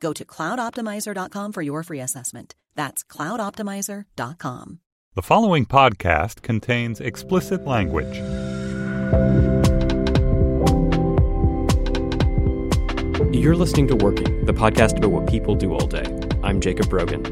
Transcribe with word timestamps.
Go 0.00 0.12
to 0.12 0.24
cloudoptimizer.com 0.24 1.52
for 1.52 1.62
your 1.62 1.82
free 1.82 2.00
assessment. 2.00 2.54
That's 2.74 3.04
cloudoptimizer.com. 3.04 4.80
The 5.14 5.22
following 5.22 5.64
podcast 5.64 6.42
contains 6.42 7.00
explicit 7.00 7.64
language. 7.64 8.16
You're 13.32 13.56
listening 13.56 13.88
to 13.88 13.96
Working, 13.96 14.44
the 14.44 14.52
podcast 14.52 14.98
about 14.98 15.10
what 15.10 15.26
people 15.26 15.54
do 15.54 15.72
all 15.72 15.86
day. 15.86 16.04
I'm 16.42 16.60
Jacob 16.60 16.90
Brogan. 16.90 17.22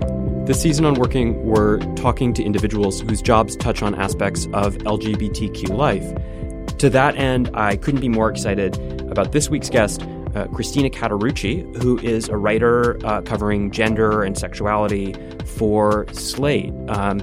This 0.45 0.63
season 0.63 0.85
on 0.85 0.95
Working, 0.95 1.45
we're 1.45 1.79
talking 1.95 2.33
to 2.35 2.43
individuals 2.43 3.01
whose 3.01 3.21
jobs 3.21 3.57
touch 3.57 3.83
on 3.83 3.95
aspects 3.95 4.47
of 4.53 4.79
LGBTQ 4.79 5.71
life. 5.71 6.79
To 6.79 6.89
that 6.91 7.17
end, 7.17 7.51
I 7.55 7.77
couldn't 7.77 8.01
be 8.01 8.09
more 8.09 8.31
excited 8.31 8.77
about 9.11 9.33
this 9.33 9.49
week's 9.51 9.71
guest, 9.71 10.03
uh, 10.35 10.47
Christina 10.49 10.91
Cauterucci, 10.91 11.83
who 11.83 11.99
is 11.99 12.29
a 12.29 12.37
writer 12.37 12.99
uh, 13.07 13.23
covering 13.23 13.71
gender 13.71 14.23
and 14.23 14.37
sexuality 14.37 15.15
for 15.57 16.07
Slate. 16.13 16.73
Um, 16.89 17.21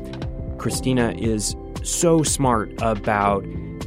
Christina 0.58 1.14
is 1.18 1.56
so 1.84 2.24
smart 2.24 2.72
about 2.82 3.44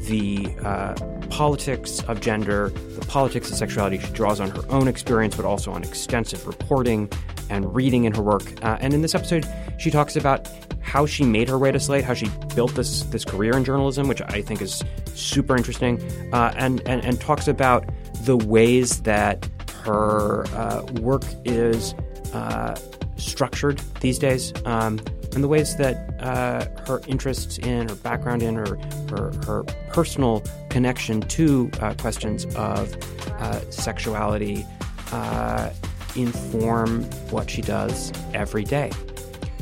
the 0.07 0.55
uh, 0.63 0.95
politics 1.31 2.03
of 2.05 2.21
gender, 2.21 2.69
the 2.69 3.05
politics 3.07 3.51
of 3.51 3.57
sexuality. 3.57 3.99
She 3.99 4.13
draws 4.13 4.41
on 4.41 4.51
her 4.51 4.63
own 4.69 4.89
experience, 4.89 5.37
but 5.37 5.45
also 5.45 5.73
on 5.73 5.83
extensive 5.83 6.47
reporting 6.47 7.09
and 7.51 7.75
reading 7.75 8.05
in 8.05 8.15
her 8.15 8.23
work. 8.23 8.43
Uh, 8.63 8.77
and 8.81 8.93
in 8.93 9.03
this 9.03 9.15
episode, 9.15 9.47
she 9.79 9.91
talks 9.91 10.17
about 10.17 10.49
how 10.81 11.07
she 11.07 11.25
made 11.25 11.49
her 11.49 11.59
way 11.59 11.73
to 11.73 11.81
Slate, 11.81 12.05
how 12.05 12.15
she 12.15 12.29
built 12.55 12.75
this 12.75 13.03
this 13.05 13.25
career 13.25 13.57
in 13.57 13.65
journalism, 13.65 14.07
which 14.07 14.21
I 14.23 14.43
think 14.43 14.61
is 14.63 14.85
super 15.15 15.57
interesting, 15.57 16.01
uh, 16.33 16.53
and, 16.57 16.81
and 16.87 17.05
and 17.05 17.21
talks 17.21 17.49
about 17.49 17.89
the 18.25 18.37
ways 18.37 19.03
that 19.03 19.49
her 19.83 20.47
uh, 20.49 20.83
work 21.01 21.25
is 21.45 21.95
uh, 22.33 22.75
structured 23.17 23.79
these 24.01 24.19
days, 24.19 24.53
um, 24.65 24.99
and 25.35 25.45
the 25.45 25.49
ways 25.49 25.77
that 25.77 26.15
uh, 26.21 26.67
her 26.87 27.01
interests 27.07 27.59
in, 27.59 27.89
her 27.89 27.95
background 27.97 28.43
in, 28.43 28.55
her 28.55 28.79
her, 29.11 29.33
her 29.47 29.63
personal 29.93 30.43
connection 30.71 31.21
to 31.21 31.71
uh, 31.81 31.95
questions 31.95 32.47
of 32.57 32.97
uh, 33.41 33.61
sexuality 33.71 34.65
uh, 35.13 35.71
inform 36.17 37.05
what 37.31 37.51
she 37.51 37.61
does 37.61 38.13
every 38.33 38.65
day. 38.65 38.91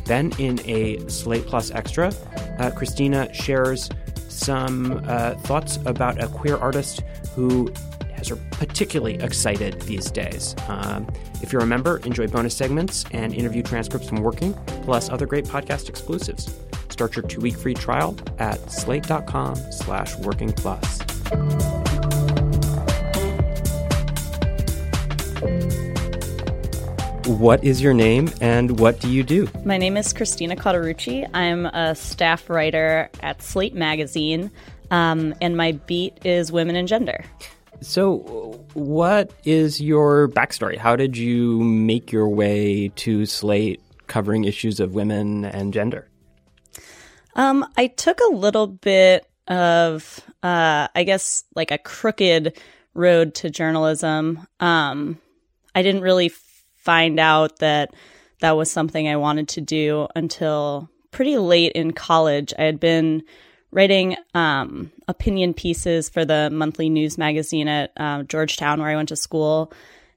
Then, 0.04 0.32
in 0.38 0.60
a 0.66 0.98
Slate 1.08 1.46
Plus 1.46 1.70
Extra, 1.70 2.12
Christina 2.76 3.32
shares 3.32 3.88
some 4.28 5.02
thoughts 5.44 5.78
about 5.84 6.22
a 6.22 6.28
queer 6.28 6.56
artist 6.56 7.02
who 7.34 7.72
has 8.22 8.28
her 8.28 8.36
particularly 8.52 9.14
excited 9.16 9.80
these 9.82 10.10
days. 10.10 10.54
Um, 10.68 11.08
if 11.42 11.52
you're 11.52 11.62
a 11.62 11.66
member, 11.66 11.98
enjoy 11.98 12.28
bonus 12.28 12.56
segments 12.56 13.04
and 13.10 13.34
interview 13.34 13.62
transcripts 13.62 14.08
from 14.08 14.22
Working, 14.22 14.54
plus 14.84 15.10
other 15.10 15.26
great 15.26 15.44
podcast 15.44 15.88
exclusives. 15.88 16.54
Start 16.88 17.16
your 17.16 17.24
two-week 17.24 17.56
free 17.56 17.74
trial 17.74 18.16
at 18.38 18.70
slate.com 18.70 19.56
slash 19.72 20.16
working 20.18 20.52
plus. 20.52 21.00
What 27.26 27.64
is 27.64 27.80
your 27.80 27.94
name 27.94 28.30
and 28.40 28.78
what 28.78 29.00
do 29.00 29.10
you 29.10 29.22
do? 29.22 29.48
My 29.64 29.78
name 29.78 29.96
is 29.96 30.12
Christina 30.12 30.54
Cauterucci. 30.54 31.28
I'm 31.34 31.66
a 31.66 31.94
staff 31.94 32.50
writer 32.50 33.08
at 33.20 33.42
Slate 33.42 33.74
Magazine, 33.74 34.50
um, 34.90 35.34
and 35.40 35.56
my 35.56 35.72
beat 35.72 36.18
is 36.24 36.52
women 36.52 36.76
and 36.76 36.86
gender. 36.86 37.24
So, 37.82 38.64
what 38.74 39.32
is 39.44 39.80
your 39.80 40.28
backstory? 40.28 40.78
How 40.78 40.94
did 40.94 41.16
you 41.16 41.60
make 41.62 42.12
your 42.12 42.28
way 42.28 42.88
to 42.96 43.26
Slate 43.26 43.80
covering 44.06 44.44
issues 44.44 44.78
of 44.78 44.94
women 44.94 45.44
and 45.44 45.72
gender? 45.72 46.08
Um, 47.34 47.66
I 47.76 47.88
took 47.88 48.20
a 48.20 48.34
little 48.34 48.68
bit 48.68 49.26
of, 49.48 50.20
uh, 50.42 50.88
I 50.94 51.02
guess, 51.04 51.44
like 51.56 51.70
a 51.70 51.78
crooked 51.78 52.56
road 52.94 53.34
to 53.36 53.50
journalism. 53.50 54.46
Um, 54.60 55.18
I 55.74 55.82
didn't 55.82 56.02
really 56.02 56.30
find 56.76 57.18
out 57.18 57.58
that 57.58 57.94
that 58.40 58.56
was 58.56 58.70
something 58.70 59.08
I 59.08 59.16
wanted 59.16 59.48
to 59.50 59.60
do 59.60 60.08
until 60.14 60.88
pretty 61.10 61.38
late 61.38 61.72
in 61.72 61.92
college. 61.92 62.52
I 62.58 62.62
had 62.62 62.78
been 62.78 63.22
writing 63.72 64.16
um, 64.34 64.92
opinion 65.08 65.54
pieces 65.54 66.08
for 66.08 66.24
the 66.24 66.50
monthly 66.50 66.90
news 66.90 67.18
magazine 67.18 67.68
at 67.68 67.92
uh, 67.96 68.22
Georgetown, 68.24 68.80
where 68.80 68.90
I 68.90 68.96
went 68.96 69.08
to 69.08 69.16
school. 69.16 69.72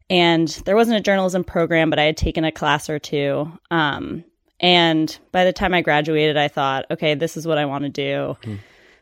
And 0.10 0.48
there 0.66 0.76
wasn't 0.76 1.00
a 1.00 1.02
journalism 1.02 1.44
program, 1.44 1.90
but 1.90 1.98
I 1.98 2.04
had 2.04 2.18
taken 2.18 2.44
a 2.44 2.52
class 2.52 2.90
or 2.90 3.00
two. 3.00 3.52
Um, 3.72 4.24
and 4.60 5.18
by 5.32 5.46
the 5.46 5.54
time 5.54 5.74
I 5.74 5.82
graduated, 5.82 6.38
I 6.38 6.48
thought, 6.48 6.86
okay, 6.92 7.16
this 7.16 7.38
is 7.38 7.48
what 7.48 7.58
I 7.58 7.66
want 7.66 7.84
to 7.84 7.90
do. 7.90 8.38
Mm. 8.44 8.60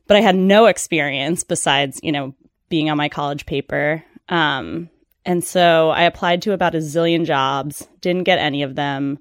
But 0.07 0.17
I 0.17 0.21
had 0.21 0.35
no 0.35 0.67
experience 0.67 1.43
besides, 1.43 1.99
you 2.03 2.11
know, 2.11 2.33
being 2.69 2.89
on 2.89 2.97
my 2.97 3.09
college 3.09 3.45
paper. 3.45 4.03
Um, 4.29 4.89
and 5.25 5.43
so 5.43 5.89
I 5.89 6.03
applied 6.03 6.41
to 6.43 6.53
about 6.53 6.75
a 6.75 6.79
zillion 6.79 7.25
jobs, 7.25 7.87
didn't 8.01 8.23
get 8.23 8.39
any 8.39 8.63
of 8.63 8.75
them. 8.75 9.19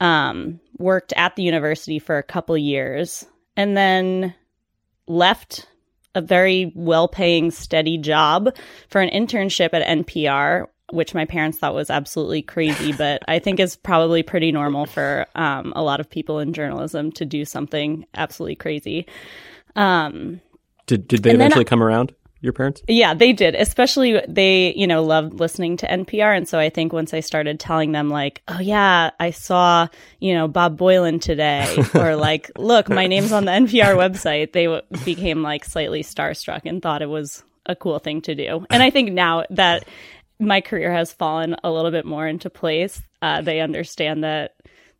Um, 0.00 0.60
worked 0.78 1.12
at 1.16 1.36
the 1.36 1.42
university 1.42 1.98
for 1.98 2.18
a 2.18 2.22
couple 2.22 2.56
years, 2.58 3.24
and 3.56 3.76
then 3.76 4.34
left 5.06 5.66
a 6.14 6.20
very 6.20 6.72
well 6.74 7.06
paying, 7.06 7.50
steady 7.50 7.98
job 7.98 8.48
for 8.88 9.00
an 9.00 9.10
internship 9.10 9.70
at 9.74 9.86
NPR, 9.86 10.66
which 10.90 11.14
my 11.14 11.26
parents 11.26 11.58
thought 11.58 11.74
was 11.74 11.90
absolutely 11.90 12.42
crazy, 12.42 12.92
but 12.98 13.22
I 13.28 13.38
think 13.38 13.60
is 13.60 13.76
probably 13.76 14.22
pretty 14.22 14.50
normal 14.50 14.86
for 14.86 15.26
um, 15.34 15.72
a 15.76 15.82
lot 15.82 16.00
of 16.00 16.08
people 16.08 16.38
in 16.38 16.52
journalism 16.52 17.12
to 17.12 17.24
do 17.24 17.44
something 17.44 18.06
absolutely 18.14 18.56
crazy. 18.56 19.06
Um, 19.76 20.40
did, 20.86 21.06
did 21.06 21.22
they 21.22 21.34
eventually 21.34 21.64
come 21.64 21.82
around? 21.82 22.14
Your 22.40 22.52
parents? 22.52 22.82
Yeah, 22.86 23.14
they 23.14 23.32
did. 23.32 23.54
Especially 23.54 24.20
they, 24.28 24.74
you 24.74 24.86
know, 24.86 25.02
loved 25.02 25.40
listening 25.40 25.76
to 25.78 25.88
NPR. 25.88 26.36
And 26.36 26.48
so 26.48 26.58
I 26.58 26.68
think 26.68 26.92
once 26.92 27.14
I 27.14 27.20
started 27.20 27.58
telling 27.58 27.92
them 27.92 28.10
like, 28.10 28.42
oh 28.46 28.60
yeah, 28.60 29.10
I 29.18 29.30
saw, 29.30 29.88
you 30.20 30.34
know, 30.34 30.46
Bob 30.46 30.78
Boilen 30.78 31.20
today 31.20 31.76
or 31.94 32.14
like, 32.14 32.50
look, 32.56 32.88
my 32.88 33.06
name's 33.06 33.32
on 33.32 33.46
the 33.46 33.52
NPR 33.52 33.96
website, 33.96 34.52
they 34.52 34.64
w- 34.64 34.82
became 35.04 35.42
like 35.42 35.64
slightly 35.64 36.02
starstruck 36.02 36.62
and 36.66 36.82
thought 36.82 37.02
it 37.02 37.08
was 37.08 37.42
a 37.64 37.74
cool 37.74 37.98
thing 37.98 38.20
to 38.22 38.34
do. 38.34 38.66
And 38.70 38.82
I 38.82 38.90
think 38.90 39.12
now 39.12 39.44
that 39.50 39.86
my 40.38 40.60
career 40.60 40.92
has 40.92 41.12
fallen 41.12 41.56
a 41.64 41.70
little 41.70 41.90
bit 41.90 42.04
more 42.04 42.26
into 42.26 42.50
place, 42.50 43.02
uh, 43.22 43.40
they 43.40 43.60
understand 43.60 44.24
that 44.24 44.54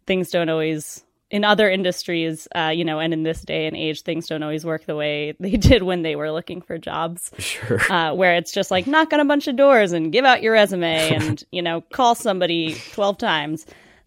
things 0.06 0.30
don't 0.30 0.48
always 0.48 1.04
in 1.30 1.44
other 1.44 1.68
industries, 1.68 2.46
uh, 2.54 2.72
you 2.74 2.84
know, 2.84 3.00
and 3.00 3.12
in 3.12 3.24
this 3.24 3.42
day 3.42 3.66
and 3.66 3.76
age, 3.76 4.02
things 4.02 4.28
don't 4.28 4.42
always 4.42 4.64
work 4.64 4.84
the 4.86 4.94
way 4.94 5.34
they 5.40 5.50
did 5.56 5.82
when 5.82 6.02
they 6.02 6.14
were 6.14 6.30
looking 6.30 6.60
for 6.62 6.78
jobs. 6.78 7.32
Sure. 7.38 7.80
Uh, 7.92 8.14
where 8.14 8.36
it's 8.36 8.52
just 8.52 8.70
like 8.70 8.86
knock 8.86 9.12
on 9.12 9.20
a 9.20 9.24
bunch 9.24 9.48
of 9.48 9.56
doors 9.56 9.92
and 9.92 10.12
give 10.12 10.24
out 10.24 10.42
your 10.42 10.52
resume 10.52 11.14
and, 11.14 11.44
you 11.52 11.62
know, 11.62 11.80
call 11.80 12.14
somebody 12.14 12.76
12 12.92 13.18
times. 13.18 13.66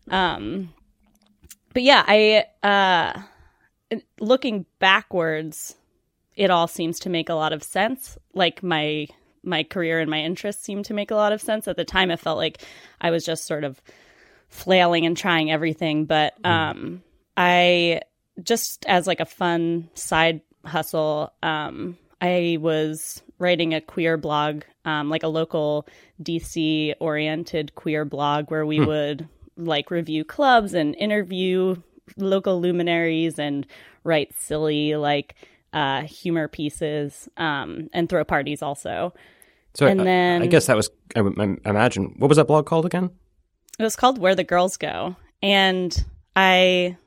Um, 0.10 0.74
but 1.74 1.84
yeah, 1.84 2.04
I, 2.08 2.46
uh, 2.66 3.22
looking 4.20 4.66
backwards, 4.80 5.76
it 6.36 6.50
all 6.50 6.68
seems 6.68 7.00
to 7.02 7.10
make 7.10 7.28
a 7.28 7.36
lot 7.36 7.52
of 7.52 7.64
sense. 7.64 8.18
Like 8.34 8.64
my, 8.64 9.08
my 9.44 9.64
career 9.64 10.00
and 10.00 10.10
my 10.10 10.22
interests 10.22 10.64
seem 10.64 10.84
to 10.84 10.94
make 10.94 11.12
a 11.12 11.16
lot 11.16 11.34
of 11.34 11.42
sense. 11.42 11.68
At 11.68 11.76
the 11.76 11.84
time, 11.84 12.12
it 12.12 12.20
felt 12.20 12.38
like 12.38 12.62
I 13.02 13.12
was 13.12 13.26
just 13.26 13.46
sort 13.46 13.66
of 13.66 13.82
flailing 14.48 15.06
and 15.06 15.18
trying 15.18 15.52
everything. 15.52 16.06
But, 16.06 16.42
mm. 16.42 16.50
um, 16.50 17.04
I 17.40 18.02
just 18.44 18.86
as 18.86 19.08
like 19.08 19.22
a 19.22 19.26
fun 19.26 19.90
side 19.94 20.42
hustle, 20.66 21.32
um, 21.42 21.98
I 22.20 22.58
was 22.60 23.22
writing 23.40 23.74
a 23.74 23.80
queer 23.80 24.18
blog, 24.18 24.64
um, 24.84 25.10
like 25.10 25.24
a 25.24 25.30
local 25.30 25.88
DC 26.22 26.94
oriented 27.00 27.74
queer 27.76 28.04
blog 28.04 28.52
where 28.52 28.66
we 28.66 28.78
hmm. 28.78 28.86
would 28.86 29.30
like 29.56 29.90
review 29.90 30.26
clubs 30.26 30.74
and 30.74 30.96
interview 30.96 31.78
local 32.18 32.60
luminaries 32.60 33.40
and 33.40 33.66
write 34.04 34.34
silly 34.38 34.98
like 34.98 35.36
uh, 35.72 36.02
humor 36.02 36.50
pieces 36.50 37.30
um, 37.38 37.90
and 37.94 38.10
throw 38.10 38.26
parties 38.26 38.62
also. 38.62 39.14
So 39.76 39.88
and 39.88 40.02
I, 40.02 40.04
then 40.04 40.42
I 40.42 40.48
guess 40.48 40.66
that 40.66 40.76
was 40.76 40.90
I, 41.16 41.22
I 41.22 41.70
imagine 41.70 42.16
what 42.18 42.28
was 42.28 42.36
that 42.36 42.48
blog 42.48 42.66
called 42.66 42.86
again? 42.86 43.12
It 43.80 43.84
was 43.84 43.96
called 43.96 44.18
Where 44.18 44.36
the 44.36 44.44
Girls 44.44 44.76
Go, 44.76 45.16
and 45.42 46.06
I 46.36 46.98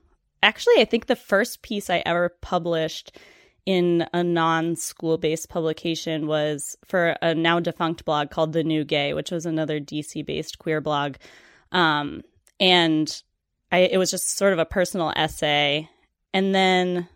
actually 0.43 0.81
I 0.81 0.85
think 0.85 1.07
the 1.07 1.17
first 1.17 1.63
piece 1.63 1.91
I 1.91 2.03
ever 2.05 2.31
published 2.41 3.17
in 3.65 4.07
a 4.13 4.25
non-school 4.25 5.19
based 5.19 5.49
publication 5.49 6.27
was 6.27 6.77
for 6.85 7.17
a 7.23 7.35
now 7.35 7.61
defunct 7.61 8.05
blog 8.05 8.31
called 8.31 8.53
The 8.53 8.65
New 8.65 8.85
Gay, 8.85 9.15
which 9.15 9.31
was 9.31 9.47
another 9.47 9.79
DC 9.79 10.27
based 10.27 10.59
queer 10.59 10.81
blog. 10.81 11.17
Um, 11.71 12.23
and 12.59 13.23
I, 13.71 13.79
it 13.79 13.99
was 13.99 14.11
just 14.11 14.37
sort 14.37 14.53
of 14.53 14.59
a 14.59 14.65
personal 14.65 15.13
essay. 15.15 15.89
And 16.35 16.55
then 16.55 17.09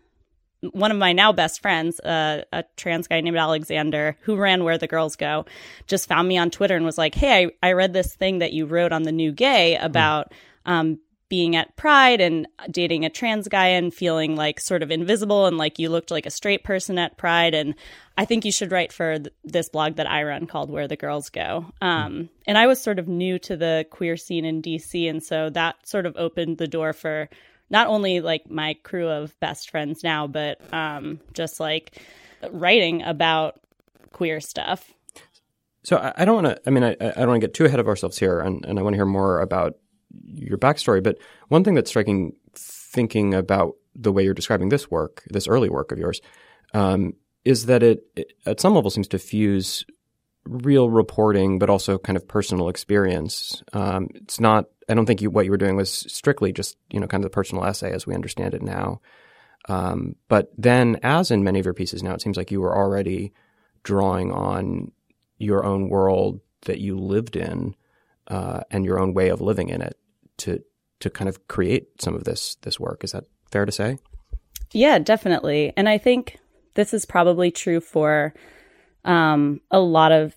one 0.71 0.91
of 0.91 0.97
my 0.97 1.13
now 1.13 1.33
best 1.33 1.61
friends, 1.61 1.99
uh, 1.99 2.43
a 2.51 2.63
trans 2.77 3.07
guy 3.07 3.21
named 3.21 3.37
Alexander, 3.37 4.17
who 4.21 4.37
ran 4.37 4.63
Where 4.63 4.77
the 4.77 4.87
Girls 4.87 5.15
Go, 5.15 5.45
just 5.85 6.07
found 6.07 6.27
me 6.27 6.37
on 6.37 6.49
Twitter 6.49 6.75
and 6.75 6.85
was 6.85 6.97
like, 6.97 7.13
Hey, 7.13 7.51
I, 7.61 7.69
I 7.69 7.71
read 7.73 7.93
this 7.93 8.15
thing 8.15 8.39
that 8.39 8.53
you 8.53 8.65
wrote 8.65 8.91
on 8.91 9.03
the 9.03 9.11
new 9.11 9.31
gay 9.31 9.75
about 9.75 10.33
um, 10.65 10.99
being 11.29 11.55
at 11.55 11.75
Pride 11.75 12.21
and 12.21 12.47
dating 12.71 13.05
a 13.05 13.09
trans 13.09 13.47
guy 13.47 13.67
and 13.67 13.93
feeling 13.93 14.35
like 14.35 14.59
sort 14.59 14.83
of 14.83 14.91
invisible 14.91 15.45
and 15.45 15.57
like 15.57 15.79
you 15.79 15.89
looked 15.89 16.11
like 16.11 16.25
a 16.25 16.31
straight 16.31 16.63
person 16.63 16.97
at 16.97 17.17
Pride. 17.17 17.53
And 17.53 17.75
I 18.17 18.25
think 18.25 18.45
you 18.45 18.51
should 18.51 18.71
write 18.71 18.93
for 18.93 19.19
th- 19.19 19.33
this 19.43 19.69
blog 19.69 19.95
that 19.95 20.09
I 20.09 20.23
run 20.23 20.47
called 20.47 20.69
Where 20.69 20.87
the 20.87 20.95
Girls 20.95 21.29
Go. 21.29 21.65
Um, 21.81 22.29
and 22.45 22.57
I 22.57 22.67
was 22.67 22.81
sort 22.81 22.99
of 22.99 23.07
new 23.07 23.39
to 23.39 23.57
the 23.57 23.85
queer 23.89 24.15
scene 24.15 24.45
in 24.45 24.61
DC. 24.61 25.09
And 25.09 25.21
so 25.21 25.49
that 25.51 25.87
sort 25.87 26.05
of 26.05 26.15
opened 26.17 26.57
the 26.57 26.67
door 26.67 26.93
for 26.93 27.29
not 27.69 27.87
only 27.87 28.21
like 28.21 28.49
my 28.49 28.75
crew 28.83 29.09
of 29.09 29.37
best 29.39 29.69
friends 29.69 30.03
now, 30.03 30.27
but 30.27 30.61
um, 30.73 31.19
just 31.33 31.59
like 31.59 31.99
writing 32.51 33.01
about 33.03 33.59
queer 34.11 34.39
stuff. 34.39 34.93
So 35.83 35.97
I, 35.97 36.13
I 36.17 36.25
don't 36.25 36.43
want 36.43 36.47
to. 36.47 36.61
I 36.65 36.69
mean, 36.69 36.83
I, 36.83 36.91
I 36.99 37.11
don't 37.11 37.27
want 37.27 37.41
to 37.41 37.47
get 37.47 37.53
too 37.53 37.65
ahead 37.65 37.79
of 37.79 37.87
ourselves 37.87 38.17
here, 38.17 38.39
and, 38.39 38.65
and 38.65 38.79
I 38.79 38.81
want 38.81 38.93
to 38.93 38.97
hear 38.97 39.05
more 39.05 39.39
about 39.39 39.77
your 40.25 40.57
backstory. 40.57 41.01
But 41.03 41.17
one 41.47 41.63
thing 41.63 41.75
that's 41.75 41.89
striking, 41.89 42.33
thinking 42.55 43.33
about 43.33 43.75
the 43.95 44.11
way 44.11 44.23
you're 44.23 44.33
describing 44.33 44.69
this 44.69 44.89
work, 44.89 45.23
this 45.29 45.47
early 45.47 45.69
work 45.69 45.91
of 45.91 45.97
yours, 45.97 46.21
um, 46.73 47.13
is 47.43 47.65
that 47.67 47.83
it, 47.83 48.03
it, 48.15 48.33
at 48.45 48.59
some 48.59 48.75
level 48.75 48.91
seems 48.91 49.07
to 49.09 49.19
fuse 49.19 49.85
real 50.45 50.89
reporting, 50.89 51.59
but 51.59 51.69
also 51.69 51.97
kind 51.97 52.17
of 52.17 52.27
personal 52.27 52.69
experience. 52.69 53.63
Um, 53.73 54.09
it's 54.15 54.39
not. 54.39 54.65
I 54.89 54.93
don't 54.93 55.05
think 55.05 55.21
you, 55.21 55.29
what 55.29 55.43
you 55.43 55.51
were 55.51 55.57
doing 55.57 55.75
was 55.75 55.91
strictly 55.91 56.53
just 56.53 56.77
you 56.89 56.99
know 56.99 57.07
kind 57.07 57.23
of 57.23 57.29
the 57.29 57.35
personal 57.35 57.65
essay 57.65 57.91
as 57.91 58.07
we 58.07 58.15
understand 58.15 58.53
it 58.53 58.61
now. 58.61 59.01
Um, 59.69 60.15
but 60.29 60.51
then, 60.57 60.99
as 61.03 61.31
in 61.31 61.43
many 61.43 61.59
of 61.59 61.65
your 61.65 61.73
pieces 61.73 62.03
now, 62.03 62.13
it 62.13 62.21
seems 62.21 62.37
like 62.37 62.51
you 62.51 62.61
were 62.61 62.75
already 62.75 63.33
drawing 63.83 64.31
on 64.31 64.91
your 65.37 65.65
own 65.65 65.89
world 65.89 66.39
that 66.61 66.79
you 66.79 66.97
lived 66.97 67.35
in 67.35 67.75
uh, 68.27 68.61
and 68.71 68.85
your 68.85 68.99
own 68.99 69.13
way 69.13 69.29
of 69.29 69.41
living 69.41 69.69
in 69.69 69.81
it 69.81 69.97
to 70.37 70.63
to 70.99 71.09
kind 71.09 71.29
of 71.29 71.47
create 71.47 72.01
some 72.01 72.15
of 72.15 72.23
this 72.23 72.55
this 72.61 72.79
work. 72.79 73.03
Is 73.03 73.11
that 73.11 73.25
fair 73.51 73.65
to 73.65 73.71
say? 73.71 73.97
Yeah, 74.73 74.99
definitely. 74.99 75.73
And 75.77 75.87
I 75.87 75.97
think 75.97 76.37
this 76.73 76.93
is 76.93 77.05
probably 77.05 77.51
true 77.51 77.79
for 77.79 78.33
um, 79.05 79.61
a 79.71 79.79
lot 79.79 80.11
of 80.11 80.35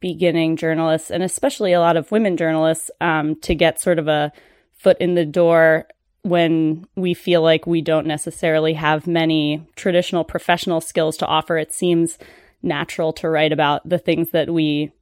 beginning 0.00 0.56
journalists 0.56 1.10
and 1.10 1.22
especially 1.22 1.72
a 1.72 1.80
lot 1.80 1.96
of 1.96 2.10
women 2.10 2.36
journalists 2.36 2.90
um, 3.00 3.36
to 3.36 3.54
get 3.54 3.80
sort 3.80 3.98
of 3.98 4.08
a 4.08 4.32
foot 4.72 4.96
in 5.00 5.14
the 5.14 5.24
door 5.24 5.86
when 6.22 6.84
we 6.96 7.14
feel 7.14 7.40
like 7.40 7.66
we 7.66 7.80
don't 7.80 8.06
necessarily 8.06 8.74
have 8.74 9.06
many 9.06 9.64
traditional 9.76 10.24
professional 10.24 10.80
skills 10.80 11.16
to 11.16 11.26
offer. 11.26 11.56
It 11.56 11.72
seems 11.72 12.18
natural 12.62 13.12
to 13.14 13.28
write 13.28 13.52
about 13.52 13.88
the 13.88 13.98
things 13.98 14.30
that 14.30 14.50
we 14.50 14.92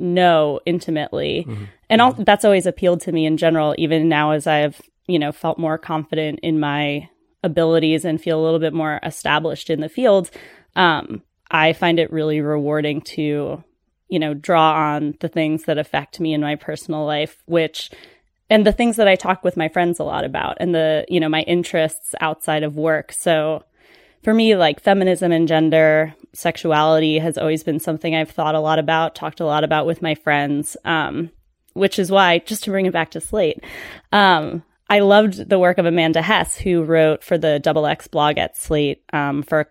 know 0.00 0.60
intimately. 0.66 1.44
Mm-hmm. 1.48 1.64
And 1.88 2.00
all, 2.00 2.12
that's 2.12 2.44
always 2.44 2.66
appealed 2.66 3.00
to 3.02 3.12
me 3.12 3.26
in 3.26 3.36
general, 3.36 3.74
even 3.78 4.08
now 4.08 4.32
as 4.32 4.46
I've, 4.46 4.80
you 5.06 5.18
know, 5.18 5.32
felt 5.32 5.58
more 5.58 5.78
confident 5.78 6.40
in 6.42 6.60
my 6.60 7.08
abilities 7.42 8.04
and 8.04 8.20
feel 8.20 8.40
a 8.40 8.44
little 8.44 8.58
bit 8.58 8.72
more 8.72 9.00
established 9.02 9.70
in 9.70 9.80
the 9.80 9.88
field. 9.88 10.30
Um, 10.76 11.22
I 11.50 11.72
find 11.72 11.98
it 11.98 12.12
really 12.12 12.40
rewarding 12.40 13.00
to, 13.02 13.64
you 14.08 14.18
know, 14.18 14.34
draw 14.34 14.94
on 14.94 15.16
the 15.20 15.28
things 15.28 15.64
that 15.64 15.78
affect 15.78 16.20
me 16.20 16.32
in 16.34 16.40
my 16.40 16.54
personal 16.54 17.04
life, 17.04 17.42
which, 17.46 17.90
and 18.48 18.66
the 18.66 18.72
things 18.72 18.96
that 18.96 19.08
I 19.08 19.16
talk 19.16 19.42
with 19.42 19.56
my 19.56 19.68
friends 19.68 19.98
a 19.98 20.04
lot 20.04 20.24
about 20.24 20.58
and 20.60 20.74
the, 20.74 21.04
you 21.08 21.18
know, 21.18 21.28
my 21.28 21.42
interests 21.42 22.14
outside 22.20 22.62
of 22.62 22.76
work. 22.76 23.12
So 23.12 23.64
for 24.22 24.34
me, 24.34 24.56
like 24.56 24.80
feminism 24.80 25.32
and 25.32 25.48
gender, 25.48 26.14
sexuality 26.32 27.18
has 27.18 27.38
always 27.38 27.62
been 27.62 27.80
something 27.80 28.14
I've 28.14 28.30
thought 28.30 28.54
a 28.54 28.60
lot 28.60 28.78
about, 28.78 29.14
talked 29.14 29.40
a 29.40 29.46
lot 29.46 29.64
about 29.64 29.86
with 29.86 30.02
my 30.02 30.14
friends. 30.14 30.76
Um, 30.84 31.30
which 31.72 31.98
is 31.98 32.10
why, 32.10 32.38
just 32.38 32.64
to 32.64 32.70
bring 32.70 32.86
it 32.86 32.92
back 32.92 33.12
to 33.12 33.20
Slate, 33.20 33.62
um, 34.12 34.62
I 34.88 35.00
loved 35.00 35.48
the 35.48 35.58
work 35.58 35.78
of 35.78 35.86
Amanda 35.86 36.20
Hess, 36.20 36.56
who 36.56 36.82
wrote 36.82 37.22
for 37.22 37.38
the 37.38 37.60
Double 37.60 37.86
X 37.86 38.08
blog 38.08 38.38
at 38.38 38.56
Slate 38.56 39.04
um, 39.12 39.42
for 39.42 39.70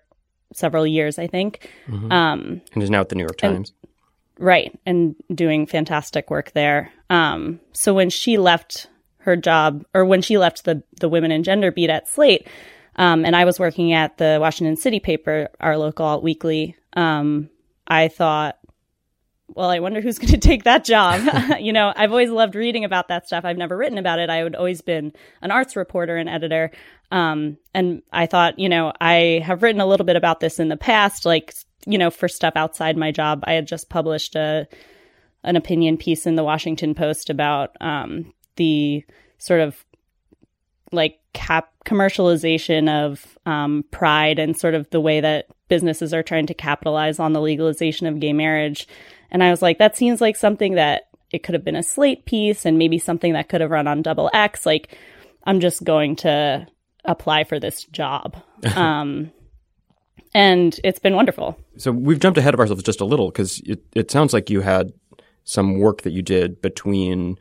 several 0.53 0.87
years, 0.87 1.19
I 1.19 1.27
think. 1.27 1.69
Mm-hmm. 1.87 2.11
Um, 2.11 2.61
and 2.73 2.83
is 2.83 2.89
now 2.89 3.01
at 3.01 3.09
the 3.09 3.15
New 3.15 3.23
York 3.23 3.37
Times. 3.37 3.73
And, 3.83 4.45
right. 4.45 4.79
And 4.85 5.15
doing 5.33 5.65
fantastic 5.65 6.31
work 6.31 6.51
there. 6.51 6.91
Um, 7.09 7.59
so 7.73 7.93
when 7.93 8.09
she 8.09 8.37
left 8.37 8.87
her 9.19 9.35
job, 9.35 9.85
or 9.93 10.05
when 10.05 10.21
she 10.21 10.37
left 10.37 10.63
the, 10.63 10.81
the 11.01 11.09
Women 11.09 11.31
and 11.31 11.43
Gender 11.43 11.71
beat 11.71 11.89
at 11.89 12.07
Slate, 12.07 12.47
um, 12.99 13.23
and 13.23 13.33
I 13.33 13.45
was 13.45 13.59
working 13.59 13.93
at 13.93 14.17
the 14.17 14.39
Washington 14.41 14.75
City 14.75 14.99
paper, 14.99 15.47
our 15.61 15.77
local 15.77 16.21
weekly, 16.21 16.75
um, 16.93 17.49
I 17.87 18.09
thought, 18.09 18.59
well, 19.47 19.69
I 19.69 19.79
wonder 19.79 20.01
who's 20.01 20.19
going 20.19 20.33
to 20.33 20.37
take 20.37 20.65
that 20.65 20.83
job. 20.83 21.21
you 21.61 21.71
know, 21.71 21.93
I've 21.95 22.11
always 22.11 22.29
loved 22.29 22.55
reading 22.55 22.83
about 22.83 23.07
that 23.07 23.25
stuff. 23.25 23.45
I've 23.45 23.57
never 23.57 23.77
written 23.77 23.97
about 23.97 24.19
it. 24.19 24.29
I 24.29 24.43
would 24.43 24.53
always 24.53 24.81
been 24.81 25.13
an 25.41 25.49
arts 25.49 25.77
reporter 25.77 26.17
and 26.17 26.27
editor. 26.27 26.71
Um, 27.09 27.57
and 27.73 28.01
I 28.11 28.25
thought, 28.25 28.59
you 28.59 28.67
know, 28.67 28.91
I 28.99 29.41
have 29.45 29.63
written 29.63 29.79
a 29.79 29.87
little 29.87 30.05
bit 30.05 30.17
about 30.17 30.41
this 30.41 30.59
in 30.59 30.67
the 30.67 30.75
past, 30.75 31.25
like, 31.25 31.53
you 31.87 31.97
know, 31.97 32.11
for 32.11 32.27
stuff 32.27 32.53
outside 32.57 32.97
my 32.97 33.11
job. 33.11 33.45
I 33.45 33.53
had 33.53 33.65
just 33.65 33.89
published 33.89 34.35
a, 34.35 34.67
an 35.45 35.55
opinion 35.55 35.95
piece 35.95 36.25
in 36.25 36.35
the 36.35 36.43
Washington 36.43 36.93
Post 36.95 37.29
about, 37.29 37.77
um, 37.79 38.33
the 38.57 39.05
sort 39.37 39.61
of 39.61 39.85
like 40.91 41.19
cap 41.33 41.71
commercialization 41.85 42.89
of 42.89 43.37
um, 43.45 43.83
pride 43.91 44.39
and 44.39 44.57
sort 44.57 44.73
of 44.73 44.89
the 44.89 45.01
way 45.01 45.21
that 45.21 45.47
businesses 45.67 46.13
are 46.13 46.23
trying 46.23 46.47
to 46.47 46.53
capitalize 46.53 47.19
on 47.19 47.33
the 47.33 47.41
legalization 47.41 48.07
of 48.07 48.19
gay 48.19 48.33
marriage. 48.33 48.87
And 49.31 49.43
I 49.43 49.51
was 49.51 49.61
like, 49.61 49.77
that 49.77 49.95
seems 49.95 50.21
like 50.21 50.35
something 50.35 50.75
that 50.75 51.03
it 51.31 51.43
could 51.43 51.53
have 51.53 51.63
been 51.63 51.75
a 51.75 51.83
slate 51.83 52.25
piece 52.25 52.65
and 52.65 52.77
maybe 52.77 52.97
something 52.97 53.33
that 53.33 53.49
could 53.49 53.61
have 53.61 53.69
run 53.69 53.87
on 53.87 54.01
double 54.01 54.29
X. 54.33 54.65
Like, 54.65 54.97
I'm 55.43 55.59
just 55.59 55.83
going 55.83 56.15
to 56.17 56.67
apply 57.05 57.43
for 57.43 57.59
this 57.59 57.83
job. 57.85 58.35
um, 58.75 59.31
and 60.33 60.79
it's 60.83 60.99
been 60.99 61.15
wonderful. 61.15 61.59
So 61.77 61.91
we've 61.91 62.19
jumped 62.19 62.37
ahead 62.37 62.53
of 62.53 62.59
ourselves 62.59 62.83
just 62.83 63.01
a 63.01 63.05
little 63.05 63.29
because 63.29 63.61
it, 63.65 63.83
it 63.95 64.11
sounds 64.11 64.33
like 64.33 64.49
you 64.49 64.61
had 64.61 64.91
some 65.43 65.79
work 65.79 66.03
that 66.03 66.11
you 66.11 66.21
did 66.21 66.61
between 66.61 67.37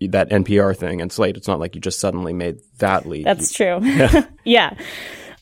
that 0.00 0.30
NPR 0.30 0.76
thing 0.76 1.00
and 1.00 1.12
Slate. 1.12 1.36
It's 1.36 1.48
not 1.48 1.58
like 1.58 1.74
you 1.74 1.80
just 1.80 1.98
suddenly 1.98 2.32
made 2.32 2.60
that 2.78 3.06
leap. 3.06 3.24
That's 3.24 3.52
true. 3.52 3.80
Yeah. 3.82 4.26
yeah. 4.44 4.74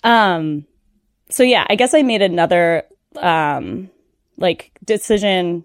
Um, 0.03 0.67
so 1.29 1.43
yeah, 1.43 1.67
I 1.69 1.75
guess 1.75 1.95
I 1.95 2.03
made 2.03 2.23
another 2.23 2.85
um, 3.17 3.91
like 4.37 4.71
decision 4.85 5.65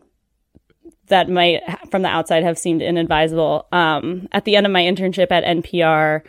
that 1.08 1.30
might 1.30 1.62
from 1.90 2.02
the 2.02 2.10
outside 2.10 2.44
have 2.44 2.58
seemed 2.58 2.82
inadvisable. 2.82 3.68
Um, 3.72 4.28
at 4.32 4.46
the 4.46 4.56
end 4.56 4.66
of 4.66 4.72
my 4.72 4.82
internship 4.82 5.32
at 5.32 5.44
NPR, 5.44 6.22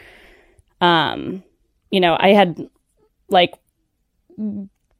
um, 0.81 1.43
you 1.91 2.01
know, 2.01 2.17
I 2.19 2.31
had 2.31 2.69
like 3.29 3.55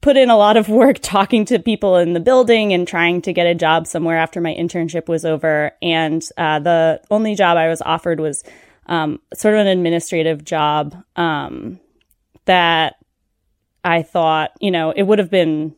put 0.03 0.19
in 0.19 0.29
a 0.29 0.37
lot 0.37 0.59
of 0.59 0.69
work 0.69 0.99
talking 1.03 1.47
to 1.47 1.59
people 1.59 1.97
in 1.97 2.13
the 2.13 2.21
building 2.21 2.75
and 2.75 2.87
trying 2.87 3.23
to 3.23 3.33
get 3.33 3.47
a 3.47 3.55
job 3.55 3.87
somewhere 3.87 4.19
after 4.19 4.41
my 4.41 4.55
internship 4.55 5.09
was 5.09 5.25
over. 5.25 5.73
And 5.81 6.23
uh, 6.37 6.59
the 6.59 7.01
only 7.11 7.35
job 7.35 7.57
I 7.57 7.69
was 7.69 7.81
offered 7.81 8.21
was 8.21 8.45
um, 8.87 9.21
sort 9.33 9.55
of 9.55 9.61
an 9.61 9.69
administrative 9.69 10.45
job 10.45 10.95
um, 11.17 11.81
that 12.45 12.97
I 13.85 14.03
thought, 14.03 14.51
you 14.61 14.71
know, 14.71 14.91
it 14.91 15.05
would 15.05 15.19
have 15.19 15.31
been 15.31 15.75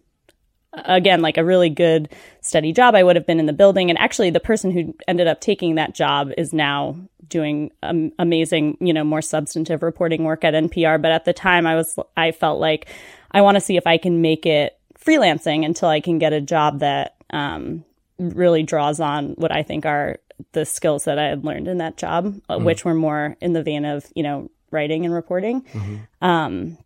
again, 0.85 1.23
like 1.23 1.37
a 1.37 1.45
really 1.45 1.71
good, 1.71 2.09
steady 2.40 2.73
job. 2.73 2.95
I 2.95 3.02
would 3.02 3.16
have 3.16 3.26
been 3.26 3.38
in 3.38 3.47
the 3.47 3.52
building. 3.52 3.90
And 3.90 3.99
actually, 3.99 4.31
the 4.31 4.40
person 4.40 4.71
who 4.71 4.95
ended 5.07 5.26
up 5.26 5.40
taking 5.40 5.76
that 5.76 5.95
job 5.95 6.31
is 6.37 6.52
now 6.52 6.97
doing 7.28 7.71
um, 7.83 8.12
amazing, 8.19 8.76
you 8.81 8.93
know, 8.93 9.04
more 9.04 9.23
substantive 9.23 9.83
reporting 9.83 10.25
work 10.25 10.45
at 10.45 10.54
NPR. 10.54 11.00
But 11.00 11.12
at 11.12 11.25
the 11.25 11.33
time, 11.33 11.66
I 11.66 11.75
was, 11.75 11.99
I 12.16 12.33
felt 12.33 12.61
like 12.61 12.88
I 13.35 13.43
want 13.43 13.57
to 13.57 13.61
see 13.61 13.76
if 13.76 13.87
I 13.87 13.99
can 13.99 14.23
make 14.23 14.47
it 14.47 14.79
freelancing 14.99 15.67
until 15.67 15.88
I 15.88 16.00
can 16.00 16.19
get 16.19 16.33
a 16.33 16.41
job 16.41 16.79
that 16.79 17.17
um, 17.31 17.85
really 18.19 18.62
draws 18.62 19.00
on 19.00 19.31
what 19.33 19.53
I 19.53 19.62
think 19.62 19.85
are 19.85 20.19
the 20.53 20.64
skills 20.64 21.05
that 21.05 21.19
I 21.19 21.25
had 21.25 21.45
learned 21.45 21.69
in 21.69 21.79
that 21.79 21.97
job, 21.97 22.35
mm. 22.49 22.64
which 22.64 22.85
were 22.85 22.95
more 22.95 23.37
in 23.41 23.53
the 23.53 23.62
vein 23.62 23.85
of, 23.85 24.07
you 24.14 24.23
know, 24.23 24.50
writing 24.71 25.05
and 25.05 25.12
reporting. 25.12 25.62
Mm-hmm. 25.62 26.25
Um, 26.25 26.79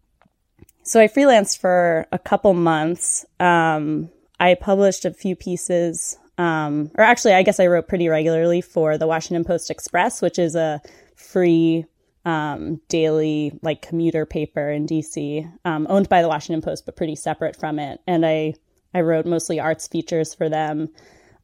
so 0.83 1.01
I 1.01 1.09
freelanced 1.09 1.59
for 1.59 2.07
a 2.13 2.19
couple 2.19 2.55
months. 2.55 3.27
Um, 3.39 4.09
I 4.41 4.55
published 4.55 5.05
a 5.05 5.13
few 5.13 5.37
pieces, 5.37 6.17
um, 6.39 6.91
or 6.95 7.05
actually, 7.05 7.35
I 7.35 7.43
guess 7.43 7.61
I 7.61 7.67
wrote 7.67 7.89
pretty 7.89 8.09
regularly 8.09 8.61
for 8.61 8.97
the 8.97 9.07
Washington 9.07 9.45
Post 9.45 9.71
Express, 9.71 10.23
which 10.23 10.39
is 10.39 10.55
a 10.55 10.81
free 11.15 11.85
um, 12.29 12.79
daily 12.89 13.59
like 13.63 13.81
commuter 13.81 14.27
paper 14.27 14.71
in 14.71 14.87
DC, 14.87 15.51
um, 15.65 15.87
owned 15.89 16.11
by 16.11 16.21
the 16.21 16.29
Washington 16.29 16.61
Post, 16.61 16.85
but 16.85 16.95
pretty 16.95 17.17
separate 17.17 17.57
from 17.57 17.79
it. 17.79 18.03
And 18.07 18.27
I 18.27 18.55
I 18.93 19.01
wrote 19.01 19.25
mostly 19.25 19.59
arts 19.59 19.89
features 19.89 20.35
for 20.35 20.51
them. 20.51 20.91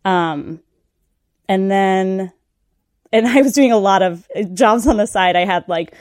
Um, 0.04 0.60
and 1.48 1.70
then, 1.70 2.32
and 3.10 3.26
I 3.26 3.40
was 3.40 3.54
doing 3.54 3.72
a 3.72 3.78
lot 3.78 4.02
of 4.02 4.26
jobs 4.52 4.86
on 4.86 4.98
the 4.98 5.06
side. 5.06 5.36
I 5.36 5.46
had 5.46 5.66
like 5.68 5.94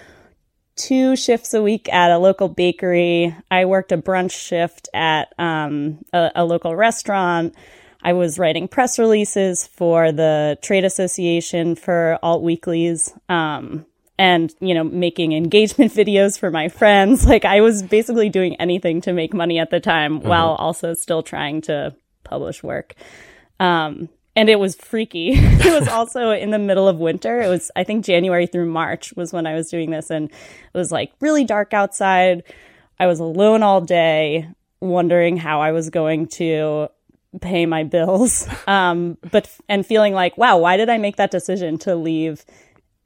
two 0.75 1.15
shifts 1.15 1.53
a 1.53 1.63
week 1.63 1.87
at 1.87 2.11
a 2.11 2.17
local 2.17 2.49
bakery. 2.49 3.33
I 3.49 3.63
worked 3.63 3.93
a 3.93 3.97
brunch 3.97 4.31
shift 4.31 4.89
at 4.93 5.33
um, 5.39 6.03
a, 6.11 6.31
a, 6.35 6.45
local 6.45 6.75
restaurant. 6.75 7.55
I 8.01 8.13
was 8.13 8.37
writing 8.37 8.67
press 8.67 8.99
releases 8.99 9.65
for 9.65 10.11
the 10.11 10.57
trade 10.61 10.83
association 10.83 11.75
for 11.75 12.19
alt 12.21 12.41
weeklies. 12.41 13.13
Um, 13.29 13.85
and, 14.17 14.53
you 14.59 14.73
know, 14.73 14.83
making 14.83 15.33
engagement 15.33 15.93
videos 15.93 16.39
for 16.39 16.51
my 16.51 16.69
friends. 16.69 17.25
Like 17.33 17.45
I 17.45 17.61
was 17.61 17.81
basically 17.81 18.29
doing 18.29 18.55
anything 18.57 19.01
to 19.01 19.13
make 19.13 19.33
money 19.33 19.57
at 19.57 19.71
the 19.71 19.79
time 19.79 20.19
mm-hmm. 20.19 20.27
while 20.27 20.49
also 20.49 20.93
still 20.93 21.23
trying 21.23 21.61
to 21.61 21.95
publish 22.23 22.61
work. 22.61 22.93
Um, 23.59 24.09
and 24.35 24.49
it 24.49 24.59
was 24.59 24.75
freaky. 24.75 25.31
it 25.33 25.79
was 25.79 25.87
also 25.87 26.31
in 26.31 26.51
the 26.51 26.59
middle 26.59 26.87
of 26.87 26.99
winter. 26.99 27.41
It 27.41 27.47
was, 27.47 27.71
I 27.75 27.83
think, 27.83 28.05
January 28.05 28.47
through 28.47 28.69
March 28.69 29.13
was 29.15 29.33
when 29.33 29.47
I 29.47 29.53
was 29.53 29.69
doing 29.69 29.91
this, 29.91 30.09
and 30.09 30.29
it 30.29 30.77
was 30.77 30.91
like 30.91 31.11
really 31.19 31.43
dark 31.43 31.73
outside. 31.73 32.43
I 32.99 33.07
was 33.07 33.19
alone 33.19 33.63
all 33.63 33.81
day, 33.81 34.47
wondering 34.79 35.37
how 35.37 35.61
I 35.61 35.71
was 35.71 35.89
going 35.89 36.27
to 36.27 36.89
pay 37.41 37.65
my 37.65 37.83
bills, 37.83 38.47
um, 38.67 39.17
but 39.31 39.49
and 39.67 39.85
feeling 39.85 40.13
like, 40.13 40.37
wow, 40.37 40.57
why 40.57 40.77
did 40.77 40.89
I 40.89 40.97
make 40.97 41.17
that 41.17 41.31
decision 41.31 41.77
to 41.79 41.95
leave 41.95 42.45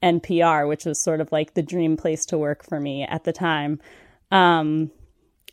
NPR, 0.03 0.67
which 0.67 0.85
was 0.85 0.99
sort 0.99 1.21
of 1.21 1.31
like 1.31 1.53
the 1.53 1.63
dream 1.63 1.97
place 1.97 2.25
to 2.27 2.37
work 2.37 2.63
for 2.63 2.79
me 2.79 3.03
at 3.03 3.23
the 3.23 3.33
time? 3.33 3.79
Um, 4.31 4.91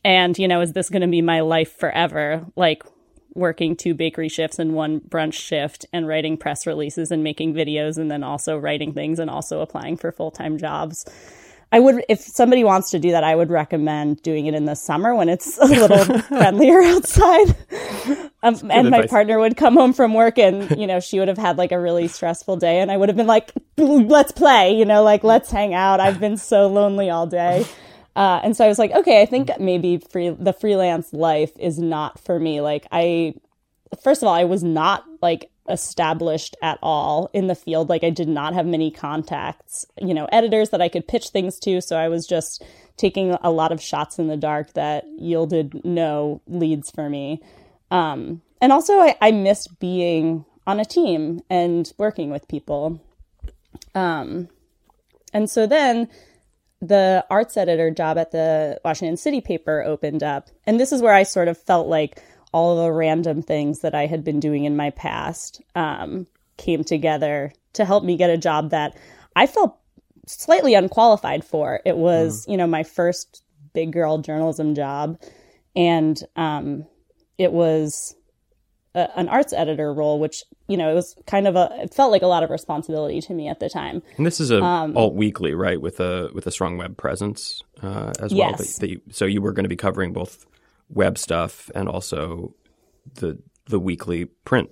and 0.04 0.38
you 0.38 0.48
know, 0.48 0.60
is 0.60 0.72
this 0.72 0.90
going 0.90 1.02
to 1.02 1.08
be 1.08 1.22
my 1.22 1.40
life 1.40 1.76
forever? 1.76 2.46
Like, 2.56 2.82
working 3.34 3.76
two 3.76 3.94
bakery 3.94 4.28
shifts 4.28 4.58
and 4.58 4.74
one 4.74 5.00
brunch 5.00 5.34
shift 5.34 5.84
and 5.92 6.06
writing 6.06 6.36
press 6.36 6.66
releases 6.66 7.10
and 7.10 7.24
making 7.24 7.52
videos 7.52 7.98
and 7.98 8.10
then 8.10 8.22
also 8.22 8.56
writing 8.56 8.92
things 8.92 9.18
and 9.18 9.28
also 9.28 9.60
applying 9.60 9.96
for 9.96 10.12
full-time 10.12 10.56
jobs. 10.56 11.04
I 11.74 11.80
would, 11.80 12.04
if 12.08 12.20
somebody 12.20 12.62
wants 12.62 12.92
to 12.92 13.00
do 13.00 13.10
that, 13.10 13.24
I 13.24 13.34
would 13.34 13.50
recommend 13.50 14.22
doing 14.22 14.46
it 14.46 14.54
in 14.54 14.64
the 14.64 14.76
summer 14.76 15.12
when 15.12 15.28
it's 15.28 15.58
a 15.58 15.64
little 15.64 16.18
friendlier 16.20 16.80
outside. 16.82 17.56
Um, 18.44 18.70
and 18.70 18.90
my 18.90 19.08
partner 19.08 19.40
would 19.40 19.56
come 19.56 19.74
home 19.74 19.92
from 19.92 20.14
work 20.14 20.38
and, 20.38 20.70
you 20.78 20.86
know, 20.86 21.00
she 21.00 21.18
would 21.18 21.26
have 21.26 21.36
had 21.36 21.58
like 21.58 21.72
a 21.72 21.80
really 21.80 22.06
stressful 22.06 22.58
day 22.58 22.78
and 22.78 22.92
I 22.92 22.96
would 22.96 23.08
have 23.08 23.16
been 23.16 23.26
like, 23.26 23.50
let's 23.76 24.30
play, 24.30 24.78
you 24.78 24.84
know, 24.84 25.02
like 25.02 25.24
let's 25.24 25.50
hang 25.50 25.74
out. 25.74 25.98
I've 25.98 26.20
been 26.20 26.36
so 26.36 26.68
lonely 26.68 27.10
all 27.10 27.26
day. 27.26 27.66
Uh, 28.14 28.40
and 28.44 28.56
so 28.56 28.64
I 28.64 28.68
was 28.68 28.78
like, 28.78 28.92
okay, 28.92 29.20
I 29.20 29.26
think 29.26 29.50
maybe 29.58 29.98
free 29.98 30.28
the 30.28 30.52
freelance 30.52 31.12
life 31.12 31.50
is 31.58 31.80
not 31.80 32.20
for 32.20 32.38
me. 32.38 32.60
Like 32.60 32.86
I, 32.92 33.34
first 34.00 34.22
of 34.22 34.28
all, 34.28 34.34
I 34.34 34.44
was 34.44 34.62
not 34.62 35.04
like 35.20 35.50
established 35.68 36.56
at 36.62 36.78
all 36.82 37.30
in 37.32 37.46
the 37.46 37.54
field. 37.54 37.88
Like 37.88 38.04
I 38.04 38.10
did 38.10 38.28
not 38.28 38.54
have 38.54 38.66
many 38.66 38.90
contacts, 38.90 39.86
you 40.00 40.14
know, 40.14 40.28
editors 40.30 40.70
that 40.70 40.82
I 40.82 40.88
could 40.88 41.08
pitch 41.08 41.28
things 41.28 41.58
to. 41.60 41.80
So 41.80 41.96
I 41.96 42.08
was 42.08 42.26
just 42.26 42.62
taking 42.96 43.36
a 43.42 43.50
lot 43.50 43.72
of 43.72 43.82
shots 43.82 44.18
in 44.18 44.28
the 44.28 44.36
dark 44.36 44.74
that 44.74 45.04
yielded 45.18 45.84
no 45.84 46.42
leads 46.46 46.90
for 46.90 47.08
me. 47.08 47.42
Um, 47.90 48.42
and 48.60 48.72
also 48.72 48.94
I, 48.94 49.16
I 49.20 49.30
missed 49.30 49.78
being 49.78 50.44
on 50.66 50.80
a 50.80 50.84
team 50.84 51.40
and 51.50 51.92
working 51.98 52.30
with 52.30 52.48
people. 52.48 53.00
Um, 53.94 54.48
and 55.32 55.50
so 55.50 55.66
then 55.66 56.08
the 56.80 57.24
arts 57.30 57.56
editor 57.56 57.90
job 57.90 58.18
at 58.18 58.30
the 58.30 58.80
Washington 58.84 59.16
City 59.16 59.40
paper 59.40 59.82
opened 59.82 60.22
up. 60.22 60.48
And 60.66 60.78
this 60.78 60.92
is 60.92 61.02
where 61.02 61.14
I 61.14 61.22
sort 61.22 61.48
of 61.48 61.58
felt 61.58 61.88
like 61.88 62.22
all 62.54 62.84
the 62.84 62.92
random 62.92 63.42
things 63.42 63.80
that 63.80 63.96
I 63.96 64.06
had 64.06 64.22
been 64.22 64.38
doing 64.38 64.64
in 64.64 64.76
my 64.76 64.90
past 64.90 65.60
um, 65.74 66.28
came 66.56 66.84
together 66.84 67.52
to 67.72 67.84
help 67.84 68.04
me 68.04 68.16
get 68.16 68.30
a 68.30 68.38
job 68.38 68.70
that 68.70 68.96
I 69.34 69.48
felt 69.48 69.76
slightly 70.28 70.74
unqualified 70.74 71.44
for. 71.44 71.80
It 71.84 71.96
was, 71.96 72.46
mm. 72.46 72.52
you 72.52 72.56
know, 72.56 72.68
my 72.68 72.84
first 72.84 73.42
big 73.72 73.92
girl 73.92 74.18
journalism 74.18 74.76
job. 74.76 75.20
And 75.74 76.16
um, 76.36 76.86
it 77.38 77.50
was 77.50 78.14
a, 78.94 79.10
an 79.18 79.28
arts 79.28 79.52
editor 79.52 79.92
role, 79.92 80.20
which 80.20 80.44
you 80.68 80.76
know 80.76 80.88
it 80.88 80.94
was 80.94 81.16
kind 81.26 81.48
of 81.48 81.56
a 81.56 81.68
it 81.82 81.92
felt 81.92 82.12
like 82.12 82.22
a 82.22 82.28
lot 82.28 82.44
of 82.44 82.50
responsibility 82.50 83.20
to 83.22 83.34
me 83.34 83.48
at 83.48 83.58
the 83.58 83.68
time. 83.68 84.00
And 84.16 84.24
this 84.24 84.38
is 84.38 84.52
a 84.52 84.62
um, 84.62 84.96
alt 84.96 85.14
weekly, 85.14 85.54
right? 85.54 85.80
With 85.80 85.98
a 85.98 86.30
with 86.32 86.46
a 86.46 86.52
strong 86.52 86.76
web 86.76 86.96
presence 86.96 87.64
uh, 87.82 88.12
as 88.20 88.32
well. 88.32 88.50
Yes. 88.50 88.58
That, 88.58 88.80
that 88.82 88.90
you, 88.90 89.00
so 89.10 89.24
you 89.24 89.42
were 89.42 89.52
going 89.52 89.64
to 89.64 89.68
be 89.68 89.74
covering 89.74 90.12
both 90.12 90.46
web 90.88 91.18
stuff 91.18 91.70
and 91.74 91.88
also 91.88 92.54
the 93.14 93.38
the 93.66 93.78
weekly 93.78 94.26
print 94.44 94.70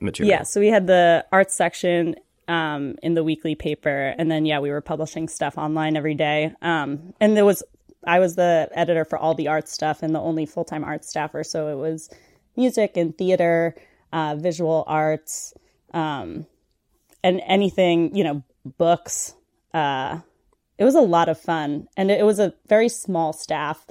material. 0.00 0.30
Yeah. 0.30 0.42
So 0.44 0.60
we 0.60 0.68
had 0.68 0.86
the 0.86 1.24
arts 1.32 1.54
section 1.54 2.16
um, 2.48 2.96
in 3.02 3.14
the 3.14 3.24
weekly 3.24 3.54
paper, 3.54 4.14
and 4.18 4.30
then 4.30 4.46
yeah, 4.46 4.60
we 4.60 4.70
were 4.70 4.80
publishing 4.80 5.28
stuff 5.28 5.58
online 5.58 5.96
every 5.96 6.14
day. 6.14 6.52
Um, 6.62 7.14
and 7.20 7.36
there 7.36 7.44
was 7.44 7.62
I 8.06 8.18
was 8.18 8.36
the 8.36 8.68
editor 8.72 9.04
for 9.04 9.18
all 9.18 9.34
the 9.34 9.48
art 9.48 9.68
stuff 9.68 10.02
and 10.02 10.14
the 10.14 10.20
only 10.20 10.46
full 10.46 10.64
time 10.64 10.84
art 10.84 11.04
staffer, 11.04 11.44
so 11.44 11.68
it 11.68 11.76
was 11.76 12.10
music 12.56 12.96
and 12.96 13.16
theater, 13.16 13.74
uh, 14.12 14.36
visual 14.38 14.84
arts, 14.86 15.54
um, 15.92 16.46
and 17.22 17.40
anything, 17.46 18.14
you 18.14 18.24
know, 18.24 18.42
books. 18.64 19.34
Uh, 19.72 20.20
it 20.78 20.84
was 20.84 20.94
a 20.94 21.00
lot 21.00 21.28
of 21.28 21.38
fun. 21.38 21.86
And 21.96 22.10
it 22.10 22.24
was 22.24 22.38
a 22.38 22.54
very 22.66 22.88
small 22.88 23.32
staff 23.32 23.86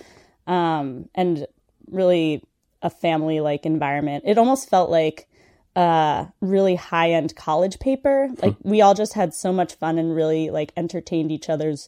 um, 0.50 1.08
and 1.13 1.46
really 1.89 2.44
a 2.82 2.89
family 2.89 3.39
like 3.39 3.65
environment. 3.65 4.24
It 4.27 4.38
almost 4.38 4.70
felt 4.70 4.89
like 4.89 5.27
a 5.75 6.27
really 6.41 6.75
high 6.75 7.12
end 7.12 7.36
college 7.36 7.79
paper. 7.79 8.29
Like 8.41 8.56
we 8.63 8.82
all 8.82 8.96
just 8.96 9.13
had 9.13 9.34
so 9.34 9.53
much 9.53 9.75
fun 9.75 9.98
and 9.98 10.13
really 10.13 10.50
like 10.50 10.74
entertained 10.75 11.32
each 11.32 11.50
other's 11.50 11.88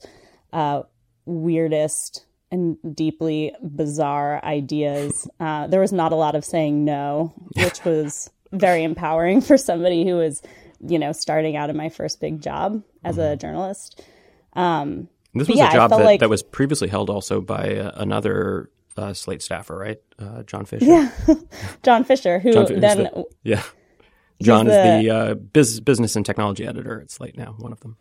uh, 0.54 0.84
weirdest 1.26 2.26
and 2.52 2.78
deeply 2.96 3.54
bizarre 3.62 4.44
ideas. 4.46 5.28
Uh, 5.40 5.68
there 5.68 5.82
was 5.82 5.92
not 5.92 6.12
a 6.12 6.16
lot 6.16 6.36
of 6.36 6.46
saying 6.46 6.86
no, 6.86 7.34
which 7.56 7.84
was 7.84 8.30
very 8.52 8.84
empowering 8.84 9.42
for 9.42 9.58
somebody 9.58 10.06
who 10.06 10.16
was, 10.16 10.44
you 10.86 11.00
know, 11.00 11.14
starting 11.14 11.56
out 11.56 11.70
in 11.70 11.78
my 11.78 11.90
first 11.90 12.20
big 12.20 12.42
job 12.42 12.84
as 13.04 13.18
mm-hmm. 13.18 13.34
a 13.34 13.38
journalist. 13.38 14.04
Um, 14.54 15.08
this 15.34 15.48
was 15.48 15.58
yeah, 15.58 15.70
a 15.70 15.74
job 15.74 15.92
that, 15.92 16.04
like... 16.04 16.20
that 16.20 16.30
was 16.30 16.44
previously 16.44 16.88
held 16.88 17.10
also 17.10 17.42
by 17.42 17.78
uh, 17.78 17.92
another 17.96 18.70
uh, 18.98 19.14
Slate 19.14 19.42
staffer, 19.42 19.78
right? 19.78 20.00
Uh, 20.20 20.44
John 20.44 20.66
Fischer. 20.66 20.86
Yeah, 20.86 21.12
John 21.84 22.04
Fischer, 22.04 22.40
who 22.40 22.54
John, 22.54 22.80
then 22.80 22.98
the, 22.98 23.26
yeah, 23.44 23.64
John 24.42 24.68
is 24.68 24.74
the, 24.74 25.08
the 25.08 25.16
uh, 25.16 25.34
biz, 25.36 25.80
business 25.80 26.16
and 26.16 26.26
technology 26.26 26.66
editor 26.66 27.02
at 27.02 27.12
Slate 27.12 27.38
now, 27.38 27.56
one 27.58 27.72
of 27.72 27.80
them. 27.82 27.98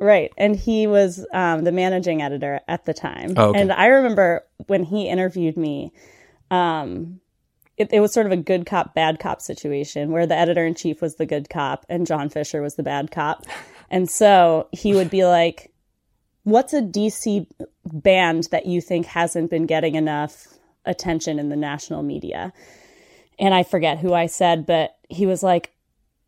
Right. 0.00 0.32
And 0.38 0.56
he 0.56 0.86
was 0.86 1.26
um, 1.32 1.64
the 1.64 1.72
managing 1.72 2.22
editor 2.22 2.60
at 2.66 2.86
the 2.86 2.94
time. 2.94 3.34
Oh, 3.36 3.50
okay. 3.50 3.60
And 3.60 3.70
I 3.70 3.86
remember 3.86 4.46
when 4.66 4.82
he 4.82 5.08
interviewed 5.08 5.58
me, 5.58 5.92
um, 6.50 7.20
it, 7.76 7.92
it, 7.92 8.00
was 8.00 8.12
sort 8.12 8.26
of 8.26 8.32
a 8.32 8.36
good 8.36 8.64
cop, 8.64 8.94
bad 8.94 9.20
cop 9.20 9.42
situation 9.42 10.10
where 10.10 10.26
the 10.26 10.34
editor 10.34 10.64
in 10.64 10.74
chief 10.74 11.02
was 11.02 11.16
the 11.16 11.26
good 11.26 11.50
cop 11.50 11.84
and 11.88 12.06
John 12.06 12.30
Fischer 12.30 12.62
was 12.62 12.76
the 12.76 12.82
bad 12.82 13.10
cop. 13.10 13.44
And 13.90 14.10
so 14.10 14.68
he 14.72 14.94
would 14.94 15.10
be 15.10 15.24
like, 15.24 15.70
What's 16.50 16.72
a 16.74 16.82
DC 16.82 17.46
band 17.84 18.48
that 18.50 18.66
you 18.66 18.80
think 18.80 19.06
hasn't 19.06 19.50
been 19.50 19.66
getting 19.66 19.94
enough 19.94 20.46
attention 20.84 21.38
in 21.38 21.48
the 21.48 21.56
national 21.56 22.02
media? 22.02 22.52
And 23.38 23.54
I 23.54 23.62
forget 23.62 23.98
who 23.98 24.12
I 24.12 24.26
said, 24.26 24.66
but 24.66 24.96
he 25.08 25.26
was 25.26 25.42
like, 25.42 25.72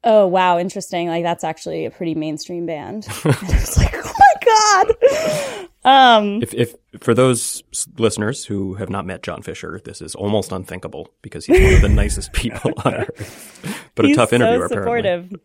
oh 0.05 0.27
wow 0.27 0.59
interesting 0.59 1.07
like 1.07 1.23
that's 1.23 1.45
actually 1.45 1.87
a 1.87 1.91
pretty 1.93 2.13
mainstream 2.17 2.67
band 2.67 3.07
and 3.25 3.37
i 3.37 3.53
was 3.53 3.77
like 3.79 3.95
oh 3.95 4.13
my 4.19 4.35
god 4.45 5.69
Um, 5.85 6.43
If, 6.43 6.55
if 6.55 6.75
for 7.01 7.13
those 7.13 7.63
listeners 7.99 8.45
who 8.45 8.75
have 8.75 8.89
not 8.89 9.05
met 9.05 9.23
John 9.23 9.43
Fischer, 9.43 9.81
this 9.85 10.01
is 10.01 10.15
almost 10.15 10.53
unthinkable 10.53 11.09
because 11.23 11.47
he's 11.47 11.61
one 11.61 11.75
of 11.75 11.81
the 11.81 11.89
nicest 12.03 12.33
people 12.33 12.73
on 12.85 12.95
earth. 13.01 13.91
But 13.97 14.07
a 14.07 14.15
tough 14.15 14.33
interviewer, 14.33 14.69
so 14.69 14.79
apparently. 14.79 15.41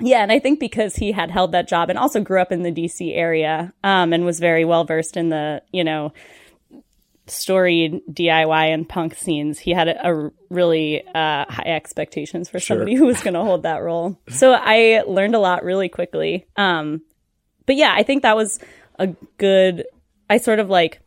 Yeah, 0.00 0.22
and 0.22 0.32
I 0.32 0.38
think 0.38 0.60
because 0.60 0.96
he 0.96 1.12
had 1.12 1.30
held 1.30 1.52
that 1.52 1.68
job 1.68 1.90
and 1.90 1.98
also 1.98 2.20
grew 2.20 2.40
up 2.40 2.52
in 2.52 2.62
the 2.62 2.72
DC 2.72 3.14
area 3.16 3.72
um, 3.84 4.12
and 4.12 4.24
was 4.24 4.40
very 4.40 4.64
well 4.64 4.84
versed 4.84 5.16
in 5.16 5.28
the, 5.28 5.62
you 5.72 5.84
know, 5.84 6.12
storied 7.26 8.00
DIY 8.10 8.74
and 8.74 8.88
punk 8.88 9.14
scenes, 9.14 9.58
he 9.58 9.70
had 9.72 9.88
a, 9.88 10.08
a 10.10 10.30
really 10.48 11.06
uh, 11.06 11.44
high 11.48 11.64
expectations 11.66 12.48
for 12.48 12.58
Sure. 12.58 12.76
somebody 12.76 12.96
who 12.96 13.06
was 13.06 13.22
going 13.22 13.34
to 13.34 13.40
hold 13.42 13.62
that 13.62 13.82
role. 13.82 14.18
So 14.30 14.52
I 14.52 15.02
learned 15.06 15.34
a 15.34 15.38
lot 15.38 15.64
really 15.64 15.88
quickly. 15.88 16.46
Um, 16.56 17.02
but 17.66 17.76
yeah, 17.76 17.92
I 17.94 18.02
think 18.02 18.22
that 18.22 18.36
was 18.36 18.58
a 18.98 19.08
good. 19.38 19.84
I 20.28 20.38
sort 20.38 20.58
of 20.58 20.68
like 20.68 21.00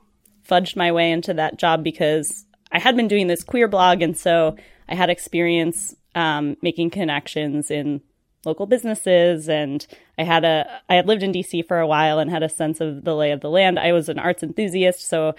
fudged 0.48 0.76
my 0.76 0.92
way 0.92 1.12
into 1.12 1.34
that 1.34 1.58
job 1.58 1.84
because 1.84 2.46
I 2.72 2.80
had 2.80 2.96
been 2.96 3.08
doing 3.08 3.28
this 3.28 3.44
queer 3.44 3.68
blog, 3.68 4.02
and 4.02 4.18
so 4.18 4.56
I 4.88 4.96
had 4.96 5.10
experience 5.10 5.96
um, 6.16 6.56
making 6.62 6.92
connections 6.92 7.70
in 7.72 8.02
local 8.46 8.66
businesses, 8.66 9.48
and 9.50 9.86
I 10.18 10.24
had 10.24 10.44
a 10.44 10.82
I 10.90 10.96
had 10.96 11.08
lived 11.08 11.24
in 11.24 11.32
DC 11.32 11.68
for 11.68 11.80
a 11.80 11.88
while 11.88 12.20
and 12.20 12.30
had 12.30 12.44
a 12.44 12.50
sense 12.50 12.82
of 12.82 13.04
the 13.04 13.16
lay 13.16 13.32
of 13.32 13.42
the 13.42 13.50
land. 13.50 13.80
I 13.80 13.92
was 13.94 14.10
an 14.10 14.20
arts 14.20 14.44
enthusiast, 14.44 15.08
so 15.08 15.36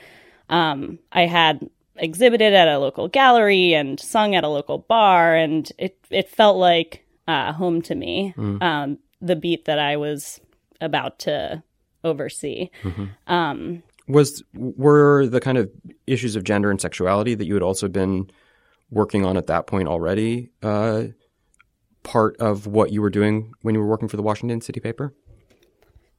um, 0.49 0.99
I 1.13 1.27
had 1.27 1.69
exhibited 1.97 2.53
at 2.55 2.69
a 2.69 2.79
local 2.79 3.07
gallery 3.09 3.73
and 3.75 4.01
sung 4.01 4.35
at 4.35 4.45
a 4.45 4.49
local 4.49 4.79
bar, 4.79 5.35
and 5.35 5.71
it 5.79 5.99
it 6.11 6.29
felt 6.29 6.57
like 6.57 7.05
uh, 7.29 7.53
home 7.53 7.83
to 7.83 7.95
me. 7.95 8.33
Um, 8.63 8.99
the 9.21 9.37
beat 9.37 9.65
that 9.65 9.79
I 9.79 9.97
was 9.97 10.41
about 10.81 11.19
to 11.21 11.63
oversee. 12.03 12.69
Um, 13.27 13.83
Was 14.07 14.43
were 14.55 15.27
the 15.27 15.41
kind 15.41 15.57
of 15.57 15.71
issues 16.07 16.37
of 16.37 16.45
gender 16.45 16.71
and 16.71 16.79
sexuality 16.79 17.35
that 17.35 17.47
you 17.47 17.55
had 17.55 17.63
also 17.63 17.89
been 17.89 18.31
working 18.91 19.25
on 19.25 19.39
at 19.39 19.47
that 19.47 19.67
point 19.67 19.89
already 19.89 20.51
uh, 20.63 21.05
part 22.05 22.37
of 22.37 22.69
what 22.69 22.93
you 22.93 23.03
were 23.03 23.11
doing 23.11 23.53
when 23.63 23.75
you 23.75 23.81
were 23.81 23.87
working 23.87 24.07
for 24.07 24.17
the 24.17 24.23
Washington 24.23 24.61
City 24.61 24.79
paper? 24.79 25.13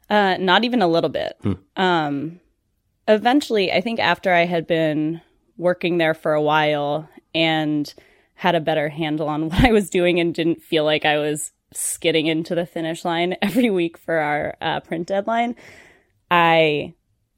Uh, 0.10 0.36
not 0.38 0.66
even 0.66 0.82
a 0.82 0.88
little 0.88 1.10
bit. 1.10 1.40
Um, 1.78 2.42
eventually, 3.08 3.72
I 3.72 3.80
think 3.80 4.00
after 4.00 4.34
I 4.34 4.46
had 4.46 4.68
been 4.68 5.22
working 5.58 5.98
there 5.98 6.14
for 6.14 6.34
a 6.34 6.42
while 6.42 7.10
and 7.34 7.92
had 8.34 8.56
a 8.56 8.60
better 8.60 8.90
handle 8.90 9.30
on 9.30 9.50
what 9.50 9.64
I 9.64 9.72
was 9.72 9.90
doing 9.90 10.20
and 10.20 10.34
didn't 10.34 10.62
feel 10.62 10.84
like 10.84 11.06
I 11.06 11.18
was 11.18 11.52
skidding 11.72 12.28
into 12.28 12.56
the 12.56 12.66
finish 12.66 13.06
line 13.06 13.36
every 13.42 13.70
week 13.70 13.98
for 13.98 14.18
our 14.18 14.56
uh, 14.62 14.80
print 14.82 15.08
deadline, 15.08 15.56
I 16.30 16.94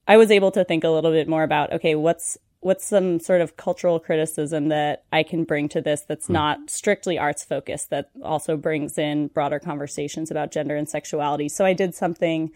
I 0.08 0.18
was 0.18 0.32
able 0.32 0.51
to 0.51 0.63
think 0.63 0.84
a 0.84 0.89
little 0.89 1.12
bit 1.12 1.27
more 1.27 1.44
about 1.44 1.74
okay, 1.74 1.96
what's 1.96 2.38
what's 2.60 2.86
some 2.86 3.20
sort 3.20 3.42
of 3.42 3.56
cultural 3.56 4.00
criticism 4.00 4.70
that 4.70 5.04
I 5.12 5.24
can 5.24 5.44
bring 5.44 5.70
to 5.70 5.82
this 5.82 6.02
that's 6.02 6.28
not 6.28 6.70
strictly 6.70 7.18
arts 7.18 7.44
focused 7.44 7.92
that 7.92 8.10
also 8.24 8.58
brings 8.58 8.98
in 8.98 9.28
broader 9.28 9.60
conversations 9.60 10.32
about 10.32 10.52
gender 10.52 10.76
and 10.76 10.90
sexuality. 10.90 11.50
So 11.50 11.66
I 11.66 11.74
did 11.74 11.94
something 11.94 12.52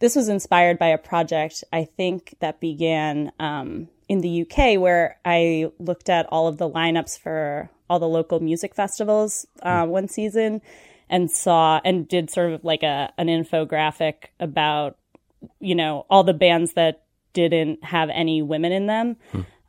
this 0.00 0.14
was 0.14 0.28
inspired 0.28 0.78
by 0.78 0.88
a 0.88 0.98
project 0.98 1.64
I 1.72 1.84
think 1.84 2.36
that 2.40 2.60
began 2.60 3.32
um, 3.40 3.88
in 4.08 4.20
the 4.20 4.42
UK, 4.42 4.80
where 4.80 5.18
I 5.24 5.70
looked 5.78 6.08
at 6.08 6.26
all 6.26 6.46
of 6.46 6.58
the 6.58 6.70
lineups 6.70 7.18
for 7.18 7.70
all 7.90 7.98
the 7.98 8.08
local 8.08 8.40
music 8.40 8.74
festivals 8.74 9.46
uh, 9.62 9.86
one 9.86 10.08
season, 10.08 10.62
and 11.10 11.30
saw 11.30 11.80
and 11.84 12.06
did 12.06 12.30
sort 12.30 12.52
of 12.52 12.64
like 12.64 12.82
a 12.82 13.12
an 13.18 13.26
infographic 13.26 14.26
about 14.38 14.96
you 15.60 15.74
know 15.74 16.06
all 16.08 16.22
the 16.22 16.34
bands 16.34 16.74
that 16.74 17.02
didn't 17.32 17.84
have 17.84 18.10
any 18.10 18.42
women 18.42 18.72
in 18.72 18.86
them, 18.86 19.16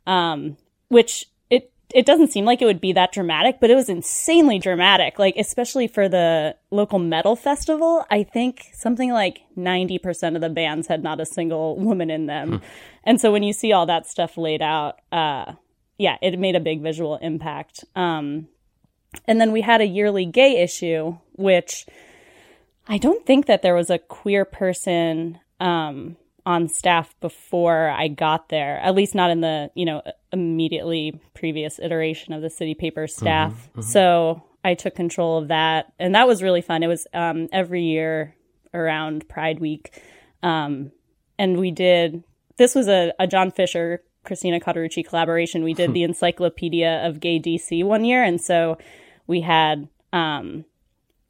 um, 0.06 0.56
which 0.88 1.26
it 1.50 1.72
it 1.94 2.06
doesn't 2.06 2.32
seem 2.32 2.44
like 2.44 2.62
it 2.62 2.66
would 2.66 2.80
be 2.80 2.92
that 2.92 3.12
dramatic, 3.12 3.58
but 3.60 3.70
it 3.70 3.74
was 3.74 3.88
insanely 3.88 4.58
dramatic. 4.58 5.18
Like 5.18 5.34
especially 5.36 5.88
for 5.88 6.08
the 6.08 6.56
local 6.70 6.98
metal 6.98 7.36
festival, 7.36 8.04
I 8.10 8.22
think 8.22 8.66
something 8.72 9.12
like 9.12 9.40
ninety 9.56 9.98
percent 9.98 10.36
of 10.36 10.42
the 10.42 10.50
bands 10.50 10.88
had 10.88 11.02
not 11.02 11.20
a 11.20 11.26
single 11.26 11.76
woman 11.78 12.10
in 12.10 12.26
them, 12.26 12.62
and 13.04 13.20
so 13.20 13.32
when 13.32 13.42
you 13.42 13.52
see 13.52 13.72
all 13.72 13.86
that 13.86 14.06
stuff 14.06 14.36
laid 14.36 14.62
out, 14.62 15.00
uh, 15.12 15.52
yeah, 15.98 16.16
it 16.22 16.38
made 16.38 16.56
a 16.56 16.60
big 16.60 16.82
visual 16.82 17.16
impact. 17.16 17.84
Um, 17.94 18.48
and 19.26 19.40
then 19.40 19.52
we 19.52 19.60
had 19.60 19.80
a 19.80 19.86
yearly 19.86 20.24
gay 20.24 20.62
issue, 20.62 21.16
which 21.32 21.86
I 22.88 22.98
don't 22.98 23.26
think 23.26 23.46
that 23.46 23.62
there 23.62 23.74
was 23.74 23.90
a 23.90 23.98
queer 23.98 24.44
person 24.44 25.38
um, 25.60 26.16
on 26.46 26.68
staff 26.68 27.14
before 27.20 27.88
I 27.88 28.08
got 28.08 28.48
there, 28.48 28.78
at 28.78 28.94
least 28.94 29.14
not 29.14 29.30
in 29.30 29.40
the, 29.40 29.70
you 29.74 29.84
know, 29.84 30.02
immediately 30.32 31.20
previous 31.34 31.78
iteration 31.78 32.32
of 32.32 32.42
the 32.42 32.50
city 32.50 32.74
paper 32.74 33.06
staff. 33.06 33.68
So 33.82 34.42
I 34.64 34.74
took 34.74 34.94
control 34.94 35.38
of 35.38 35.48
that. 35.48 35.92
And 35.98 36.14
that 36.14 36.26
was 36.26 36.42
really 36.42 36.60
fun. 36.60 36.82
It 36.82 36.86
was 36.88 37.06
um, 37.14 37.48
every 37.52 37.84
year 37.84 38.34
around 38.74 39.28
Pride 39.28 39.60
Week. 39.60 40.02
Um, 40.42 40.92
and 41.38 41.58
we 41.58 41.70
did, 41.70 42.22
this 42.56 42.74
was 42.74 42.88
a, 42.88 43.12
a 43.18 43.26
John 43.26 43.50
Fischer, 43.50 44.02
Christina 44.24 44.60
Cauterucci 44.60 45.06
collaboration. 45.06 45.64
We 45.64 45.74
did 45.74 45.92
the 45.94 46.02
Encyclopedia 46.02 47.06
of 47.06 47.20
Gay 47.20 47.40
DC 47.40 47.84
one 47.84 48.04
year. 48.04 48.22
And 48.22 48.40
so 48.40 48.78
we 49.26 49.40
had, 49.40 49.88
um, 50.12 50.64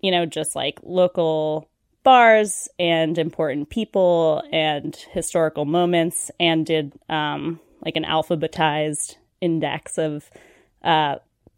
you 0.01 0.11
know, 0.11 0.27
just 0.27 0.57
like 0.57 0.81
local 0.83 1.70
bars 2.11 2.69
and 2.77 3.19
important 3.19 3.71
people 3.71 4.43
and 4.51 4.97
historical 5.13 5.65
moments 5.65 6.29
and 6.41 6.67
did 6.67 6.93
um, 7.09 7.61
like 7.85 7.95
an 7.95 8.03
alphabetized 8.03 9.15
index 9.41 9.97
of 9.97 10.29
uh, 10.83 11.15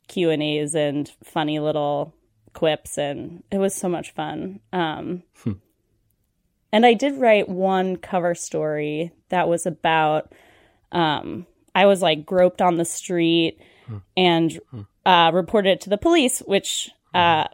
Q 0.08 0.28
and 0.28 0.42
A's 0.42 0.74
and 0.74 1.10
funny 1.24 1.58
little 1.58 2.12
quips, 2.52 2.98
and 2.98 3.42
it 3.50 3.56
was 3.56 3.74
so 3.74 3.88
much 3.88 4.10
fun. 4.10 4.60
Um, 4.74 5.22
And 6.70 6.84
I 6.84 6.92
did 6.92 7.18
write 7.18 7.48
one 7.48 7.96
cover 7.96 8.34
story 8.34 9.10
that 9.30 9.48
was 9.48 9.64
about 9.64 10.32
um, 10.90 11.46
I 11.74 11.86
was 11.86 12.02
like 12.02 12.26
groped 12.26 12.60
on 12.60 12.76
the 12.76 12.84
street 12.84 13.58
and 14.18 14.60
uh, 15.06 15.30
reported 15.32 15.70
it 15.70 15.80
to 15.82 15.90
the 15.90 15.96
police, 15.96 16.40
which 16.40 16.90
uh, 17.14 17.48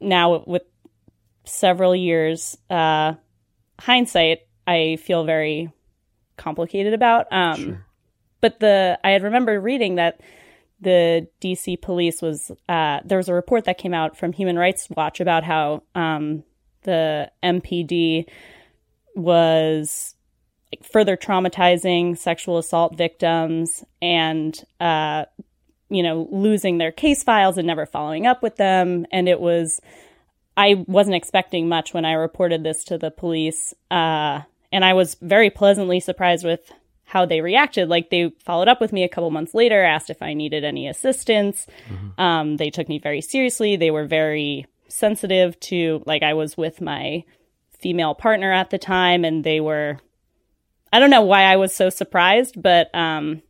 now 0.00 0.42
with 0.46 0.62
several 1.44 1.94
years 1.94 2.56
uh, 2.70 3.14
hindsight, 3.78 4.40
I 4.66 4.96
feel 4.96 5.24
very 5.24 5.70
complicated 6.36 6.94
about. 6.94 7.26
Um, 7.32 7.84
But 8.40 8.60
the 8.60 8.98
I 9.02 9.10
had 9.10 9.22
remembered 9.22 9.62
reading 9.62 9.94
that 9.94 10.20
the 10.80 11.26
DC 11.40 11.80
police 11.80 12.20
was 12.20 12.50
uh, 12.68 13.00
there 13.04 13.18
was 13.18 13.28
a 13.28 13.34
report 13.34 13.64
that 13.64 13.78
came 13.78 13.94
out 13.94 14.16
from 14.16 14.32
Human 14.32 14.58
Rights 14.58 14.88
Watch 14.94 15.20
about 15.20 15.44
how 15.44 15.82
um, 15.94 16.44
the 16.82 17.30
MPD 17.42 18.26
was 19.14 20.14
like, 20.72 20.84
further 20.84 21.16
traumatizing 21.16 22.18
sexual 22.18 22.58
assault 22.58 22.96
victims 22.96 23.84
and 24.02 24.62
uh, 24.80 25.24
you 25.88 26.02
know 26.02 26.28
losing 26.30 26.78
their 26.78 26.92
case 26.92 27.22
files 27.22 27.56
and 27.56 27.66
never 27.66 27.86
following 27.86 28.26
up 28.26 28.42
with 28.42 28.56
them 28.56 29.06
and 29.10 29.28
it 29.28 29.40
was 29.40 29.80
i 30.56 30.84
wasn't 30.86 31.16
expecting 31.16 31.68
much 31.68 31.94
when 31.94 32.04
i 32.04 32.12
reported 32.12 32.62
this 32.62 32.84
to 32.84 32.98
the 32.98 33.10
police 33.10 33.74
uh, 33.90 34.40
and 34.72 34.84
i 34.84 34.92
was 34.92 35.16
very 35.20 35.50
pleasantly 35.50 36.00
surprised 36.00 36.44
with 36.44 36.72
how 37.06 37.26
they 37.26 37.42
reacted. 37.42 37.88
Like 37.88 38.10
they 38.10 38.32
followed 38.44 38.66
up 38.66 38.80
with 38.80 38.92
me 38.92 39.04
a 39.04 39.08
couple 39.08 39.30
months 39.30 39.54
later 39.54 39.84
asked 39.84 40.10
if 40.10 40.22
i 40.22 40.34
needed 40.34 40.64
any 40.64 40.88
assistance. 40.88 41.66
Um, 42.18 42.56
they 42.56 42.70
took 42.70 42.88
me 42.88 42.98
very 42.98 43.20
seriously. 43.20 43.76
They 43.76 43.90
were 43.90 44.06
very 44.06 44.66
sensitive 44.88 45.58
to 45.58 46.02
like 46.06 46.22
i 46.22 46.34
was 46.34 46.56
with 46.56 46.80
my 46.80 47.24
female 47.78 48.14
partner 48.14 48.52
at 48.52 48.70
the 48.70 48.78
time 48.78 49.24
and 49.24 49.42
they 49.44 49.60
were 49.60 49.98
I 50.92 51.00
don't 51.00 51.10
know 51.10 51.22
why 51.22 51.42
I 51.42 51.56
was 51.56 51.74
so 51.74 51.90
surprised, 51.90 52.60
but 52.60 52.94
um 52.94 53.42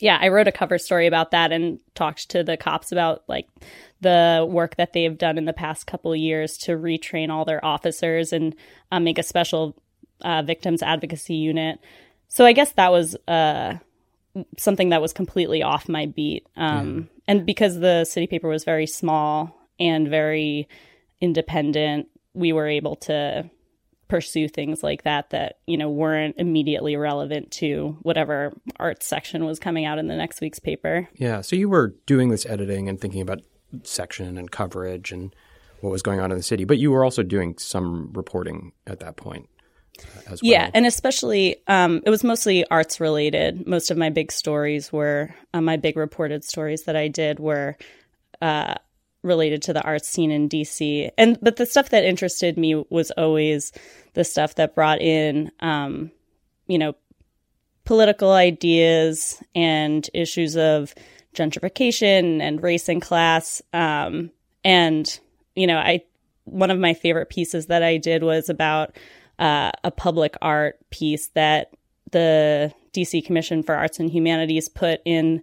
yeah, 0.00 0.18
I 0.20 0.28
wrote 0.28 0.48
a 0.48 0.52
cover 0.52 0.78
story 0.78 1.06
about 1.06 1.30
that 1.30 1.52
and 1.52 1.78
talked 1.94 2.30
to 2.30 2.42
the 2.42 2.56
cops 2.56 2.92
about 2.92 3.22
like 3.28 3.48
the 4.00 4.46
work 4.48 4.76
that 4.76 4.92
they've 4.92 5.16
done 5.16 5.38
in 5.38 5.44
the 5.44 5.52
past 5.52 5.86
couple 5.86 6.12
of 6.12 6.18
years 6.18 6.56
to 6.58 6.72
retrain 6.72 7.30
all 7.30 7.44
their 7.44 7.64
officers 7.64 8.32
and 8.32 8.54
um, 8.90 9.04
make 9.04 9.18
a 9.18 9.22
special 9.22 9.76
uh, 10.22 10.42
victims 10.42 10.82
advocacy 10.82 11.34
unit. 11.34 11.78
So 12.28 12.44
I 12.46 12.52
guess 12.52 12.72
that 12.72 12.92
was 12.92 13.16
uh, 13.28 13.74
something 14.56 14.90
that 14.90 15.02
was 15.02 15.12
completely 15.12 15.62
off 15.62 15.88
my 15.88 16.06
beat. 16.06 16.46
Um, 16.56 17.08
And 17.30 17.46
because 17.46 17.78
the 17.78 18.04
city 18.04 18.26
paper 18.26 18.48
was 18.48 18.64
very 18.64 18.86
small 18.86 19.56
and 19.78 20.08
very 20.08 20.68
independent, 21.20 22.08
we 22.34 22.52
were 22.52 22.66
able 22.66 22.96
to 22.96 23.48
pursue 24.10 24.48
things 24.48 24.82
like 24.82 25.04
that 25.04 25.30
that 25.30 25.58
you 25.66 25.78
know 25.78 25.88
weren't 25.88 26.36
immediately 26.38 26.96
relevant 26.96 27.50
to 27.52 27.96
whatever 28.02 28.52
art 28.78 29.02
section 29.02 29.44
was 29.44 29.58
coming 29.58 29.84
out 29.84 29.98
in 29.98 30.08
the 30.08 30.16
next 30.16 30.40
week's 30.40 30.58
paper. 30.58 31.08
Yeah. 31.14 31.40
So 31.40 31.56
you 31.56 31.68
were 31.68 31.94
doing 32.06 32.28
this 32.28 32.44
editing 32.44 32.88
and 32.88 33.00
thinking 33.00 33.22
about 33.22 33.40
section 33.84 34.36
and 34.36 34.50
coverage 34.50 35.12
and 35.12 35.34
what 35.80 35.90
was 35.90 36.02
going 36.02 36.20
on 36.20 36.30
in 36.30 36.36
the 36.36 36.42
city, 36.42 36.64
but 36.64 36.78
you 36.78 36.90
were 36.90 37.04
also 37.04 37.22
doing 37.22 37.56
some 37.56 38.12
reporting 38.12 38.72
at 38.86 39.00
that 39.00 39.16
point. 39.16 39.48
as 40.26 40.42
well. 40.42 40.50
Yeah, 40.50 40.70
and 40.74 40.84
especially 40.86 41.56
um, 41.66 42.02
it 42.04 42.10
was 42.10 42.24
mostly 42.24 42.66
arts 42.66 43.00
related. 43.00 43.66
Most 43.66 43.90
of 43.90 43.96
my 43.96 44.10
big 44.10 44.32
stories 44.32 44.92
were 44.92 45.34
uh, 45.54 45.60
my 45.60 45.76
big 45.76 45.96
reported 45.96 46.44
stories 46.44 46.84
that 46.84 46.96
I 46.96 47.08
did 47.08 47.38
were 47.38 47.76
uh, 48.42 48.74
related 49.22 49.62
to 49.62 49.72
the 49.72 49.82
arts 49.82 50.08
scene 50.08 50.30
in 50.30 50.48
DC. 50.48 51.10
And 51.18 51.38
but 51.40 51.56
the 51.56 51.66
stuff 51.66 51.90
that 51.90 52.04
interested 52.04 52.56
me 52.56 52.82
was 52.90 53.10
always 53.12 53.72
the 54.14 54.24
stuff 54.24 54.56
that 54.56 54.74
brought 54.74 55.00
in, 55.00 55.50
um, 55.60 56.10
you 56.66 56.78
know, 56.78 56.94
political 57.84 58.32
ideas 58.32 59.42
and 59.54 60.08
issues 60.14 60.56
of 60.56 60.94
gentrification 61.34 62.40
and 62.40 62.62
race 62.62 62.88
and 62.88 63.02
class. 63.02 63.62
Um, 63.72 64.30
and 64.64 65.18
you 65.54 65.66
know, 65.66 65.78
I 65.78 66.02
one 66.44 66.70
of 66.70 66.78
my 66.78 66.94
favorite 66.94 67.30
pieces 67.30 67.66
that 67.66 67.82
I 67.82 67.96
did 67.96 68.22
was 68.22 68.48
about 68.48 68.96
uh, 69.38 69.72
a 69.84 69.90
public 69.90 70.36
art 70.42 70.78
piece 70.90 71.28
that 71.28 71.72
the 72.12 72.72
DC 72.92 73.24
Commission 73.24 73.62
for 73.62 73.74
Arts 73.74 74.00
and 74.00 74.10
Humanities 74.10 74.68
put 74.68 75.00
in 75.04 75.42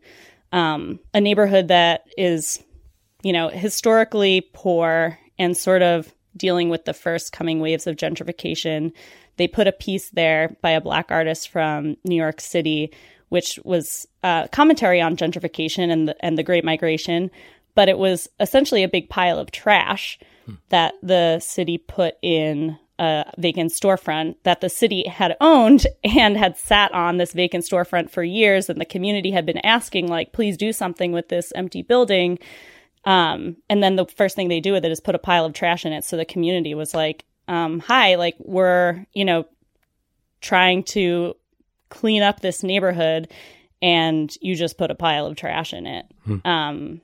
um, 0.52 1.00
a 1.14 1.22
neighborhood 1.22 1.70
that 1.70 2.08
is, 2.18 2.64
you 3.24 3.34
know, 3.34 3.50
historically 3.50 4.42
poor 4.54 5.18
and 5.40 5.56
sort 5.56 5.82
of 5.82 6.14
dealing 6.38 6.70
with 6.70 6.86
the 6.86 6.94
first 6.94 7.32
coming 7.32 7.60
waves 7.60 7.88
of 7.88 7.96
gentrification. 7.96 8.92
They 9.38 9.48
put 9.48 9.68
a 9.68 9.72
piece 9.72 10.10
there 10.10 10.56
by 10.62 10.72
a 10.72 10.82
black 10.82 11.08
artist 11.10 11.50
from 11.50 11.98
New 12.04 12.16
York 12.16 12.42
City, 12.42 12.92
which 13.30 13.60
was 13.64 14.08
uh, 14.24 14.48
commentary 14.48 15.02
on 15.02 15.18
gentrification 15.18 15.92
and 15.92 16.08
the, 16.08 16.26
and 16.26 16.38
the 16.38 16.44
Great 16.44 16.64
Migration, 16.64 17.32
but 17.76 17.90
it 17.90 17.98
was 17.98 18.28
essentially 18.40 18.84
a 18.84 18.90
big 18.90 19.10
pile 19.10 19.38
of 19.38 19.52
trash 19.52 20.18
hmm. 20.46 20.56
that 20.70 20.94
the 21.04 21.40
city 21.40 21.78
put 21.78 22.16
in 22.22 22.78
a 23.00 23.32
vacant 23.38 23.72
storefront 23.72 24.36
that 24.44 24.62
the 24.62 24.70
city 24.70 25.08
had 25.08 25.38
owned 25.40 25.86
and 26.04 26.36
had 26.36 26.58
sat 26.58 26.92
on 26.94 27.18
this 27.18 27.34
vacant 27.34 27.64
storefront 27.64 28.10
for 28.10 28.24
years 28.24 28.70
and 28.70 28.82
the 28.82 28.86
community 28.86 29.32
had 29.32 29.46
been 29.46 29.64
asking 29.64 30.08
like 30.08 30.34
please 30.34 30.58
do 30.58 30.74
something 30.74 31.12
with 31.12 31.30
this 31.30 31.54
empty 31.56 31.84
building 31.84 32.40
um, 33.08 33.58
and 33.70 33.82
then 33.82 33.96
the 33.96 34.06
first 34.06 34.36
thing 34.36 34.50
they 34.50 34.60
do 34.60 34.74
with 34.74 34.86
it 34.86 34.92
is 34.92 35.00
put 35.00 35.16
a 35.16 35.20
pile 35.20 35.46
of 35.46 35.54
trash 35.54 35.86
in 35.86 35.94
it 35.94 36.04
so 36.04 36.18
the 36.18 36.26
community 36.26 36.74
was 36.74 36.94
like 36.94 37.26
um, 37.48 37.80
hi 37.80 38.16
like 38.16 38.36
we're 38.40 39.06
you 39.14 39.26
know 39.26 39.46
trying 40.42 40.84
to 40.84 41.36
clean 41.90 42.22
up 42.22 42.42
this 42.42 42.64
neighborhood 42.64 43.32
and 43.82 44.36
you 44.42 44.56
just 44.56 44.78
put 44.78 44.92
a 44.92 44.96
pile 44.96 45.26
of 45.26 45.36
trash 45.36 45.74
in 45.74 45.88
it 45.88 46.06
hmm. 46.26 46.38
um, 46.46 47.02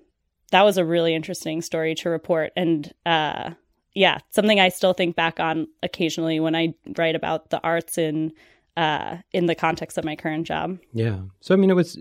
that 0.51 0.63
was 0.63 0.77
a 0.77 0.85
really 0.85 1.15
interesting 1.15 1.61
story 1.61 1.95
to 1.95 2.09
report 2.09 2.51
and 2.55 2.93
uh, 3.05 3.51
yeah, 3.95 4.19
something 4.31 4.59
I 4.59 4.69
still 4.69 4.93
think 4.93 5.15
back 5.15 5.39
on 5.39 5.67
occasionally 5.81 6.39
when 6.39 6.55
I 6.55 6.73
write 6.97 7.15
about 7.15 7.49
the 7.49 7.61
arts 7.61 7.97
in 7.97 8.33
uh, 8.75 9.17
in 9.31 9.45
the 9.45 9.53
context 9.53 9.99
of 9.99 10.05
my 10.05 10.15
current 10.15 10.47
job. 10.47 10.79
Yeah. 10.93 11.19
So 11.41 11.53
I 11.53 11.57
mean, 11.57 11.69
it 11.69 11.75
was 11.75 11.97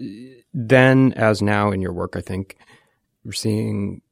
then 0.54 1.12
as 1.14 1.42
now 1.42 1.70
in 1.70 1.82
your 1.82 1.92
work. 1.92 2.16
I 2.16 2.22
think 2.22 2.56
we're 3.24 3.32
seeing 3.32 4.02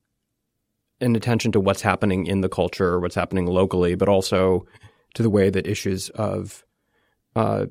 an 1.01 1.16
attention 1.16 1.53
to 1.53 1.61
what's 1.61 1.83
happening 1.83 2.27
in 2.27 2.40
the 2.40 2.49
culture, 2.49 3.01
what's 3.01 3.14
happening 3.14 3.46
locally, 3.46 3.94
but 3.94 4.09
also 4.09 4.66
to 5.14 5.23
the 5.23 5.31
way 5.31 5.51
that 5.51 5.66
issues 5.66 6.11
of 6.11 6.64
uh, 7.35 7.66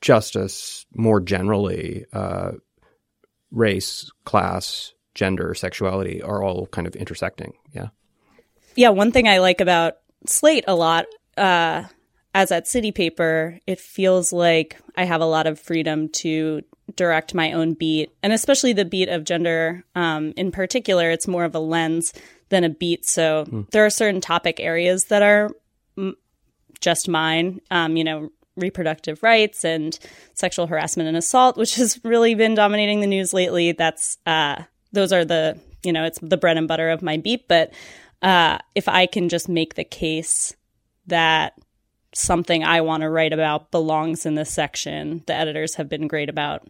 justice 0.00 0.84
more 0.94 1.20
generally, 1.20 2.04
uh, 2.12 2.52
race, 3.50 4.10
class, 4.24 4.92
gender, 5.14 5.54
sexuality 5.54 6.22
are 6.22 6.42
all 6.42 6.66
kind 6.66 6.86
of 6.86 6.96
intersecting. 6.96 7.52
Yeah 7.72 7.88
yeah, 8.76 8.90
one 8.90 9.12
thing 9.12 9.28
I 9.28 9.38
like 9.38 9.60
about 9.60 9.94
Slate 10.26 10.64
a 10.66 10.74
lot, 10.74 11.06
uh, 11.36 11.84
as 12.34 12.50
at 12.50 12.66
City 12.66 12.92
Paper, 12.92 13.58
it 13.66 13.78
feels 13.78 14.32
like 14.32 14.78
I 14.96 15.04
have 15.04 15.20
a 15.20 15.26
lot 15.26 15.46
of 15.46 15.60
freedom 15.60 16.08
to 16.10 16.62
direct 16.96 17.34
my 17.34 17.52
own 17.52 17.74
beat, 17.74 18.10
and 18.22 18.32
especially 18.32 18.72
the 18.72 18.84
beat 18.84 19.08
of 19.08 19.24
gender 19.24 19.84
um, 19.94 20.32
in 20.36 20.50
particular. 20.50 21.10
It's 21.10 21.28
more 21.28 21.44
of 21.44 21.54
a 21.54 21.58
lens 21.58 22.12
than 22.48 22.64
a 22.64 22.70
beat. 22.70 23.06
So 23.06 23.44
mm. 23.44 23.70
there 23.70 23.84
are 23.84 23.90
certain 23.90 24.20
topic 24.20 24.60
areas 24.60 25.06
that 25.06 25.22
are 25.22 25.50
m- 25.96 26.16
just 26.80 27.08
mine. 27.08 27.60
Um, 27.70 27.96
you 27.96 28.04
know, 28.04 28.30
reproductive 28.56 29.22
rights 29.22 29.64
and 29.64 29.98
sexual 30.34 30.66
harassment 30.66 31.08
and 31.08 31.16
assault, 31.16 31.56
which 31.56 31.76
has 31.76 32.02
really 32.04 32.34
been 32.34 32.54
dominating 32.54 33.00
the 33.00 33.06
news 33.06 33.32
lately. 33.32 33.72
That's 33.72 34.18
uh, 34.26 34.62
those 34.92 35.12
are 35.12 35.24
the 35.24 35.58
you 35.82 35.92
know 35.92 36.04
it's 36.04 36.18
the 36.20 36.36
bread 36.36 36.56
and 36.56 36.68
butter 36.68 36.90
of 36.90 37.02
my 37.02 37.16
beat, 37.16 37.48
but 37.48 37.72
uh, 38.22 38.58
if 38.74 38.88
I 38.88 39.06
can 39.06 39.28
just 39.28 39.48
make 39.48 39.74
the 39.74 39.84
case 39.84 40.54
that 41.06 41.54
something 42.14 42.64
I 42.64 42.80
want 42.80 43.02
to 43.02 43.10
write 43.10 43.32
about 43.32 43.70
belongs 43.70 44.26
in 44.26 44.34
this 44.34 44.50
section, 44.50 45.22
the 45.26 45.34
editors 45.34 45.74
have 45.76 45.88
been 45.88 46.08
great 46.08 46.28
about 46.28 46.68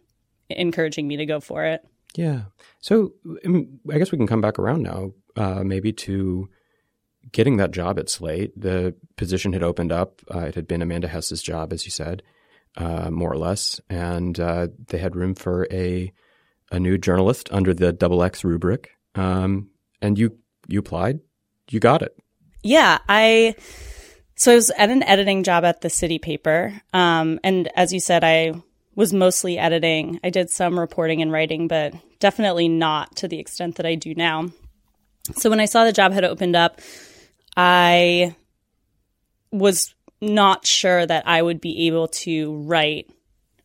encouraging 0.48 1.08
me 1.08 1.16
to 1.16 1.26
go 1.26 1.40
for 1.40 1.64
it. 1.64 1.84
Yeah. 2.14 2.42
So 2.80 3.14
um, 3.44 3.80
I 3.90 3.98
guess 3.98 4.12
we 4.12 4.18
can 4.18 4.26
come 4.26 4.40
back 4.40 4.58
around 4.58 4.82
now, 4.82 5.12
uh, 5.36 5.64
maybe 5.64 5.92
to 5.92 6.48
getting 7.32 7.56
that 7.56 7.70
job 7.70 7.98
at 7.98 8.10
Slate. 8.10 8.52
The 8.60 8.94
position 9.16 9.52
had 9.52 9.62
opened 9.62 9.92
up. 9.92 10.20
Uh, 10.32 10.40
it 10.40 10.54
had 10.54 10.66
been 10.66 10.82
Amanda 10.82 11.08
Hess's 11.08 11.42
job, 11.42 11.72
as 11.72 11.84
you 11.84 11.90
said, 11.90 12.22
uh, 12.76 13.10
more 13.10 13.32
or 13.32 13.38
less, 13.38 13.80
and 13.88 14.38
uh, 14.38 14.68
they 14.88 14.98
had 14.98 15.16
room 15.16 15.34
for 15.34 15.66
a 15.70 16.12
a 16.70 16.80
new 16.80 16.96
journalist 16.96 17.50
under 17.52 17.74
the 17.74 17.92
double 17.92 18.22
X 18.22 18.44
rubric. 18.44 18.90
Um, 19.14 19.70
and 20.00 20.18
you 20.18 20.38
you 20.68 20.80
applied 20.80 21.20
you 21.70 21.80
got 21.80 22.02
it. 22.02 22.16
Yeah, 22.62 22.98
I 23.08 23.54
so 24.42 24.50
I 24.50 24.56
was 24.56 24.70
at 24.70 24.90
an 24.90 25.04
editing 25.04 25.44
job 25.44 25.64
at 25.64 25.82
the 25.82 25.88
city 25.88 26.18
paper. 26.18 26.74
Um, 26.92 27.38
and 27.44 27.70
as 27.76 27.92
you 27.92 28.00
said, 28.00 28.24
I 28.24 28.54
was 28.96 29.12
mostly 29.12 29.56
editing. 29.56 30.18
I 30.24 30.30
did 30.30 30.50
some 30.50 30.76
reporting 30.76 31.22
and 31.22 31.30
writing, 31.30 31.68
but 31.68 31.94
definitely 32.18 32.68
not 32.68 33.14
to 33.18 33.28
the 33.28 33.38
extent 33.38 33.76
that 33.76 33.86
I 33.86 33.94
do 33.94 34.16
now. 34.16 34.50
So 35.36 35.48
when 35.48 35.60
I 35.60 35.66
saw 35.66 35.84
the 35.84 35.92
job 35.92 36.10
had 36.10 36.24
opened 36.24 36.56
up, 36.56 36.80
I 37.56 38.34
was 39.52 39.94
not 40.20 40.66
sure 40.66 41.06
that 41.06 41.28
I 41.28 41.40
would 41.40 41.60
be 41.60 41.86
able 41.86 42.08
to 42.08 42.56
write 42.62 43.08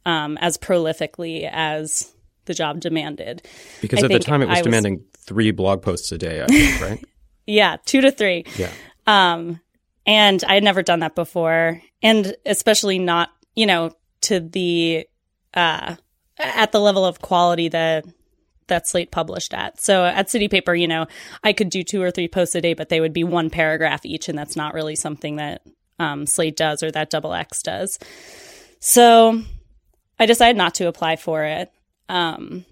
um, 0.06 0.38
as 0.40 0.60
prolifically 0.60 1.50
as 1.52 2.14
the 2.46 2.54
job 2.54 2.82
demanded. 2.82 3.42
Because 3.82 4.04
I 4.04 4.06
at 4.06 4.12
the 4.12 4.20
time 4.20 4.44
it 4.44 4.48
was 4.48 4.60
I 4.60 4.62
demanding 4.62 5.06
three 5.18 5.50
blog 5.50 5.82
posts 5.82 6.12
a 6.12 6.20
day, 6.20 6.44
I 6.44 6.46
think, 6.46 6.82
right? 6.82 7.06
Yeah, 7.50 7.78
two 7.86 8.02
to 8.02 8.12
three. 8.12 8.44
Yeah. 8.58 8.70
Um, 9.08 9.62
and 10.08 10.42
I 10.48 10.56
had 10.56 10.64
never 10.64 10.82
done 10.82 11.02
that 11.02 11.14
before, 11.14 11.82
and 12.02 12.36
especially 12.46 12.98
not, 12.98 13.30
you 13.56 13.66
know, 13.66 13.92
to 14.22 14.40
the 14.40 15.06
uh, 15.54 15.96
at 16.40 16.72
the 16.72 16.80
level 16.80 17.06
of 17.06 17.20
quality 17.20 17.68
that 17.70 18.06
that 18.68 18.88
Slate 18.88 19.12
published 19.12 19.54
at. 19.54 19.80
So 19.82 20.06
at 20.06 20.30
City 20.30 20.48
Paper, 20.48 20.74
you 20.74 20.88
know, 20.88 21.08
I 21.44 21.54
could 21.54 21.70
do 21.70 21.84
two 21.84 22.02
or 22.02 22.12
three 22.12 22.28
posts 22.28 22.56
a 22.56 22.62
day, 22.62 22.74
but 22.74 22.90
they 22.90 23.00
would 23.00 23.14
be 23.14 23.24
one 23.24 23.50
paragraph 23.50 24.06
each, 24.06 24.30
and 24.30 24.38
that's 24.38 24.56
not 24.56 24.74
really 24.74 24.96
something 24.96 25.36
that 25.36 25.62
um, 26.00 26.26
Slate 26.26 26.56
does 26.56 26.82
or 26.84 26.92
that 26.92 27.10
Double 27.10 27.34
X 27.34 27.62
does. 27.62 28.00
So 28.80 29.42
I 30.20 30.26
decided 30.26 30.58
not 30.58 30.76
to 30.76 30.88
apply 30.88 31.18
for 31.18 31.44
it. 31.44 31.72
Um, 32.10 32.66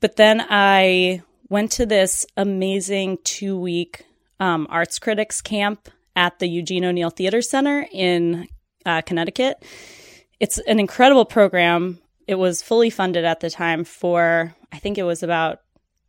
but 0.00 0.16
then 0.16 0.44
I 0.48 1.22
went 1.48 1.72
to 1.72 1.86
this 1.86 2.26
amazing 2.36 3.18
two 3.24 3.58
week 3.58 4.04
um, 4.38 4.66
arts 4.70 4.98
critics 4.98 5.40
camp 5.40 5.88
at 6.16 6.38
the 6.38 6.48
Eugene 6.48 6.84
O'Neill 6.84 7.10
Theater 7.10 7.42
Center 7.42 7.86
in 7.92 8.48
uh, 8.86 9.02
Connecticut. 9.02 9.62
It's 10.40 10.58
an 10.58 10.78
incredible 10.78 11.24
program. 11.24 11.98
It 12.26 12.36
was 12.36 12.62
fully 12.62 12.90
funded 12.90 13.24
at 13.24 13.40
the 13.40 13.50
time 13.50 13.84
for, 13.84 14.54
I 14.72 14.78
think 14.78 14.98
it 14.98 15.02
was 15.04 15.22
about 15.22 15.60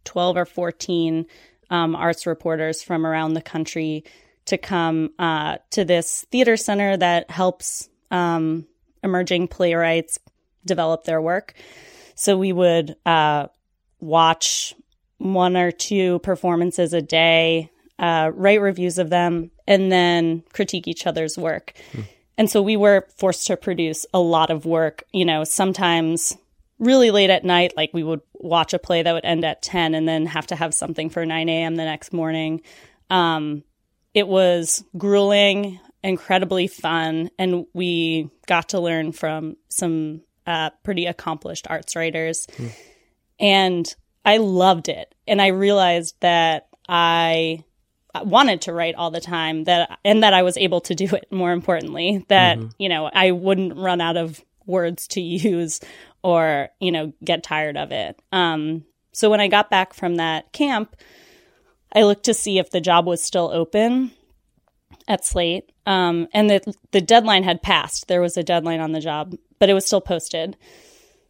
12 0.05 0.37
or 0.37 0.45
14 0.45 1.25
um, 1.69 1.95
arts 1.95 2.25
reporters 2.25 2.83
from 2.83 3.05
around 3.05 3.33
the 3.33 3.41
country 3.41 4.03
to 4.45 4.57
come 4.57 5.11
uh, 5.17 5.57
to 5.71 5.83
this 5.83 6.25
theater 6.31 6.57
center 6.57 6.95
that 6.97 7.31
helps 7.31 7.89
um, 8.11 8.67
emerging 9.03 9.47
playwrights 9.47 10.19
develop 10.65 11.03
their 11.03 11.21
work. 11.21 11.53
So 12.15 12.37
we 12.37 12.53
would 12.53 12.95
uh, 13.05 13.47
watch 13.99 14.73
one 15.17 15.57
or 15.57 15.71
two 15.71 16.19
performances 16.19 16.93
a 16.93 17.01
day, 17.01 17.71
uh, 17.99 18.31
write 18.33 18.61
reviews 18.61 18.97
of 18.97 19.09
them, 19.09 19.51
and 19.67 19.91
then 19.91 20.43
critique 20.53 20.87
each 20.87 21.07
other's 21.07 21.37
work. 21.37 21.73
Hmm. 21.91 22.01
And 22.37 22.49
so 22.49 22.61
we 22.61 22.75
were 22.75 23.07
forced 23.17 23.47
to 23.47 23.57
produce 23.57 24.05
a 24.13 24.19
lot 24.19 24.49
of 24.49 24.65
work, 24.65 25.03
you 25.13 25.25
know, 25.25 25.43
sometimes 25.43 26.37
really 26.79 27.11
late 27.11 27.29
at 27.29 27.45
night, 27.45 27.73
like 27.77 27.91
we 27.93 28.03
would 28.03 28.21
watch 28.33 28.73
a 28.73 28.79
play 28.79 29.01
that 29.01 29.13
would 29.13 29.25
end 29.25 29.45
at 29.45 29.61
10 29.61 29.95
and 29.95 30.07
then 30.07 30.25
have 30.25 30.47
to 30.47 30.55
have 30.55 30.73
something 30.73 31.09
for 31.09 31.25
9 31.25 31.47
a.m. 31.47 31.75
the 31.75 31.85
next 31.85 32.11
morning. 32.11 32.61
Um, 33.09 33.63
it 34.13 34.27
was 34.27 34.83
grueling, 34.97 35.79
incredibly 36.03 36.67
fun, 36.67 37.29
and 37.39 37.65
we 37.73 38.29
got 38.47 38.69
to 38.69 38.79
learn 38.79 39.13
from 39.13 39.55
some 39.69 40.21
uh, 40.45 40.71
pretty 40.83 41.05
accomplished 41.05 41.67
arts 41.69 41.95
writers. 41.95 42.47
Hmm. 42.57 42.67
And 43.39 43.95
I 44.23 44.37
loved 44.37 44.89
it. 44.89 45.13
And 45.27 45.41
I 45.41 45.47
realized 45.47 46.15
that 46.21 46.67
I 46.87 47.63
wanted 48.23 48.61
to 48.61 48.73
write 48.73 48.95
all 48.95 49.11
the 49.11 49.21
time 49.21 49.63
that 49.65 49.99
and 50.03 50.23
that 50.23 50.33
I 50.33 50.43
was 50.43 50.57
able 50.57 50.81
to 50.81 50.95
do 50.95 51.05
it 51.15 51.31
more 51.31 51.51
importantly 51.51 52.25
that 52.29 52.57
mm-hmm. 52.57 52.69
you 52.77 52.89
know 52.89 53.09
I 53.11 53.31
wouldn't 53.31 53.77
run 53.77 54.01
out 54.01 54.17
of 54.17 54.43
words 54.65 55.07
to 55.09 55.21
use 55.21 55.79
or 56.23 56.69
you 56.79 56.91
know 56.91 57.13
get 57.23 57.43
tired 57.43 57.77
of 57.77 57.91
it. 57.91 58.21
Um 58.31 58.85
so 59.11 59.29
when 59.29 59.41
I 59.41 59.47
got 59.47 59.69
back 59.69 59.93
from 59.93 60.15
that 60.15 60.51
camp 60.51 60.95
I 61.93 62.03
looked 62.03 62.25
to 62.25 62.33
see 62.33 62.59
if 62.59 62.69
the 62.69 62.81
job 62.81 63.05
was 63.05 63.21
still 63.21 63.49
open 63.51 64.11
at 65.07 65.25
Slate. 65.25 65.71
Um 65.85 66.27
and 66.33 66.49
the 66.49 66.73
the 66.91 67.01
deadline 67.01 67.43
had 67.43 67.61
passed. 67.61 68.07
There 68.07 68.21
was 68.21 68.37
a 68.37 68.43
deadline 68.43 68.79
on 68.79 68.91
the 68.91 69.01
job 69.01 69.35
but 69.59 69.69
it 69.69 69.73
was 69.73 69.85
still 69.85 70.01
posted 70.01 70.57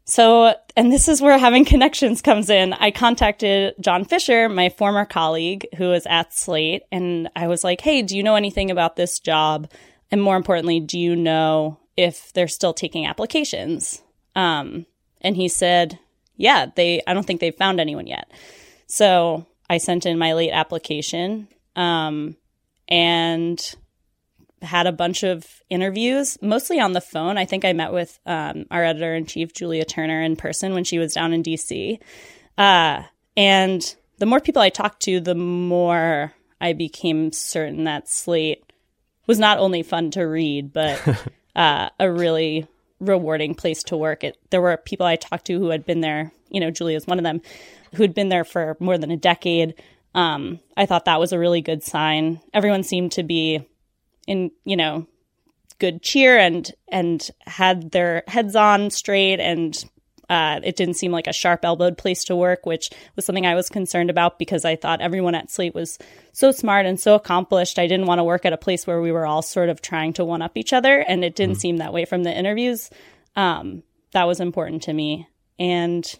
so, 0.05 0.53
and 0.77 0.91
this 0.91 1.07
is 1.07 1.21
where 1.21 1.37
having 1.37 1.65
connections 1.73 2.21
comes 2.21 2.49
in. 2.49 2.73
I 2.73 2.91
contacted 2.91 3.73
John 3.79 4.05
Fischer, 4.05 4.47
my 4.47 4.69
former 4.69 5.05
colleague 5.05 5.67
who 5.77 5.89
was 5.89 6.05
at 6.05 6.33
Slate, 6.33 6.83
and 6.91 7.29
I 7.35 7.47
was 7.47 7.63
like, 7.63 7.81
hey, 7.81 8.01
do 8.01 8.15
you 8.15 8.23
know 8.23 8.35
anything 8.35 8.71
about 8.71 8.95
this 8.95 9.19
job? 9.19 9.69
And 10.11 10.21
more 10.21 10.37
importantly, 10.37 10.79
do 10.79 10.99
you 10.99 11.15
know 11.15 11.79
if 11.97 12.31
they're 12.33 12.47
still 12.47 12.73
taking 12.73 13.05
applications? 13.05 14.01
Um, 14.35 14.85
and 15.21 15.35
he 15.35 15.47
said, 15.47 15.99
yeah, 16.37 16.67
they, 16.75 17.01
I 17.07 17.13
don't 17.13 17.25
think 17.25 17.41
they've 17.41 17.55
found 17.55 17.79
anyone 17.79 18.07
yet. 18.07 18.31
So 18.87 19.45
I 19.69 19.79
sent 19.79 20.05
in 20.05 20.17
my 20.17 20.33
late 20.33 20.51
application. 20.51 21.47
Um, 21.75 22.37
and 22.87 23.75
had 24.65 24.87
a 24.87 24.91
bunch 24.91 25.23
of 25.23 25.45
interviews, 25.69 26.37
mostly 26.41 26.79
on 26.79 26.93
the 26.93 27.01
phone. 27.01 27.37
I 27.37 27.45
think 27.45 27.63
I 27.63 27.73
met 27.73 27.93
with 27.93 28.19
um, 28.25 28.65
our 28.71 28.83
editor 28.83 29.15
in 29.15 29.25
chief, 29.25 29.53
Julia 29.53 29.85
Turner, 29.85 30.21
in 30.21 30.35
person 30.35 30.73
when 30.73 30.83
she 30.83 30.99
was 30.99 31.13
down 31.13 31.33
in 31.33 31.43
DC. 31.43 31.99
Uh, 32.57 33.03
and 33.37 33.95
the 34.17 34.25
more 34.25 34.39
people 34.39 34.61
I 34.61 34.69
talked 34.69 35.01
to, 35.03 35.19
the 35.19 35.35
more 35.35 36.33
I 36.59 36.73
became 36.73 37.31
certain 37.31 37.83
that 37.85 38.09
Slate 38.09 38.63
was 39.27 39.39
not 39.39 39.57
only 39.57 39.83
fun 39.83 40.11
to 40.11 40.23
read, 40.23 40.73
but 40.73 41.01
uh, 41.55 41.89
a 41.99 42.11
really 42.11 42.67
rewarding 42.99 43.55
place 43.55 43.83
to 43.83 43.97
work. 43.97 44.23
It, 44.23 44.37
there 44.49 44.61
were 44.61 44.77
people 44.77 45.05
I 45.05 45.15
talked 45.15 45.45
to 45.45 45.59
who 45.59 45.69
had 45.69 45.85
been 45.85 46.01
there, 46.01 46.31
you 46.49 46.59
know, 46.59 46.71
Julia's 46.71 47.07
one 47.07 47.19
of 47.19 47.23
them, 47.23 47.41
who'd 47.95 48.13
been 48.13 48.29
there 48.29 48.43
for 48.43 48.77
more 48.79 48.97
than 48.97 49.11
a 49.11 49.17
decade. 49.17 49.75
Um, 50.13 50.59
I 50.77 50.85
thought 50.85 51.05
that 51.05 51.19
was 51.19 51.33
a 51.33 51.39
really 51.39 51.61
good 51.61 51.83
sign. 51.83 52.39
Everyone 52.53 52.83
seemed 52.83 53.11
to 53.13 53.23
be 53.23 53.67
in 54.27 54.51
you 54.63 54.75
know 54.75 55.07
good 55.79 56.01
cheer 56.01 56.37
and 56.37 56.71
and 56.87 57.29
had 57.45 57.91
their 57.91 58.23
heads 58.27 58.55
on 58.55 58.89
straight 58.89 59.39
and 59.39 59.85
uh, 60.29 60.59
it 60.63 60.75
didn't 60.75 60.95
seem 60.95 61.11
like 61.11 61.27
a 61.27 61.33
sharp 61.33 61.63
elbowed 61.63 61.97
place 61.97 62.23
to 62.25 62.35
work, 62.35 62.65
which 62.65 62.89
was 63.15 63.25
something 63.25 63.45
I 63.45 63.55
was 63.55 63.69
concerned 63.69 64.09
about 64.09 64.39
because 64.39 64.65
I 64.65 64.75
thought 64.75 65.01
everyone 65.01 65.35
at 65.35 65.51
Slate 65.51 65.75
was 65.75 65.99
so 66.33 66.51
smart 66.51 66.85
and 66.85 66.99
so 66.99 67.15
accomplished. 67.15 67.77
I 67.77 67.87
didn't 67.87 68.07
want 68.07 68.19
to 68.19 68.23
work 68.23 68.45
at 68.45 68.53
a 68.53 68.57
place 68.57 68.87
where 68.87 69.01
we 69.01 69.11
were 69.11 69.25
all 69.25 69.41
sort 69.41 69.69
of 69.69 69.81
trying 69.81 70.13
to 70.13 70.25
one 70.25 70.41
up 70.41 70.57
each 70.57 70.73
other, 70.73 70.99
and 70.99 71.23
it 71.23 71.35
didn't 71.35 71.57
mm. 71.57 71.61
seem 71.61 71.77
that 71.77 71.93
way 71.93 72.05
from 72.05 72.23
the 72.23 72.35
interviews. 72.35 72.89
Um, 73.35 73.83
that 74.13 74.23
was 74.23 74.39
important 74.39 74.83
to 74.83 74.93
me, 74.93 75.27
and 75.59 76.11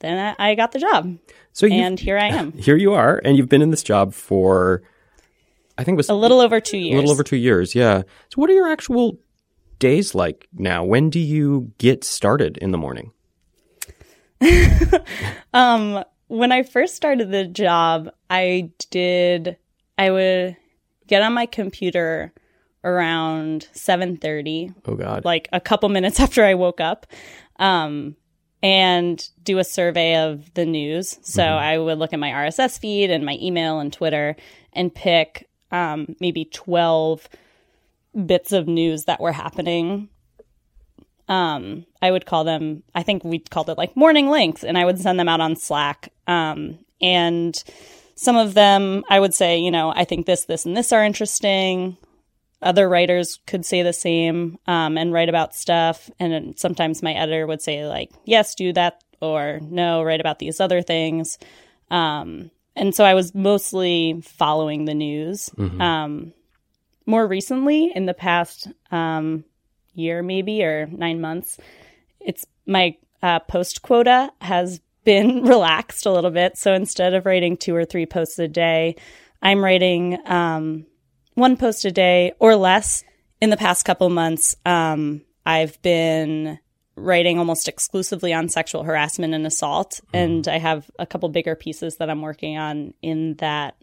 then 0.00 0.34
I, 0.38 0.50
I 0.50 0.54
got 0.54 0.72
the 0.72 0.80
job. 0.80 1.18
So 1.52 1.66
and 1.66 1.98
here 1.98 2.18
I 2.18 2.28
am. 2.28 2.52
Here 2.58 2.76
you 2.76 2.94
are, 2.94 3.20
and 3.24 3.36
you've 3.36 3.48
been 3.48 3.62
in 3.62 3.70
this 3.70 3.82
job 3.82 4.14
for 4.14 4.82
I 5.78 5.84
think 5.84 5.94
it 5.94 5.96
was 5.96 6.08
a 6.08 6.14
little 6.14 6.40
over 6.40 6.60
two 6.60 6.76
years. 6.76 6.94
A 6.94 6.96
little 6.96 7.12
over 7.12 7.22
two 7.22 7.36
years, 7.36 7.74
yeah. 7.74 8.02
So, 8.30 8.34
what 8.34 8.50
are 8.50 8.54
your 8.54 8.68
actual 8.68 9.18
days 9.78 10.12
like 10.14 10.48
now? 10.52 10.84
When 10.84 11.08
do 11.08 11.20
you 11.20 11.72
get 11.78 12.02
started 12.02 12.58
in 12.58 12.72
the 12.72 12.78
morning? 12.78 13.12
um, 15.54 16.04
when 16.26 16.50
I 16.50 16.64
first 16.64 16.96
started 16.96 17.30
the 17.30 17.44
job, 17.44 18.10
I 18.28 18.72
did. 18.90 19.56
I 19.96 20.10
would 20.10 20.56
get 21.06 21.22
on 21.22 21.32
my 21.32 21.46
computer 21.46 22.32
around 22.82 23.68
seven 23.72 24.16
thirty. 24.16 24.72
Oh 24.84 24.96
God! 24.96 25.24
Like 25.24 25.48
a 25.52 25.60
couple 25.60 25.88
minutes 25.90 26.18
after 26.20 26.44
I 26.44 26.54
woke 26.54 26.80
up. 26.80 27.06
Um, 27.60 28.16
and 28.60 29.28
do 29.44 29.58
a 29.58 29.64
survey 29.64 30.16
of 30.16 30.52
the 30.54 30.66
news. 30.66 31.18
So 31.22 31.42
mm-hmm. 31.42 31.64
I 31.64 31.78
would 31.78 31.96
look 31.98 32.12
at 32.12 32.18
my 32.18 32.30
RSS 32.30 32.80
feed 32.80 33.08
and 33.08 33.24
my 33.24 33.38
email 33.40 33.78
and 33.78 33.92
Twitter 33.92 34.34
and 34.72 34.92
pick 34.92 35.48
um, 35.70 36.16
maybe 36.20 36.44
12 36.44 37.28
bits 38.26 38.52
of 38.52 38.66
news 38.66 39.04
that 39.04 39.20
were 39.20 39.32
happening. 39.32 40.08
Um, 41.28 41.84
I 42.00 42.10
would 42.10 42.26
call 42.26 42.44
them, 42.44 42.82
I 42.94 43.02
think 43.02 43.22
we 43.22 43.38
called 43.38 43.68
it 43.68 43.78
like 43.78 43.96
morning 43.96 44.28
links, 44.28 44.64
and 44.64 44.78
I 44.78 44.84
would 44.84 44.98
send 44.98 45.20
them 45.20 45.28
out 45.28 45.40
on 45.40 45.56
Slack. 45.56 46.12
Um, 46.26 46.78
and 47.00 47.62
some 48.14 48.36
of 48.36 48.54
them, 48.54 49.04
I 49.08 49.20
would 49.20 49.34
say, 49.34 49.58
you 49.58 49.70
know, 49.70 49.92
I 49.94 50.04
think 50.04 50.26
this, 50.26 50.46
this, 50.46 50.64
and 50.64 50.76
this 50.76 50.92
are 50.92 51.04
interesting. 51.04 51.96
Other 52.60 52.88
writers 52.88 53.38
could 53.46 53.64
say 53.64 53.82
the 53.82 53.92
same 53.92 54.58
um, 54.66 54.98
and 54.98 55.12
write 55.12 55.28
about 55.28 55.54
stuff. 55.54 56.10
And 56.18 56.58
sometimes 56.58 57.02
my 57.02 57.12
editor 57.12 57.46
would 57.46 57.62
say, 57.62 57.86
like, 57.86 58.10
yes, 58.24 58.54
do 58.54 58.72
that, 58.72 59.04
or 59.20 59.60
no, 59.62 60.02
write 60.02 60.20
about 60.20 60.38
these 60.38 60.60
other 60.60 60.82
things. 60.82 61.38
Um, 61.90 62.50
and 62.78 62.94
so 62.94 63.04
I 63.04 63.14
was 63.14 63.34
mostly 63.34 64.20
following 64.22 64.84
the 64.84 64.94
news. 64.94 65.50
Mm-hmm. 65.56 65.80
Um, 65.80 66.32
more 67.06 67.26
recently, 67.26 67.90
in 67.94 68.06
the 68.06 68.14
past 68.14 68.68
um, 68.90 69.44
year, 69.94 70.22
maybe 70.22 70.62
or 70.62 70.86
nine 70.86 71.20
months, 71.20 71.58
it's 72.20 72.46
my 72.66 72.96
uh, 73.22 73.40
post 73.40 73.82
quota 73.82 74.30
has 74.40 74.80
been 75.04 75.42
relaxed 75.44 76.06
a 76.06 76.12
little 76.12 76.30
bit. 76.30 76.58
So 76.58 76.74
instead 76.74 77.14
of 77.14 77.24
writing 77.24 77.56
two 77.56 77.74
or 77.74 77.84
three 77.84 78.06
posts 78.06 78.38
a 78.38 78.48
day, 78.48 78.96
I'm 79.40 79.64
writing 79.64 80.18
um, 80.26 80.86
one 81.34 81.56
post 81.56 81.84
a 81.84 81.90
day 81.90 82.32
or 82.38 82.56
less. 82.56 83.04
In 83.40 83.50
the 83.50 83.56
past 83.56 83.84
couple 83.84 84.10
months, 84.10 84.56
um, 84.66 85.22
I've 85.46 85.80
been 85.80 86.58
writing 86.98 87.38
almost 87.38 87.68
exclusively 87.68 88.32
on 88.32 88.48
sexual 88.48 88.82
harassment 88.82 89.34
and 89.34 89.46
assault, 89.46 90.00
mm. 90.12 90.18
and 90.18 90.48
I 90.48 90.58
have 90.58 90.90
a 90.98 91.06
couple 91.06 91.28
bigger 91.28 91.54
pieces 91.54 91.96
that 91.96 92.10
I'm 92.10 92.22
working 92.22 92.58
on 92.58 92.94
in 93.02 93.34
that 93.36 93.76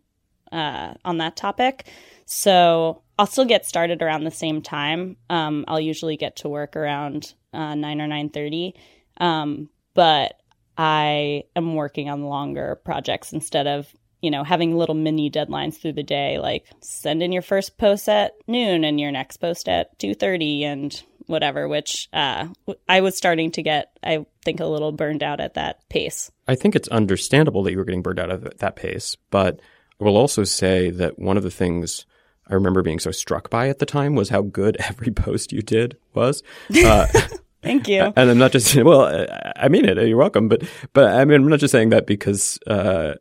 uh, 0.52 0.94
on 1.04 1.18
that 1.18 1.36
topic. 1.36 1.88
So 2.26 3.02
I'll 3.18 3.28
still 3.28 3.46
get 3.46 3.66
started 3.66 4.02
around 4.02 4.24
the 4.24 4.32
same 4.32 4.62
time. 4.62 5.18
Um, 5.30 5.66
I'll 5.68 5.80
usually 5.80 6.18
get 6.18 6.38
to 6.38 6.50
work 6.50 6.76
around 6.76 7.34
uh, 7.54 7.76
nine 7.76 8.02
or 8.02 8.08
nine 8.08 8.30
thirty, 8.30 8.76
um, 9.18 9.70
but 9.94 10.40
I 10.78 11.44
am 11.56 11.76
working 11.76 12.10
on 12.10 12.24
longer 12.24 12.80
projects 12.84 13.32
instead 13.32 13.68
of 13.68 13.88
you 14.22 14.32
know 14.32 14.44
having 14.44 14.76
little 14.76 14.96
mini 14.96 15.30
deadlines 15.30 15.80
through 15.80 15.94
the 15.94 16.04
day, 16.04 16.40
like 16.40 16.66
send 16.82 17.24
in 17.24 17.32
your 17.32 17.42
first 17.42 17.78
post 17.78 18.10
at 18.10 18.34
noon 18.48 18.84
and 18.84 19.00
your 19.00 19.12
next 19.12 19.38
post 19.38 19.70
at 19.70 19.98
two 20.00 20.14
thirty, 20.14 20.64
and 20.64 21.04
whatever, 21.28 21.68
which 21.68 22.10
uh, 22.14 22.48
I 22.88 23.02
was 23.02 23.18
starting 23.18 23.52
to 23.52 23.64
get, 23.64 23.98
I 24.04 24.26
think, 24.44 24.60
a 24.60 24.66
little 24.66 24.92
burned 24.92 25.24
out 25.24 25.40
at 25.40 25.56
that 25.56 25.88
pace. 25.90 26.32
I 26.48 26.56
think 26.56 26.76
it's 26.76 26.88
understandable 26.90 27.64
that 27.64 27.72
you 27.72 27.78
were 27.78 27.86
getting 27.86 28.02
burned 28.02 28.20
out 28.20 28.32
at 28.32 28.60
that 28.60 28.76
pace, 28.76 29.16
but 29.32 29.60
I 30.00 30.04
will 30.04 30.18
also 30.18 30.44
say 30.44 30.90
that 30.92 31.20
one 31.20 31.38
of 31.38 31.44
the 31.44 31.52
things 31.52 32.06
I 32.48 32.54
remember 32.54 32.82
being 32.82 33.00
so 33.00 33.12
struck 33.12 33.50
by 33.50 33.70
at 33.70 33.80
the 33.80 33.86
time 33.86 34.16
was 34.16 34.30
how 34.30 34.42
good 34.42 34.78
every 34.80 35.12
post 35.12 35.52
you 35.52 35.62
did 35.62 35.98
was. 36.14 36.44
Uh, 36.84 37.08
Thank 37.62 37.88
you. 37.88 38.02
And 38.16 38.30
I'm 38.30 38.38
not 38.38 38.52
just 38.52 38.76
well, 38.76 39.26
I 39.56 39.70
mean 39.70 39.86
it. 39.86 39.98
You're 40.08 40.18
welcome, 40.18 40.48
but 40.48 40.62
but 40.94 41.06
I 41.06 41.26
mean 41.26 41.42
I'm 41.42 41.48
not 41.48 41.60
just 41.60 41.72
saying 41.72 41.90
that 41.90 42.06
because 42.06 42.60
uh, 42.68 43.16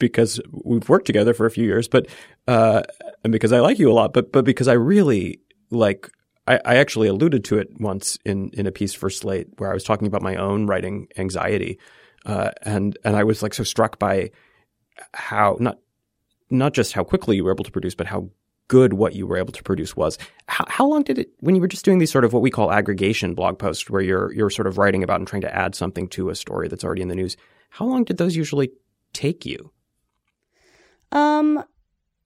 because 0.00 0.40
we've 0.50 0.88
worked 0.88 1.06
together 1.06 1.32
for 1.32 1.46
a 1.46 1.50
few 1.50 1.64
years, 1.64 1.86
but 1.86 2.08
uh, 2.48 2.82
and 3.22 3.32
because 3.32 3.52
I 3.52 3.60
like 3.60 3.78
you 3.78 3.88
a 3.88 3.94
lot, 3.94 4.12
but 4.12 4.32
but 4.32 4.44
because 4.44 4.66
I 4.66 4.72
really 4.72 5.40
like 5.70 6.10
I, 6.48 6.60
I 6.64 6.76
actually 6.76 7.08
alluded 7.08 7.44
to 7.44 7.58
it 7.58 7.68
once 7.78 8.18
in 8.24 8.50
in 8.54 8.66
a 8.66 8.72
piece 8.72 8.94
for 8.94 9.10
Slate 9.10 9.48
where 9.58 9.70
I 9.70 9.74
was 9.74 9.84
talking 9.84 10.06
about 10.06 10.22
my 10.22 10.36
own 10.36 10.66
writing 10.66 11.08
anxiety, 11.18 11.78
uh, 12.24 12.52
and 12.62 12.96
and 13.04 13.16
I 13.16 13.24
was 13.24 13.42
like 13.42 13.54
so 13.54 13.64
struck 13.64 13.98
by 13.98 14.30
how 15.12 15.58
not 15.60 15.78
not 16.50 16.72
just 16.72 16.94
how 16.94 17.04
quickly 17.04 17.36
you 17.36 17.44
were 17.44 17.52
able 17.52 17.64
to 17.64 17.70
produce, 17.70 17.94
but 17.94 18.06
how 18.06 18.30
good 18.68 18.94
what 18.94 19.14
you 19.14 19.26
were 19.26 19.36
able 19.36 19.52
to 19.52 19.62
produce 19.62 19.96
was. 19.96 20.18
How, 20.46 20.64
how, 20.68 20.86
long 20.86 21.02
did 21.02 21.18
it 21.18 21.30
when 21.40 21.54
you 21.54 21.60
were 21.60 21.68
just 21.68 21.84
doing 21.84 21.98
these 21.98 22.10
sort 22.10 22.24
of 22.24 22.32
what 22.32 22.42
we 22.42 22.50
call 22.50 22.72
aggregation 22.72 23.34
blog 23.34 23.58
posts, 23.58 23.90
where 23.90 24.02
you're 24.02 24.32
you're 24.32 24.50
sort 24.50 24.66
of 24.66 24.78
writing 24.78 25.02
about 25.02 25.20
and 25.20 25.28
trying 25.28 25.42
to 25.42 25.54
add 25.54 25.74
something 25.74 26.08
to 26.08 26.30
a 26.30 26.34
story 26.34 26.68
that's 26.68 26.84
already 26.84 27.02
in 27.02 27.08
the 27.08 27.14
news? 27.14 27.36
How 27.70 27.84
long 27.84 28.04
did 28.04 28.16
those 28.16 28.36
usually 28.36 28.70
take 29.12 29.44
you? 29.44 29.70
Um, 31.12 31.62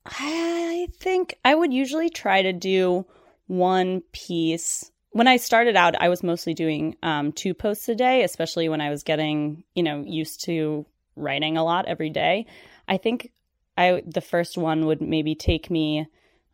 I 0.07 0.89
think 0.99 1.35
I 1.45 1.57
would 1.57 1.73
usually 1.73 2.11
try 2.11 2.43
to 2.43 2.53
do 2.53 3.07
one 3.47 4.03
piece. 4.13 4.91
When 5.11 5.29
I 5.29 5.37
started 5.37 5.77
out, 5.77 6.01
I 6.01 6.09
was 6.09 6.23
mostly 6.23 6.55
doing 6.55 6.97
um, 7.03 7.33
two 7.33 7.55
posts 7.55 7.89
a 7.89 7.95
day, 7.95 8.23
especially 8.25 8.69
when 8.69 8.81
I 8.81 8.91
was 8.91 9.03
getting, 9.03 9.65
you 9.75 9.83
know, 9.83 10.03
used 10.07 10.45
to 10.45 10.87
writing 11.17 11.57
a 11.57 11.65
lot 11.65 11.87
every 11.87 12.11
day. 12.11 12.47
I 12.89 12.97
think 12.97 13.31
I 13.77 14.03
the 14.07 14.21
first 14.21 14.57
one 14.57 14.87
would 14.87 15.01
maybe 15.01 15.35
take 15.35 15.71
me 15.71 16.07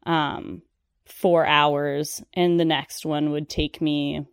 um, 0.06 0.62
four 1.04 1.46
hours, 1.46 2.22
and 2.34 2.58
the 2.58 2.64
next 2.64 3.06
one 3.06 3.30
would 3.30 3.48
take 3.48 3.80
me. 3.80 4.26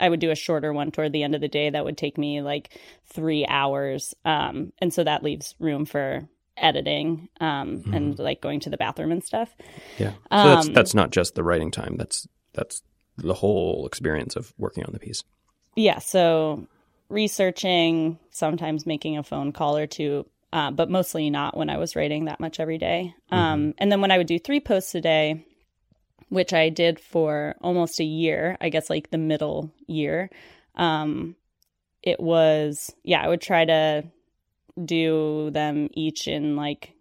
I 0.00 0.08
would 0.08 0.20
do 0.20 0.30
a 0.30 0.36
shorter 0.36 0.72
one 0.72 0.92
toward 0.92 1.12
the 1.12 1.24
end 1.24 1.34
of 1.34 1.40
the 1.40 1.48
day 1.48 1.70
that 1.70 1.84
would 1.84 1.98
take 1.98 2.16
me 2.16 2.40
like 2.40 2.78
three 3.06 3.44
hours, 3.46 4.14
um, 4.24 4.72
and 4.78 4.94
so 4.94 5.02
that 5.04 5.24
leaves 5.24 5.56
room 5.58 5.84
for 5.84 6.28
editing 6.60 7.28
um, 7.40 7.78
mm-hmm. 7.78 7.94
and 7.94 8.18
like 8.18 8.40
going 8.40 8.60
to 8.60 8.70
the 8.70 8.76
bathroom 8.76 9.12
and 9.12 9.24
stuff. 9.24 9.54
Yeah. 9.98 10.12
So 10.12 10.18
um, 10.30 10.46
that's 10.48 10.68
that's 10.68 10.94
not 10.94 11.10
just 11.10 11.34
the 11.34 11.44
writing 11.44 11.70
time. 11.70 11.96
That's 11.96 12.26
that's 12.52 12.82
the 13.16 13.34
whole 13.34 13.86
experience 13.86 14.36
of 14.36 14.52
working 14.58 14.84
on 14.84 14.92
the 14.92 14.98
piece. 14.98 15.24
Yeah. 15.76 15.98
So 15.98 16.66
researching, 17.08 18.18
sometimes 18.30 18.86
making 18.86 19.16
a 19.16 19.22
phone 19.22 19.52
call 19.52 19.76
or 19.76 19.86
two, 19.86 20.26
uh, 20.52 20.70
but 20.70 20.90
mostly 20.90 21.30
not 21.30 21.56
when 21.56 21.70
I 21.70 21.78
was 21.78 21.96
writing 21.96 22.26
that 22.26 22.40
much 22.40 22.60
every 22.60 22.78
day. 22.78 23.14
Um, 23.30 23.60
mm-hmm. 23.60 23.70
and 23.78 23.92
then 23.92 24.00
when 24.00 24.10
I 24.10 24.18
would 24.18 24.26
do 24.26 24.38
three 24.38 24.60
posts 24.60 24.94
a 24.94 25.00
day, 25.00 25.44
which 26.28 26.52
I 26.52 26.68
did 26.68 27.00
for 27.00 27.56
almost 27.60 28.00
a 28.00 28.04
year, 28.04 28.56
I 28.60 28.68
guess 28.68 28.90
like 28.90 29.10
the 29.10 29.18
middle 29.18 29.72
year, 29.86 30.30
um, 30.74 31.36
it 32.02 32.20
was, 32.20 32.94
yeah, 33.02 33.22
I 33.22 33.28
would 33.28 33.40
try 33.40 33.64
to 33.64 34.04
do 34.84 35.50
them 35.50 35.88
each 35.92 36.28
in 36.28 36.56
like 36.56 36.94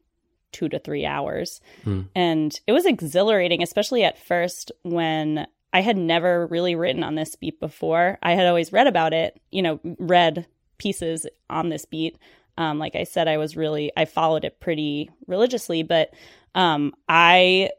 two 0.52 0.70
to 0.70 0.80
three 0.80 1.06
hours. 1.06 1.62
Mm. 1.86 2.08
And 2.16 2.60
it 2.68 2.72
was 2.72 2.86
exhilarating, 2.86 3.62
especially 3.62 4.04
at 4.04 4.18
first 4.18 4.72
when 4.84 5.48
I 5.74 5.82
had 5.82 5.98
never 5.98 6.48
really 6.48 6.76
written 6.76 7.04
on 7.04 7.16
this 7.16 7.36
beat 7.36 7.60
before. 7.60 8.18
I 8.24 8.34
had 8.34 8.48
always 8.48 8.72
read 8.72 8.88
about 8.88 9.14
it, 9.14 9.40
you 9.52 9.62
know, 9.62 9.80
read 10.00 10.48
pieces 10.78 11.28
on 11.50 11.70
this 11.70 11.86
beat. 11.86 12.18
Um, 12.58 12.80
like 12.80 12.96
I 12.96 13.04
said, 13.04 13.28
I 13.28 13.38
was 13.38 13.56
really, 13.56 13.92
I 13.96 14.06
followed 14.06 14.46
it 14.46 14.60
pretty 14.60 15.12
religiously, 15.28 15.84
but 15.84 16.12
um, 16.56 16.94
I, 17.08 17.70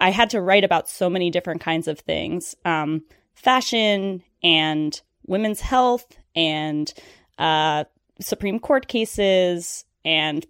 I 0.00 0.10
had 0.10 0.30
to 0.30 0.40
write 0.40 0.64
about 0.64 0.88
so 0.88 1.10
many 1.10 1.30
different 1.30 1.60
kinds 1.60 1.88
of 1.88 1.98
things 1.98 2.54
um, 2.64 3.02
fashion 3.34 4.22
and 4.42 5.00
women's 5.26 5.60
health 5.60 6.16
and 6.36 6.92
uh, 7.38 7.84
Supreme 8.20 8.58
Court 8.58 8.88
cases 8.88 9.84
and 10.04 10.46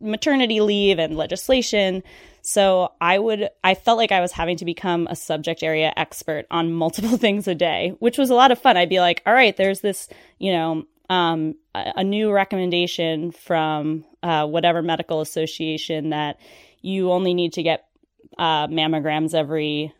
maternity 0.00 0.60
leave 0.60 0.98
and 0.98 1.16
legislation. 1.16 2.02
So 2.42 2.92
I 3.00 3.18
would, 3.18 3.50
I 3.62 3.74
felt 3.74 3.98
like 3.98 4.12
I 4.12 4.20
was 4.20 4.32
having 4.32 4.56
to 4.58 4.64
become 4.64 5.06
a 5.10 5.16
subject 5.16 5.62
area 5.62 5.92
expert 5.96 6.46
on 6.50 6.72
multiple 6.84 7.16
things 7.16 7.46
a 7.48 7.54
day, 7.54 7.94
which 7.98 8.18
was 8.18 8.30
a 8.30 8.34
lot 8.34 8.50
of 8.50 8.58
fun. 8.58 8.76
I'd 8.76 8.88
be 8.88 9.00
like, 9.00 9.22
all 9.26 9.34
right, 9.34 9.56
there's 9.56 9.80
this, 9.80 10.08
you 10.38 10.52
know, 10.52 10.84
um, 11.10 11.56
a, 11.74 11.92
a, 11.96 12.04
new 12.04 12.30
recommendation 12.30 13.32
from 13.32 14.04
uh, 14.22 14.46
whatever 14.46 14.80
medical 14.80 15.20
association 15.20 16.10
that 16.10 16.38
you 16.82 17.10
only 17.10 17.34
need 17.34 17.54
to 17.54 17.64
get 17.64 17.88
uh, 18.38 18.68
mammograms 18.68 19.34
every 19.34 19.92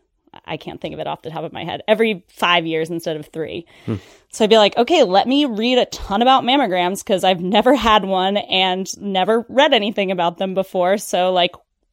I 0.45 0.57
can't 0.57 0.79
think 0.79 0.93
of 0.93 0.99
it 0.99 1.07
off 1.07 1.21
the 1.21 1.29
top 1.29 1.43
of 1.43 1.53
my 1.53 1.63
head, 1.63 1.81
every 1.87 2.23
five 2.29 2.65
years 2.65 2.89
instead 2.89 3.17
of 3.17 3.27
three. 3.27 3.65
Hmm. 3.85 3.95
So 4.29 4.45
I'd 4.45 4.49
be 4.49 4.57
like, 4.57 4.77
okay, 4.77 5.03
let 5.03 5.27
me 5.27 5.45
read 5.45 5.77
a 5.77 5.85
ton 5.85 6.21
about 6.21 6.43
mammograms 6.43 7.03
because 7.03 7.23
I've 7.23 7.41
never 7.41 7.75
had 7.75 8.05
one 8.05 8.37
and 8.37 8.87
never 9.01 9.45
read 9.49 9.73
anything 9.73 10.09
about 10.09 10.37
them 10.37 10.53
before. 10.53 10.97
So, 10.97 11.33
like, 11.33 11.51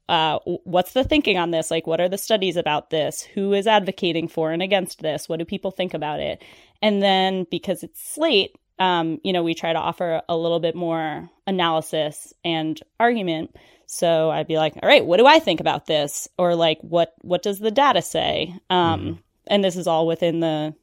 uh, 0.08 0.38
what's 0.64 0.92
the 0.92 1.04
thinking 1.04 1.36
on 1.36 1.50
this? 1.50 1.70
Like, 1.70 1.86
what 1.86 2.00
are 2.00 2.08
the 2.08 2.16
studies 2.16 2.56
about 2.56 2.90
this? 2.90 3.22
Who 3.22 3.52
is 3.52 3.66
advocating 3.66 4.28
for 4.28 4.52
and 4.52 4.62
against 4.62 5.00
this? 5.00 5.28
What 5.28 5.38
do 5.38 5.44
people 5.44 5.70
think 5.70 5.92
about 5.92 6.20
it? 6.20 6.42
And 6.80 7.02
then 7.02 7.46
because 7.50 7.82
it's 7.82 8.00
slate, 8.00 8.56
um, 8.78 9.20
you 9.24 9.32
know, 9.32 9.42
we 9.42 9.54
try 9.54 9.72
to 9.72 9.78
offer 9.78 10.22
a 10.28 10.36
little 10.36 10.60
bit 10.60 10.74
more 10.74 11.28
analysis 11.46 12.32
and 12.44 12.80
argument. 13.00 13.56
So 13.86 14.30
I'd 14.30 14.48
be 14.48 14.56
like, 14.56 14.74
all 14.82 14.88
right, 14.88 15.04
what 15.04 15.16
do 15.16 15.26
I 15.26 15.38
think 15.38 15.60
about 15.60 15.86
this? 15.86 16.28
Or 16.38 16.54
like, 16.54 16.78
what 16.82 17.14
what 17.22 17.42
does 17.42 17.58
the 17.58 17.70
data 17.70 18.02
say? 18.02 18.54
Um, 18.70 19.00
mm-hmm. 19.00 19.12
And 19.46 19.64
this 19.64 19.76
is 19.76 19.86
all 19.86 20.06
within 20.06 20.40
the 20.40 20.74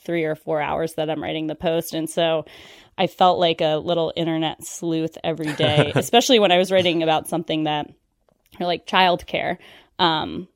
three 0.00 0.24
or 0.24 0.34
four 0.34 0.60
hours 0.60 0.94
that 0.94 1.10
I'm 1.10 1.22
writing 1.22 1.46
the 1.46 1.54
post. 1.54 1.92
And 1.92 2.08
so 2.08 2.46
I 2.96 3.08
felt 3.08 3.38
like 3.38 3.60
a 3.60 3.76
little 3.76 4.12
internet 4.16 4.64
sleuth 4.64 5.18
every 5.22 5.52
day, 5.52 5.92
especially 5.94 6.38
when 6.38 6.52
I 6.52 6.58
was 6.58 6.72
writing 6.72 7.02
about 7.02 7.28
something 7.28 7.64
that, 7.64 7.92
or 8.58 8.66
like 8.66 8.86
childcare. 8.86 9.58
Um, 9.98 10.48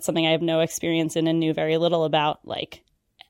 something 0.00 0.26
I 0.26 0.32
have 0.32 0.42
no 0.42 0.60
experience 0.60 1.16
in 1.16 1.26
and 1.26 1.40
knew 1.40 1.54
very 1.54 1.78
little 1.78 2.04
about. 2.04 2.46
Like, 2.46 2.82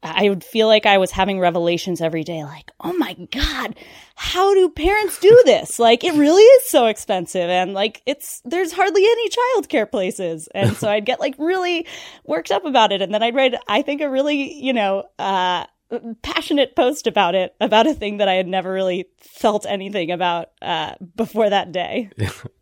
I 0.02 0.28
would 0.28 0.42
feel 0.42 0.66
like 0.66 0.84
I 0.84 0.98
was 0.98 1.12
having 1.12 1.38
revelations 1.38 2.00
every 2.00 2.24
day, 2.24 2.42
like, 2.44 2.70
oh 2.80 2.92
my 2.92 3.14
God, 3.30 3.76
how 4.16 4.52
do 4.52 4.68
parents 4.68 5.18
do 5.20 5.42
this? 5.44 5.78
like, 5.78 6.02
it 6.02 6.14
really 6.14 6.42
is 6.42 6.70
so 6.70 6.86
expensive. 6.86 7.48
And 7.48 7.72
like, 7.72 8.02
it's, 8.04 8.42
there's 8.44 8.72
hardly 8.72 9.04
any 9.04 9.28
childcare 9.28 9.90
places. 9.90 10.48
And 10.54 10.76
so 10.76 10.88
I'd 10.88 11.06
get 11.06 11.20
like 11.20 11.36
really 11.38 11.86
worked 12.24 12.50
up 12.50 12.64
about 12.64 12.92
it. 12.92 13.00
And 13.00 13.14
then 13.14 13.22
I'd 13.22 13.34
write, 13.34 13.54
I 13.68 13.82
think, 13.82 14.00
a 14.00 14.10
really, 14.10 14.54
you 14.54 14.72
know, 14.72 15.04
uh, 15.18 15.66
passionate 16.22 16.74
post 16.74 17.06
about 17.06 17.34
it, 17.34 17.54
about 17.60 17.86
a 17.86 17.94
thing 17.94 18.18
that 18.18 18.28
I 18.28 18.34
had 18.34 18.48
never 18.48 18.72
really 18.72 19.06
felt 19.20 19.66
anything 19.66 20.10
about 20.10 20.48
uh, 20.60 20.94
before 21.14 21.50
that 21.50 21.72
day. 21.72 22.10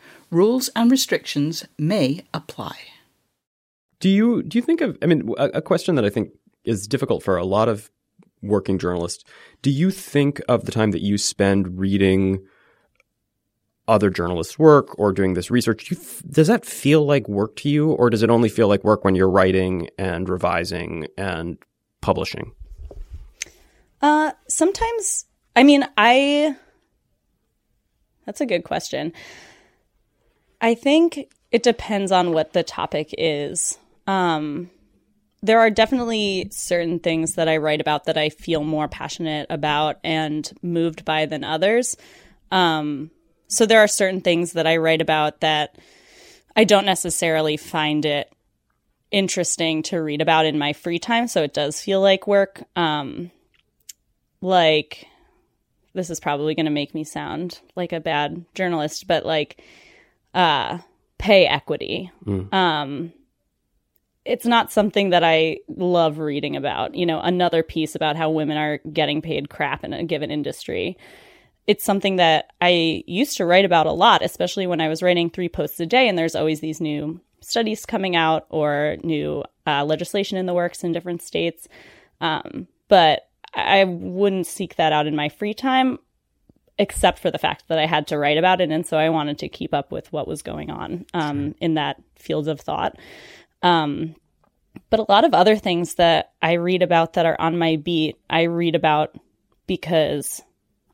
rules 0.31 0.69
and 0.75 0.89
restrictions 0.89 1.65
may 1.77 2.23
apply. 2.33 2.75
Do 3.99 4.09
you 4.09 4.41
do 4.41 4.57
you 4.57 4.61
think 4.63 4.81
of? 4.81 4.97
I 5.03 5.05
mean, 5.05 5.33
a, 5.37 5.49
a 5.55 5.61
question 5.61 5.95
that 5.95 6.05
I 6.05 6.09
think 6.09 6.31
is 6.63 6.87
difficult 6.87 7.21
for 7.21 7.37
a 7.37 7.45
lot 7.45 7.69
of 7.69 7.91
working 8.41 8.79
journalists. 8.79 9.23
Do 9.61 9.69
you 9.69 9.91
think 9.91 10.41
of 10.49 10.65
the 10.65 10.71
time 10.71 10.91
that 10.91 11.01
you 11.01 11.17
spend 11.17 11.79
reading 11.79 12.43
other 13.87 14.09
journalists' 14.09 14.57
work 14.57 14.97
or 14.97 15.11
doing 15.11 15.33
this 15.35 15.51
research? 15.51 15.89
Do 15.89 15.95
does 16.29 16.47
that 16.47 16.65
feel 16.65 17.05
like 17.05 17.27
work 17.27 17.55
to 17.57 17.69
you, 17.69 17.91
or 17.91 18.09
does 18.09 18.23
it 18.23 18.31
only 18.31 18.49
feel 18.49 18.67
like 18.67 18.83
work 18.83 19.03
when 19.03 19.15
you're 19.15 19.29
writing 19.29 19.89
and 19.97 20.27
revising 20.27 21.07
and 21.17 21.57
publishing? 22.01 22.53
Uh, 24.01 24.31
sometimes. 24.47 25.25
I 25.55 25.63
mean, 25.63 25.85
I. 25.97 26.55
That's 28.25 28.41
a 28.41 28.45
good 28.45 28.63
question. 28.63 29.13
I 30.61 30.75
think 30.75 31.27
it 31.51 31.63
depends 31.63 32.11
on 32.11 32.31
what 32.31 32.53
the 32.53 32.63
topic 32.63 33.13
is. 33.17 33.77
Um, 34.07 34.69
there 35.43 35.59
are 35.59 35.71
definitely 35.71 36.47
certain 36.51 36.99
things 36.99 37.35
that 37.35 37.49
I 37.49 37.57
write 37.57 37.81
about 37.81 38.05
that 38.05 38.17
I 38.17 38.29
feel 38.29 38.63
more 38.63 38.87
passionate 38.87 39.47
about 39.49 39.97
and 40.03 40.49
moved 40.61 41.03
by 41.03 41.25
than 41.25 41.43
others. 41.43 41.97
Um, 42.51 43.09
so 43.47 43.65
there 43.65 43.79
are 43.79 43.87
certain 43.87 44.21
things 44.21 44.53
that 44.53 44.67
I 44.67 44.77
write 44.77 45.01
about 45.01 45.41
that 45.41 45.77
I 46.55 46.63
don't 46.63 46.85
necessarily 46.85 47.57
find 47.57 48.05
it 48.05 48.31
interesting 49.09 49.83
to 49.83 50.01
read 50.01 50.21
about 50.21 50.45
in 50.45 50.57
my 50.57 50.73
free 50.73 50.99
time. 50.99 51.27
So 51.27 51.43
it 51.43 51.53
does 51.53 51.81
feel 51.81 52.01
like 52.01 52.27
work. 52.27 52.63
Um, 52.75 53.31
like 54.41 55.07
this 55.93 56.09
is 56.09 56.19
probably 56.19 56.55
going 56.55 56.65
to 56.65 56.71
make 56.71 56.93
me 56.93 57.03
sound 57.03 57.59
like 57.75 57.93
a 57.93 57.99
bad 57.99 58.45
journalist, 58.53 59.07
but 59.07 59.25
like 59.25 59.61
uh, 60.33 60.79
pay 61.17 61.45
equity. 61.45 62.11
Mm. 62.25 62.53
Um, 62.53 63.13
it's 64.23 64.45
not 64.45 64.71
something 64.71 65.09
that 65.09 65.23
I 65.23 65.59
love 65.67 66.19
reading 66.19 66.55
about. 66.55 66.95
You 66.95 67.05
know, 67.05 67.19
another 67.19 67.63
piece 67.63 67.95
about 67.95 68.15
how 68.15 68.29
women 68.29 68.57
are 68.57 68.77
getting 68.91 69.21
paid 69.21 69.49
crap 69.49 69.83
in 69.83 69.93
a 69.93 70.03
given 70.03 70.29
industry. 70.29 70.97
It's 71.67 71.83
something 71.83 72.17
that 72.17 72.51
I 72.59 73.03
used 73.07 73.37
to 73.37 73.45
write 73.45 73.65
about 73.65 73.87
a 73.87 73.91
lot, 73.91 74.23
especially 74.23 74.67
when 74.67 74.81
I 74.81 74.89
was 74.89 75.01
writing 75.01 75.29
three 75.29 75.49
posts 75.49 75.79
a 75.79 75.85
day, 75.85 76.07
and 76.07 76.17
there's 76.17 76.35
always 76.35 76.59
these 76.59 76.81
new 76.81 77.19
studies 77.41 77.85
coming 77.85 78.15
out 78.15 78.45
or 78.49 78.97
new 79.03 79.43
uh, 79.65 79.83
legislation 79.85 80.37
in 80.37 80.45
the 80.45 80.53
works 80.53 80.83
in 80.83 80.91
different 80.91 81.21
states. 81.21 81.67
Um, 82.19 82.67
but 82.87 83.27
I 83.53 83.83
wouldn't 83.83 84.47
seek 84.47 84.75
that 84.75 84.93
out 84.93 85.07
in 85.07 85.15
my 85.15 85.29
free 85.29 85.53
time, 85.53 85.97
except 86.81 87.19
for 87.19 87.29
the 87.29 87.37
fact 87.37 87.65
that 87.67 87.77
I 87.77 87.85
had 87.85 88.07
to 88.07 88.17
write 88.17 88.39
about 88.39 88.59
it. 88.59 88.71
And 88.71 88.83
so 88.83 88.97
I 88.97 89.09
wanted 89.09 89.37
to 89.39 89.47
keep 89.47 89.71
up 89.71 89.91
with 89.91 90.11
what 90.11 90.27
was 90.27 90.41
going 90.41 90.71
on 90.71 91.05
um, 91.13 91.49
sure. 91.49 91.55
in 91.61 91.75
that 91.75 92.01
field 92.17 92.47
of 92.47 92.59
thought. 92.59 92.97
Um, 93.61 94.15
but 94.89 94.99
a 94.99 95.05
lot 95.07 95.23
of 95.23 95.35
other 95.35 95.57
things 95.57 95.95
that 95.95 96.31
I 96.41 96.53
read 96.53 96.81
about 96.81 97.13
that 97.13 97.27
are 97.27 97.39
on 97.39 97.59
my 97.59 97.75
beat, 97.75 98.17
I 98.31 98.43
read 98.43 98.73
about 98.73 99.15
because 99.67 100.41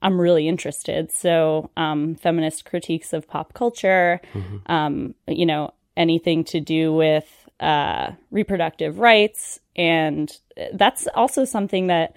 I'm 0.01 0.19
really 0.19 0.49
interested. 0.49 1.09
So, 1.09 1.69
um, 1.77 2.15
feminist 2.15 2.65
critiques 2.65 3.13
of 3.13 3.25
pop 3.25 3.53
culture, 3.53 4.19
mm-hmm. 4.33 4.69
um, 4.69 5.15
you 5.25 5.45
know, 5.45 5.73
anything 5.95 6.43
to 6.45 6.59
do 6.59 6.93
with 6.93 7.47
uh, 7.61 8.11
reproductive 8.29 8.99
rights. 8.99 9.61
And 9.77 10.29
that's 10.73 11.07
also 11.15 11.45
something 11.45 11.87
that 11.87 12.13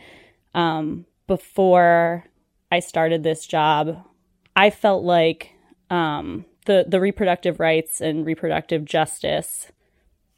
um, 0.55 1.07
before 1.29 2.25
I 2.71 2.81
started 2.81 3.23
this 3.23 3.47
job, 3.47 4.05
I 4.57 4.71
felt 4.71 5.05
like 5.05 5.53
um, 5.91 6.45
the 6.67 6.85
the 6.87 7.01
reproductive 7.01 7.61
rights 7.61 8.01
and 8.01 8.25
reproductive 8.25 8.85
justice 8.85 9.71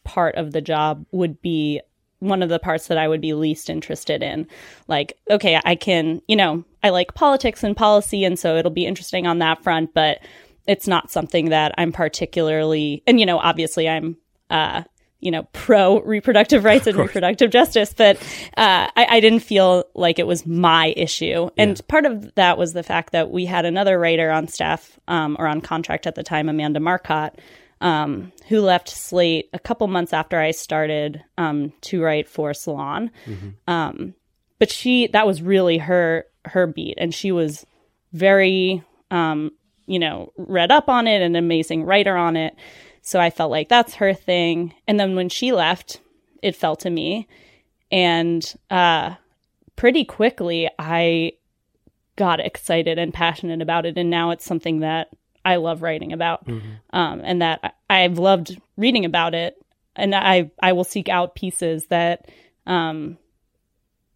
part 0.04 0.34
of 0.36 0.52
the 0.52 0.60
job 0.60 1.06
would 1.12 1.40
be 1.42 1.80
one 2.18 2.42
of 2.42 2.48
the 2.48 2.58
parts 2.58 2.86
that 2.86 2.98
I 2.98 3.08
would 3.08 3.20
be 3.20 3.34
least 3.34 3.68
interested 3.68 4.22
in. 4.22 4.46
Like, 4.86 5.18
okay, 5.28 5.60
I 5.64 5.74
can, 5.74 6.22
you 6.28 6.36
know, 6.36 6.64
I 6.82 6.90
like 6.90 7.14
politics 7.14 7.64
and 7.64 7.76
policy, 7.76 8.24
and 8.24 8.38
so 8.38 8.56
it'll 8.56 8.70
be 8.70 8.86
interesting 8.86 9.26
on 9.26 9.40
that 9.40 9.62
front, 9.62 9.92
but 9.92 10.20
it's 10.66 10.86
not 10.86 11.10
something 11.10 11.48
that 11.50 11.74
I'm 11.76 11.90
particularly, 11.90 13.02
and 13.06 13.18
you 13.18 13.26
know, 13.26 13.38
obviously 13.38 13.88
I'm 13.88 14.16
uh, 14.50 14.84
you 15.22 15.30
know, 15.30 15.44
pro 15.52 16.00
reproductive 16.00 16.64
rights 16.64 16.86
and 16.88 16.98
reproductive 16.98 17.50
justice, 17.50 17.94
but 17.96 18.16
uh, 18.56 18.90
I, 18.96 19.06
I, 19.08 19.20
didn't 19.20 19.38
feel 19.38 19.84
like 19.94 20.18
it 20.18 20.26
was 20.26 20.44
my 20.44 20.92
issue. 20.96 21.48
And 21.56 21.78
yeah. 21.78 21.84
part 21.86 22.04
of 22.04 22.34
that 22.34 22.58
was 22.58 22.72
the 22.72 22.82
fact 22.82 23.12
that 23.12 23.30
we 23.30 23.46
had 23.46 23.64
another 23.64 23.98
writer 23.98 24.30
on 24.32 24.48
staff 24.48 24.98
um, 25.06 25.36
or 25.38 25.46
on 25.46 25.60
contract 25.60 26.08
at 26.08 26.16
the 26.16 26.24
time, 26.24 26.48
Amanda 26.48 26.80
Marcotte, 26.80 27.40
um, 27.80 28.32
who 28.48 28.60
left 28.60 28.88
Slate 28.88 29.48
a 29.52 29.60
couple 29.60 29.86
months 29.86 30.12
after 30.12 30.40
I 30.40 30.50
started 30.50 31.22
um, 31.38 31.72
to 31.82 32.02
write 32.02 32.28
for 32.28 32.52
Salon. 32.52 33.12
Mm-hmm. 33.24 33.48
Um, 33.68 34.14
but 34.58 34.70
she, 34.70 35.06
that 35.08 35.26
was 35.26 35.40
really 35.40 35.78
her 35.78 36.26
her 36.46 36.66
beat, 36.66 36.94
and 36.98 37.14
she 37.14 37.30
was 37.30 37.64
very, 38.12 38.82
um, 39.12 39.52
you 39.86 40.00
know, 40.00 40.32
read 40.36 40.72
up 40.72 40.88
on 40.88 41.06
it, 41.06 41.22
an 41.22 41.36
amazing 41.36 41.84
writer 41.84 42.16
on 42.16 42.36
it. 42.36 42.56
So 43.03 43.20
I 43.20 43.30
felt 43.30 43.50
like 43.50 43.68
that's 43.68 43.94
her 43.94 44.14
thing. 44.14 44.74
And 44.86 44.98
then 44.98 45.16
when 45.16 45.28
she 45.28 45.53
left, 45.53 46.00
it 46.42 46.57
fell 46.57 46.76
to 46.76 46.90
me. 46.90 47.28
And 47.90 48.42
uh, 48.70 49.16
pretty 49.76 50.05
quickly, 50.05 50.70
I 50.78 51.32
got 52.16 52.40
excited 52.40 52.98
and 52.98 53.12
passionate 53.12 53.61
about 53.61 53.86
it. 53.86 53.98
And 53.98 54.09
now 54.09 54.30
it's 54.30 54.44
something 54.44 54.80
that 54.80 55.09
I 55.44 55.57
love 55.57 55.82
writing 55.82 56.12
about 56.12 56.46
mm-hmm. 56.46 56.96
um, 56.96 57.20
and 57.24 57.42
that 57.42 57.74
I've 57.90 58.18
loved 58.18 58.61
reading 58.76 59.05
about 59.05 59.34
it. 59.34 59.57
And 59.96 60.14
I, 60.14 60.50
I 60.62 60.72
will 60.72 60.84
seek 60.84 61.09
out 61.09 61.34
pieces 61.34 61.86
that, 61.86 62.30
um, 62.66 63.18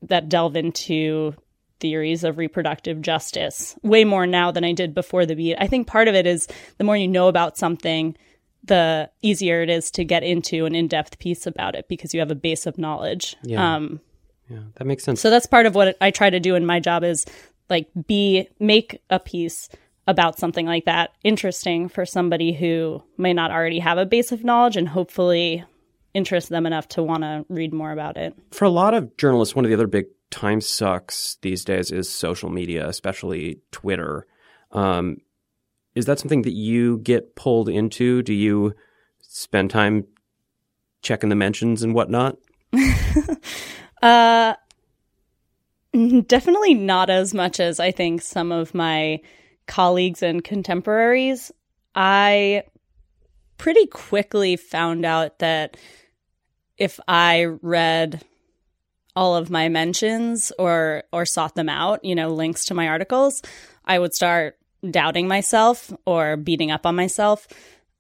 that 0.02 0.28
delve 0.28 0.56
into 0.56 1.34
theories 1.80 2.24
of 2.24 2.38
reproductive 2.38 3.02
justice 3.02 3.76
way 3.82 4.04
more 4.04 4.26
now 4.26 4.50
than 4.50 4.64
I 4.64 4.72
did 4.72 4.94
before 4.94 5.26
the 5.26 5.34
beat. 5.34 5.56
I 5.58 5.66
think 5.66 5.86
part 5.86 6.08
of 6.08 6.14
it 6.14 6.26
is 6.26 6.48
the 6.78 6.84
more 6.84 6.96
you 6.96 7.08
know 7.08 7.28
about 7.28 7.58
something, 7.58 8.16
the 8.66 9.10
easier 9.22 9.62
it 9.62 9.70
is 9.70 9.90
to 9.92 10.04
get 10.04 10.22
into 10.22 10.66
an 10.66 10.74
in-depth 10.74 11.18
piece 11.18 11.46
about 11.46 11.74
it 11.74 11.88
because 11.88 12.12
you 12.12 12.20
have 12.20 12.30
a 12.30 12.36
base 12.36 12.66
of 12.66 12.78
knowledge. 12.78 13.36
Yeah. 13.42 13.76
Um, 13.76 14.00
yeah, 14.48 14.60
that 14.76 14.86
makes 14.86 15.04
sense. 15.04 15.20
So 15.20 15.30
that's 15.30 15.46
part 15.46 15.66
of 15.66 15.74
what 15.74 15.96
I 16.00 16.10
try 16.10 16.30
to 16.30 16.40
do 16.40 16.54
in 16.54 16.66
my 16.66 16.80
job 16.80 17.02
is 17.04 17.26
like 17.68 17.88
be 18.06 18.48
make 18.60 19.02
a 19.10 19.18
piece 19.18 19.68
about 20.06 20.38
something 20.38 20.66
like 20.66 20.84
that 20.84 21.10
interesting 21.24 21.88
for 21.88 22.06
somebody 22.06 22.52
who 22.52 23.02
may 23.18 23.32
not 23.32 23.50
already 23.50 23.80
have 23.80 23.98
a 23.98 24.06
base 24.06 24.30
of 24.30 24.44
knowledge 24.44 24.76
and 24.76 24.88
hopefully 24.88 25.64
interest 26.14 26.48
them 26.48 26.64
enough 26.64 26.88
to 26.88 27.02
want 27.02 27.22
to 27.22 27.44
read 27.48 27.72
more 27.72 27.90
about 27.90 28.16
it. 28.16 28.34
For 28.52 28.64
a 28.64 28.70
lot 28.70 28.94
of 28.94 29.16
journalists, 29.16 29.54
one 29.54 29.64
of 29.64 29.68
the 29.68 29.74
other 29.74 29.88
big 29.88 30.06
time 30.30 30.60
sucks 30.60 31.38
these 31.42 31.64
days 31.64 31.90
is 31.90 32.08
social 32.08 32.48
media, 32.48 32.86
especially 32.88 33.60
Twitter. 33.72 34.26
Um, 34.72 35.18
is 35.96 36.04
that 36.04 36.20
something 36.20 36.42
that 36.42 36.52
you 36.52 36.98
get 36.98 37.34
pulled 37.34 37.70
into? 37.70 38.22
Do 38.22 38.34
you 38.34 38.74
spend 39.22 39.70
time 39.70 40.04
checking 41.02 41.30
the 41.30 41.34
mentions 41.34 41.82
and 41.82 41.94
whatnot? 41.94 42.36
uh, 44.02 44.54
definitely 45.92 46.74
not 46.74 47.08
as 47.08 47.32
much 47.32 47.58
as 47.58 47.80
I 47.80 47.90
think 47.92 48.20
some 48.20 48.52
of 48.52 48.74
my 48.74 49.20
colleagues 49.66 50.22
and 50.22 50.44
contemporaries. 50.44 51.50
I 51.94 52.64
pretty 53.56 53.86
quickly 53.86 54.56
found 54.56 55.06
out 55.06 55.38
that 55.38 55.78
if 56.76 57.00
I 57.08 57.44
read 57.62 58.22
all 59.16 59.34
of 59.34 59.48
my 59.48 59.70
mentions 59.70 60.52
or 60.58 61.04
or 61.10 61.24
sought 61.24 61.54
them 61.54 61.70
out, 61.70 62.04
you 62.04 62.14
know, 62.14 62.28
links 62.34 62.66
to 62.66 62.74
my 62.74 62.88
articles, 62.88 63.40
I 63.86 63.98
would 63.98 64.12
start 64.12 64.58
doubting 64.90 65.28
myself 65.28 65.92
or 66.04 66.36
beating 66.36 66.70
up 66.70 66.86
on 66.86 66.96
myself. 66.96 67.46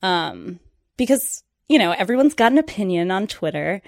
Um, 0.02 0.60
because, 0.96 1.42
you 1.68 1.78
know, 1.78 1.92
everyone's 1.92 2.34
got 2.34 2.52
an 2.52 2.58
opinion 2.58 3.10
on 3.10 3.26
Twitter. 3.26 3.82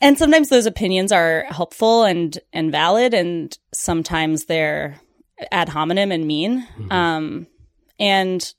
And 0.00 0.18
sometimes 0.18 0.48
those 0.48 0.66
opinions 0.66 1.12
are 1.12 1.46
helpful 1.48 2.04
and, 2.04 2.38
and 2.52 2.70
valid, 2.70 3.14
and 3.14 3.56
sometimes 3.72 4.44
they're 4.44 5.00
ad 5.50 5.68
hominem 5.68 6.12
and 6.12 6.26
mean. 6.26 6.62
Mm-hmm. 6.62 6.92
Um, 6.92 7.46
and 7.98 8.54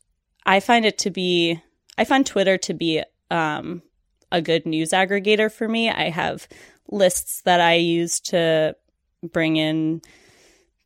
I 0.46 0.60
find 0.60 0.86
it 0.86 0.98
to 1.00 1.12
be, 1.12 1.62
I 1.98 2.04
find 2.04 2.26
Twitter 2.26 2.58
to 2.60 2.74
be 2.74 3.04
um, 3.30 3.82
a 4.32 4.42
good 4.42 4.66
news 4.66 4.90
aggregator 4.92 5.52
for 5.52 5.68
me. 5.68 5.90
I 5.90 6.10
have 6.10 6.48
lists 6.90 7.42
that 7.42 7.62
I 7.62 7.76
use 7.76 8.20
to 8.22 8.76
bring 9.24 9.58
in 9.58 10.02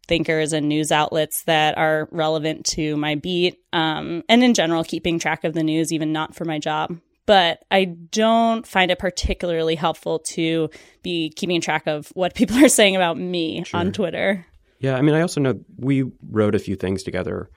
thinkers 0.09 0.51
and 0.51 0.67
news 0.67 0.91
outlets 0.91 1.43
that 1.43 1.77
are 1.77 2.09
relevant 2.11 2.65
to 2.65 2.97
my 2.97 3.15
beat, 3.15 3.59
um, 3.71 4.23
and 4.27 4.43
in 4.43 4.53
general, 4.53 4.83
keeping 4.83 5.19
track 5.19 5.45
of 5.45 5.53
the 5.53 5.63
news, 5.63 5.93
even 5.93 6.11
not 6.11 6.35
for 6.35 6.43
my 6.43 6.59
job. 6.59 6.99
But 7.25 7.63
I 7.69 7.85
don't 7.85 8.65
find 8.65 8.89
it 8.89 8.97
particularly 8.97 9.75
helpful 9.75 10.19
to 10.19 10.69
be 11.03 11.29
keeping 11.29 11.61
track 11.61 11.87
of 11.87 12.09
what 12.15 12.35
people 12.35 12.57
are 12.57 12.67
saying 12.67 12.97
about 12.97 13.17
me 13.17 13.63
sure. 13.63 13.79
on 13.79 13.93
Twitter. 13.93 14.45
Yeah, 14.79 14.95
I 14.95 15.01
mean, 15.01 15.15
I 15.15 15.21
also 15.21 15.39
know 15.39 15.59
we 15.77 16.03
wrote 16.29 16.55
a 16.55 16.59
few 16.59 16.75
things 16.75 17.03
together 17.03 17.49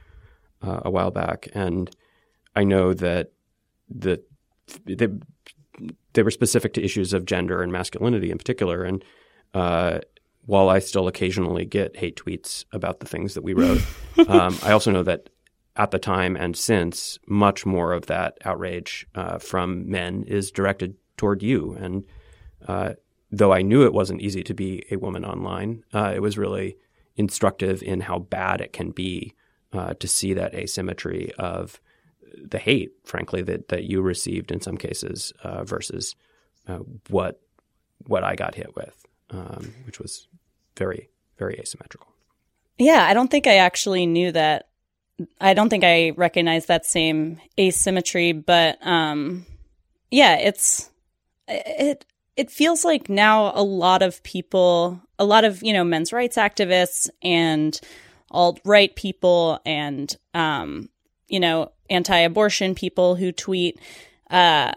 uh, 0.63 0.83
a 0.85 0.91
while 0.91 1.11
back, 1.11 1.49
and 1.55 1.91
I 2.55 2.65
know 2.65 2.93
that 2.95 3.33
the 3.89 4.23
they, 4.85 5.09
they 6.13 6.23
were 6.23 6.31
specific 6.31 6.75
to 6.75 6.85
issues 6.85 7.13
of 7.13 7.25
gender 7.25 7.63
and 7.63 7.73
masculinity 7.73 8.31
in 8.31 8.39
particular, 8.39 8.85
and 8.85 9.05
uh, 9.55 10.01
while 10.47 10.68
I 10.68 10.80
still 10.80 11.09
occasionally 11.09 11.64
get 11.64 11.97
hate 11.97 12.16
tweets 12.16 12.64
about 12.72 13.01
the 13.01 13.07
things 13.07 13.34
that 13.34 13.43
we 13.43 13.55
wrote, 13.55 13.80
um, 14.28 14.59
I 14.62 14.72
also 14.72 14.90
know 14.90 15.03
that 15.03 15.28
at 15.76 15.90
the 15.90 15.99
time 15.99 16.36
and 16.36 16.57
since, 16.57 17.18
much 17.26 17.64
more 17.64 17.93
of 17.93 18.07
that 18.07 18.36
outrage 18.45 19.07
uh, 19.14 19.38
from 19.38 19.90
men 19.90 20.24
is 20.24 20.51
directed 20.51 20.97
toward 21.16 21.43
you. 21.43 21.72
And 21.80 22.05
uh, 22.68 22.95
though 23.30 23.53
I 23.53 23.62
knew 23.62 23.84
it 23.84 23.95
wasn't 23.95 24.20
easy 24.20 24.43
to 24.43 24.55
be 24.55 24.84
a 24.90 24.97
woman 24.97 25.24
online, 25.24 25.84
uh, 25.95 26.12
it 26.14 26.20
was 26.20 26.36
really 26.36 26.76
instructive 27.16 27.82
in 27.82 28.01
how 28.01 28.18
bad 28.18 28.61
it 28.61 28.72
can 28.72 28.90
be 28.90 29.34
uh, 29.72 29.95
to 29.95 30.09
see 30.09 30.34
that 30.34 30.55
asymmetry 30.55 31.32
of 31.38 31.80
the 32.36 32.59
hate, 32.59 32.93
frankly, 33.05 33.43
that, 33.43 33.68
that 33.68 33.84
you 33.84 34.03
received 34.03 34.51
in 34.51 34.61
some 34.61 34.76
cases 34.76 35.32
uh, 35.43 35.64
versus 35.64 36.14
uh, 36.68 36.78
what 37.09 37.40
what 38.07 38.24
I 38.24 38.34
got 38.34 38.57
hit 38.57 38.74
with 38.74 39.03
um, 39.32 39.74
which 39.84 39.99
was 39.99 40.28
very, 40.77 41.11
very 41.39 41.59
asymmetrical. 41.59 42.09
Yeah, 42.79 43.07
I 43.07 43.14
don't 43.14 43.31
think 43.31 43.47
I 43.47 43.57
actually 43.57 44.07
knew 44.07 44.33
that. 44.33 44.68
I 45.41 45.55
don't 45.55 45.68
think 45.68 45.85
I 45.85 46.11
recognized 46.11 46.68
that 46.68 46.87
same 46.87 47.41
asymmetry, 47.59 48.33
but 48.33 48.85
um, 48.85 49.47
yeah, 50.11 50.37
it's 50.39 50.91
it 51.49 52.05
it 52.37 52.51
feels 52.51 52.85
like 52.85 53.09
now 53.09 53.53
a 53.55 53.62
lot 53.62 54.03
of 54.03 54.23
people 54.23 55.01
a 55.18 55.25
lot 55.25 55.45
of 55.45 55.62
you 55.62 55.73
know 55.73 55.85
men's 55.85 56.12
rights 56.12 56.37
activists 56.37 57.09
and 57.23 57.79
alt 58.31 58.61
right 58.64 58.97
people 58.97 59.61
and 59.66 60.16
um, 60.35 60.89
you 61.29 61.39
know 61.39 61.70
anti-abortion 61.91 62.75
people 62.75 63.14
who 63.14 63.33
tweet. 63.33 63.79
Uh, 64.31 64.73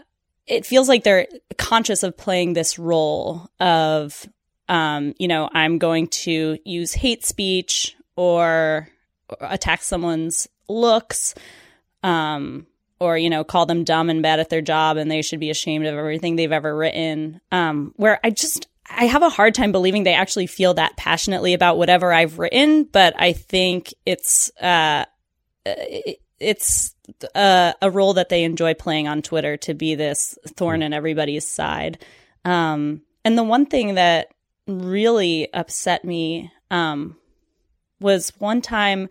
it 0.45 0.65
feels 0.65 0.87
like 0.87 1.03
they're 1.03 1.27
conscious 1.57 2.03
of 2.03 2.17
playing 2.17 2.53
this 2.53 2.77
role 2.77 3.49
of 3.59 4.27
um, 4.69 5.13
you 5.17 5.27
know 5.27 5.49
I'm 5.51 5.77
going 5.77 6.07
to 6.07 6.57
use 6.63 6.93
hate 6.93 7.25
speech 7.25 7.95
or 8.15 8.89
attack 9.39 9.81
someone's 9.81 10.47
looks 10.67 11.35
um, 12.03 12.67
or 12.99 13.17
you 13.17 13.29
know 13.29 13.43
call 13.43 13.65
them 13.65 13.83
dumb 13.83 14.09
and 14.09 14.21
bad 14.21 14.39
at 14.39 14.49
their 14.49 14.61
job 14.61 14.97
and 14.97 15.09
they 15.09 15.21
should 15.21 15.39
be 15.39 15.49
ashamed 15.49 15.85
of 15.85 15.95
everything 15.95 16.35
they've 16.35 16.51
ever 16.51 16.75
written. 16.75 17.41
Um, 17.51 17.93
where 17.97 18.19
i 18.23 18.29
just 18.29 18.67
i 18.89 19.05
have 19.05 19.23
a 19.23 19.29
hard 19.29 19.55
time 19.55 19.71
believing 19.71 20.03
they 20.03 20.13
actually 20.13 20.47
feel 20.47 20.75
that 20.75 20.95
passionately 20.95 21.53
about 21.53 21.77
whatever 21.77 22.13
i've 22.13 22.37
written 22.37 22.83
but 22.83 23.19
i 23.19 23.33
think 23.33 23.93
it's 24.05 24.51
uh, 24.61 25.05
it's 26.39 26.93
a, 27.33 27.73
a, 27.81 27.89
role 27.89 28.13
that 28.13 28.29
they 28.29 28.43
enjoy 28.43 28.73
playing 28.73 29.07
on 29.07 29.21
twitter 29.21 29.57
to 29.57 29.73
be 29.73 29.95
this 29.95 30.37
thorn 30.55 30.81
in 30.81 30.93
everybody's 30.93 31.47
side. 31.47 32.03
Um, 32.43 33.01
and 33.23 33.37
the 33.37 33.43
one 33.43 33.65
thing 33.65 33.95
that 33.95 34.27
really 34.67 35.53
upset 35.53 36.03
me 36.03 36.51
um, 36.71 37.17
was 37.99 38.29
one 38.39 38.61
time 38.61 39.09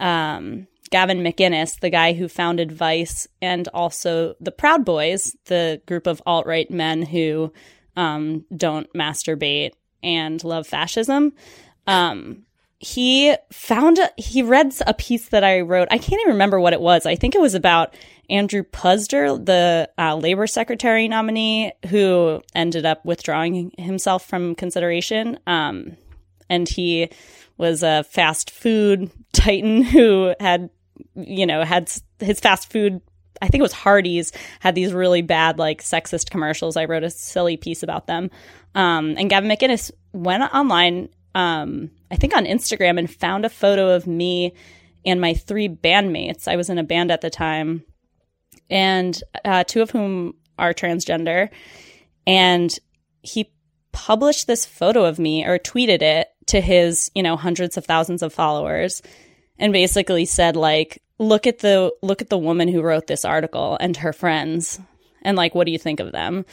um, 0.00 0.66
Gavin 0.90 1.22
McInnes, 1.22 1.80
the 1.80 1.90
guy 1.90 2.12
who 2.12 2.28
founded 2.28 2.72
Vice, 2.72 3.26
and 3.42 3.68
also 3.68 4.34
the 4.40 4.52
Proud 4.52 4.84
Boys, 4.84 5.36
the 5.46 5.80
group 5.86 6.06
of 6.06 6.22
alt 6.26 6.46
right 6.46 6.70
men 6.70 7.02
who 7.02 7.52
um, 7.96 8.44
don't 8.54 8.92
masturbate 8.92 9.72
and 10.02 10.42
love 10.44 10.66
fascism. 10.66 11.32
Um, 11.86 12.44
he 12.78 13.34
found 13.50 13.98
he 14.16 14.42
read 14.42 14.74
a 14.86 14.92
piece 14.92 15.28
that 15.30 15.42
I 15.42 15.60
wrote. 15.60 15.88
I 15.90 15.98
can't 15.98 16.20
even 16.20 16.34
remember 16.34 16.60
what 16.60 16.74
it 16.74 16.80
was. 16.80 17.06
I 17.06 17.16
think 17.16 17.34
it 17.34 17.40
was 17.40 17.54
about 17.54 17.94
Andrew 18.28 18.62
Puzder, 18.62 19.44
the 19.44 19.90
uh, 19.98 20.16
labor 20.16 20.46
secretary 20.46 21.08
nominee, 21.08 21.72
who 21.88 22.42
ended 22.54 22.84
up 22.86 23.04
withdrawing 23.04 23.72
himself 23.78 24.26
from 24.26 24.54
consideration. 24.54 25.38
Um, 25.46 25.96
and 26.48 26.68
he 26.68 27.10
was 27.58 27.82
a 27.82 28.04
fast 28.04 28.50
food 28.50 29.10
titan 29.32 29.82
who 29.82 30.34
had 30.40 30.70
you 31.14 31.46
know, 31.46 31.64
had 31.64 31.90
his 32.20 32.40
fast 32.40 32.70
food 32.70 33.00
I 33.42 33.48
think 33.48 33.60
it 33.60 33.62
was 33.62 33.74
Hardee's 33.74 34.32
had 34.60 34.74
these 34.74 34.94
really 34.94 35.20
bad 35.20 35.58
like 35.58 35.82
sexist 35.82 36.30
commercials. 36.30 36.74
I 36.74 36.86
wrote 36.86 37.04
a 37.04 37.10
silly 37.10 37.58
piece 37.58 37.82
about 37.82 38.06
them. 38.06 38.30
Um, 38.74 39.14
and 39.18 39.28
Gavin 39.28 39.50
McInnes 39.50 39.90
went 40.14 40.42
online, 40.54 41.10
um, 41.34 41.90
I 42.10 42.16
think 42.16 42.34
on 42.34 42.46
Instagram, 42.46 42.98
and 42.98 43.10
found 43.10 43.44
a 43.44 43.50
photo 43.50 43.94
of 43.94 44.06
me 44.06 44.54
and 45.04 45.20
my 45.20 45.34
three 45.34 45.68
bandmates. 45.68 46.48
I 46.48 46.56
was 46.56 46.70
in 46.70 46.78
a 46.78 46.82
band 46.82 47.10
at 47.10 47.20
the 47.20 47.28
time, 47.28 47.84
and 48.70 49.22
uh, 49.44 49.64
two 49.64 49.82
of 49.82 49.90
whom 49.90 50.34
are 50.58 50.74
transgender. 50.74 51.50
And 52.26 52.76
he 53.22 53.52
published 53.92 54.46
this 54.46 54.66
photo 54.66 55.04
of 55.04 55.18
me 55.18 55.44
or 55.44 55.58
tweeted 55.58 56.02
it 56.02 56.28
to 56.46 56.60
his, 56.60 57.10
you 57.14 57.22
know, 57.22 57.36
hundreds 57.36 57.76
of 57.76 57.84
thousands 57.84 58.22
of 58.22 58.32
followers 58.32 59.02
and 59.58 59.72
basically 59.72 60.24
said 60.24 60.56
like 60.56 61.02
look 61.18 61.46
at 61.46 61.60
the 61.60 61.92
look 62.02 62.22
at 62.22 62.28
the 62.28 62.38
woman 62.38 62.68
who 62.68 62.82
wrote 62.82 63.06
this 63.06 63.24
article 63.24 63.76
and 63.80 63.96
her 63.96 64.12
friends 64.12 64.78
and 65.22 65.36
like 65.36 65.54
what 65.54 65.64
do 65.64 65.72
you 65.72 65.78
think 65.78 66.00
of 66.00 66.12
them 66.12 66.44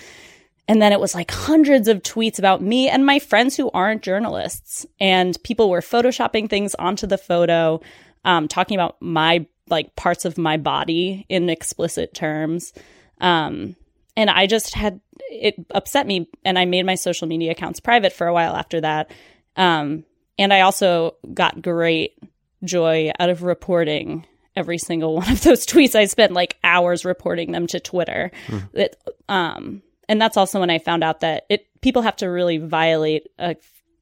and 0.68 0.82
then 0.82 0.93
it 0.93 0.99
was 0.99 1.14
like 1.14 1.30
hundreds 1.32 1.88
of 1.88 2.01
tweets 2.01 2.39
about 2.39 2.61
me 2.61 2.88
and 2.88 3.05
my 3.05 3.20
friends 3.20 3.57
who 3.57 3.70
aren't 3.72 4.01
journalists 4.01 4.86
and 4.99 5.41
people 5.43 5.70
were 5.70 5.82
photoshopping 5.82 6.49
things 6.49 6.76
onto 6.76 7.05
the 7.05 7.18
photo 7.18 7.82
um, 8.26 8.47
talking 8.47 8.78
about 8.78 8.95
my 9.01 9.45
like 9.70 9.95
parts 9.95 10.26
of 10.26 10.38
my 10.38 10.57
body 10.57 11.26
in 11.30 11.49
explicit 11.49 12.14
terms 12.14 12.74
um, 13.22 13.76
and 14.16 14.30
i 14.30 14.45
just 14.47 14.74
had 14.74 14.99
it 15.30 15.55
upset 15.72 16.05
me 16.07 16.30
and 16.45 16.57
i 16.59 16.66
made 16.66 16.86
my 16.86 16.95
social 16.95 17.28
media 17.28 17.51
accounts 17.51 17.80
private 17.80 18.14
for 18.14 18.28
a 18.28 18.34
while 18.34 18.55
after 18.55 18.82
that 18.82 19.11
um, 19.55 20.03
and 20.38 20.53
i 20.53 20.61
also 20.61 21.16
got 21.34 21.61
great 21.61 22.18
joy 22.64 23.11
out 23.20 23.30
of 23.30 23.43
reporting 23.43 24.26
every 24.55 24.78
single 24.78 25.16
one 25.18 25.32
of 25.32 25.41
those 25.41 25.66
tweets. 25.66 25.95
I 25.95 26.05
spent 26.05 26.34
like 26.34 26.57
hours 26.64 27.05
reporting 27.05 27.51
them 27.51 27.68
to 27.68 27.80
Twitter. 27.80 28.32
Mm. 28.47 28.72
That, 28.74 28.95
um, 29.30 29.82
and 30.09 30.22
that's 30.22 30.38
also 30.38 30.59
when 30.59 30.70
I 30.70 30.80
found 30.80 31.03
out 31.03 31.22
that 31.22 31.45
it 31.49 31.68
people 31.82 32.01
have 32.01 32.18
to 32.18 32.28
really 32.28 32.57
violate 32.57 33.28
a 33.39 33.55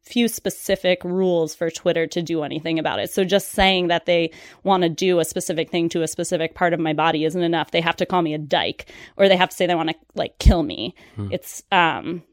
few 0.04 0.28
specific 0.28 1.04
rules 1.04 1.54
for 1.54 1.70
Twitter 1.70 2.08
to 2.08 2.22
do 2.22 2.44
anything 2.44 2.80
about 2.80 3.00
it. 3.00 3.12
So 3.12 3.24
just 3.24 3.50
saying 3.50 3.88
that 3.88 4.06
they 4.06 4.32
want 4.64 4.84
to 4.84 4.90
do 4.90 5.20
a 5.20 5.26
specific 5.26 5.70
thing 5.70 5.90
to 5.90 6.02
a 6.02 6.08
specific 6.08 6.56
part 6.56 6.74
of 6.74 6.80
my 6.80 6.94
body 6.94 7.24
isn't 7.24 7.42
enough. 7.42 7.72
They 7.72 7.82
have 7.82 7.98
to 7.98 8.06
call 8.06 8.22
me 8.22 8.34
a 8.34 8.40
dyke 8.40 8.88
or 9.16 9.28
they 9.28 9.38
have 9.38 9.50
to 9.50 9.56
say 9.56 9.68
they 9.68 9.76
want 9.76 9.90
to 9.90 9.96
like 10.16 10.40
kill 10.40 10.64
me. 10.64 10.96
Mm. 11.18 11.32
It's 11.32 11.64
um 11.72 12.24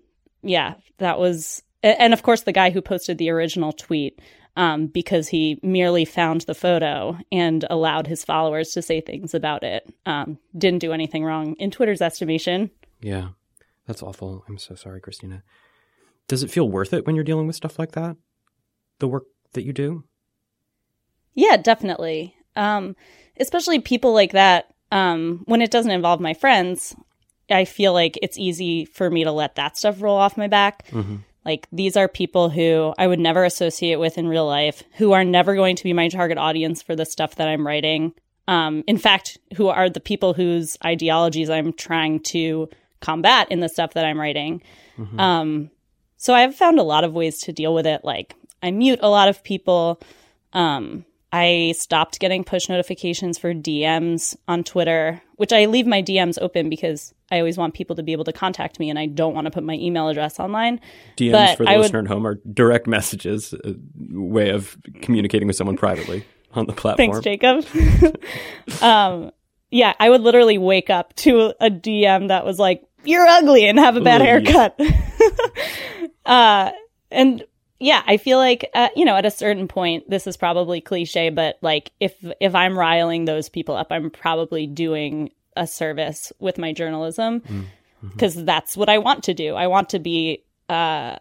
yeah, 0.43 0.75
that 0.99 1.19
was 1.19 1.63
and 1.83 2.13
of 2.13 2.23
course 2.23 2.43
the 2.43 2.53
guy 2.53 2.71
who 2.71 2.81
posted 2.81 3.19
the 3.19 3.31
original 3.31 3.73
tweet 3.73 4.21
um, 4.57 4.89
because 4.89 5.29
he 5.29 5.61
merely 5.63 6.05
found 6.05 6.41
the 6.43 6.55
photo 6.55 7.17
and 7.31 7.65
allowed 7.71 8.09
his 8.09 8.25
followers 8.25 8.71
to 8.73 8.83
say 8.83 9.01
things 9.01 9.33
about 9.33 9.63
it. 9.63 9.89
Um, 10.05 10.39
didn't 10.57 10.81
do 10.81 10.93
anything 10.93 11.25
wrong 11.25 11.55
in 11.61 11.71
Twitter's 11.71 12.03
estimation. 12.03 12.73
Yeah, 13.01 13.29
that's 13.87 14.03
awful. 14.03 14.45
I'm 14.49 14.59
so 14.59 14.75
sorry, 14.75 15.01
Christina. 15.01 15.45
Does 16.29 16.43
it 16.43 16.51
feel 16.51 16.69
worth 16.69 16.93
it 16.93 17.07
when 17.07 17.15
you're 17.15 17.25
dealing 17.25 17.47
with 17.47 17.57
stuff 17.57 17.79
like 17.79 17.93
that? 17.93 18.17
The 19.01 19.09
work 19.09 19.25
that 19.55 19.65
you 19.65 19.73
do? 19.73 20.05
Yeah, 21.35 21.57
definitely. 21.57 22.37
Um, 22.55 22.97
especially 23.41 23.81
people 23.81 24.13
like 24.13 24.33
that. 24.33 24.73
Um, 24.91 25.43
when 25.47 25.63
it 25.63 25.71
doesn't 25.71 25.91
involve 25.91 26.21
my 26.21 26.35
friends, 26.35 26.95
I 27.51 27.65
feel 27.65 27.93
like 27.93 28.19
it's 28.23 28.39
easy 28.39 28.85
for 28.85 29.11
me 29.11 29.25
to 29.25 29.33
let 29.33 29.55
that 29.57 29.77
stuff 29.77 30.01
roll 30.01 30.17
off 30.17 30.37
my 30.37 30.49
back. 30.49 30.87
Mm-hmm. 30.89 31.17
Like 31.45 31.67
these 31.73 31.97
are 31.97 32.09
people 32.09 32.51
who 32.51 32.93
I 32.99 33.07
would 33.07 33.19
never 33.19 33.45
associate 33.45 33.99
with 33.99 34.19
in 34.19 34.29
real 34.29 34.47
life, 34.47 34.83
who 34.97 35.13
are 35.13 35.25
never 35.25 35.55
going 35.55 35.77
to 35.77 35.85
be 35.85 35.93
my 35.93 36.09
target 36.09 36.37
audience 36.37 36.83
for 36.83 36.95
the 36.95 37.07
stuff 37.07 37.37
that 37.37 37.49
I'm 37.49 37.67
writing. 37.67 38.13
Um, 38.47 38.85
in 38.87 38.99
fact, 38.99 39.39
who 39.57 39.69
are 39.69 39.89
the 39.89 40.01
people 40.01 40.35
whose 40.35 40.77
ideologies 40.85 41.49
I'm 41.51 41.73
trying 41.73 42.21
to 42.21 42.69
combat 43.01 43.51
in 43.51 43.61
the 43.61 43.69
stuff 43.69 43.95
that 43.95 44.05
I'm 44.05 44.21
writing. 44.21 44.63
Mm-hmm. 44.99 45.21
Um, 45.21 45.71
so 46.19 46.35
I've 46.35 46.55
found 46.55 46.79
a 46.79 46.83
lot 46.83 47.05
of 47.05 47.15
ways 47.15 47.39
to 47.43 47.53
deal 47.53 47.73
with 47.73 47.87
it. 47.87 48.05
Like 48.05 48.35
I 48.63 48.71
mute 48.71 48.99
a 49.03 49.09
lot 49.09 49.29
of 49.29 49.43
people. 49.43 50.01
Um, 50.53 51.05
I 51.33 51.75
stopped 51.77 52.21
getting 52.21 52.43
push 52.43 52.69
notifications 52.69 53.39
for 53.39 53.53
DMs 53.53 54.37
on 54.47 54.65
Twitter, 54.65 55.23
which 55.37 55.53
I 55.53 55.67
leave 55.67 55.87
my 55.87 56.03
DMs 56.03 56.39
open 56.41 56.71
because 56.71 57.15
I 57.31 57.39
always 57.39 57.59
want 57.59 57.75
people 57.75 57.97
to 57.97 58.03
be 58.03 58.13
able 58.13 58.25
to 58.25 58.33
contact 58.33 58.81
me 58.81 58.89
and 58.89 58.99
I 58.99 59.07
don't 59.07 59.35
want 59.35 59.45
to 59.45 59.51
put 59.51 59.63
my 59.63 59.75
email 59.75 60.09
address 60.09 60.41
online. 60.41 60.81
DMs 61.17 61.33
but 61.33 61.57
for 61.59 61.65
the 61.65 61.71
I 61.71 61.77
listener 61.77 62.01
would... 62.01 62.11
at 62.11 62.15
home 62.15 62.27
are 62.27 62.41
direct 62.53 62.87
messages, 62.87 63.53
a 63.53 63.75
way 64.11 64.51
of 64.51 64.77
communicating 65.03 65.47
with 65.47 65.57
someone 65.57 65.77
privately 65.77 66.25
on 66.55 66.67
the 66.67 66.73
platform. 66.73 67.21
Thanks, 67.21 67.21
Jacob. 67.21 68.23
um, 68.83 69.31
yeah, 69.71 69.93
I 70.01 70.09
would 70.09 70.23
literally 70.23 70.57
wake 70.57 70.89
up 70.89 71.15
to 71.17 71.53
a 71.61 71.71
DM 71.71 72.29
that 72.29 72.47
was 72.47 72.59
like, 72.59 72.83
you're 73.05 73.27
ugly 73.27 73.67
and 73.69 73.79
have 73.79 73.97
a 73.97 74.01
bad 74.01 74.23
haircut. 74.23 74.81
uh, 76.29 76.71
and 77.11 77.45
yeah, 77.81 78.03
I 78.07 78.17
feel 78.17 78.39
like 78.39 78.71
uh, 78.75 78.89
you 78.95 79.05
know 79.05 79.17
at 79.17 79.27
a 79.27 79.31
certain 79.31 79.69
point 79.69 80.09
this 80.09 80.27
is 80.27 80.37
probably 80.37 80.81
cliche, 80.81 81.31
but 81.31 81.59
like 81.63 81.93
if 82.01 82.15
if 82.41 82.55
I'm 82.55 82.79
riling 82.79 83.25
those 83.25 83.49
people 83.49 83.75
up, 83.75 83.89
I'm 83.91 84.11
probably 84.11 84.67
doing 84.67 85.31
a 85.57 85.67
service 85.67 86.33
with 86.39 86.59
my 86.59 86.73
journalism 86.73 87.43
because 88.03 88.37
mm-hmm. 88.37 88.45
that's 88.45 88.77
what 88.77 88.89
I 88.89 88.99
want 88.99 89.25
to 89.25 89.35
do. 89.35 89.55
I 89.55 89.67
want 89.67 89.91
to 89.91 89.99
be 89.99 90.45
uh, 90.69 91.17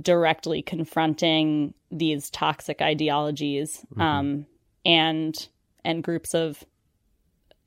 directly 0.00 0.62
confronting 0.62 1.74
these 1.90 2.30
toxic 2.30 2.80
ideologies 2.80 3.84
mm-hmm. 3.92 4.00
um, 4.00 4.46
and 4.84 5.48
and 5.84 6.02
groups 6.02 6.34
of 6.34 6.64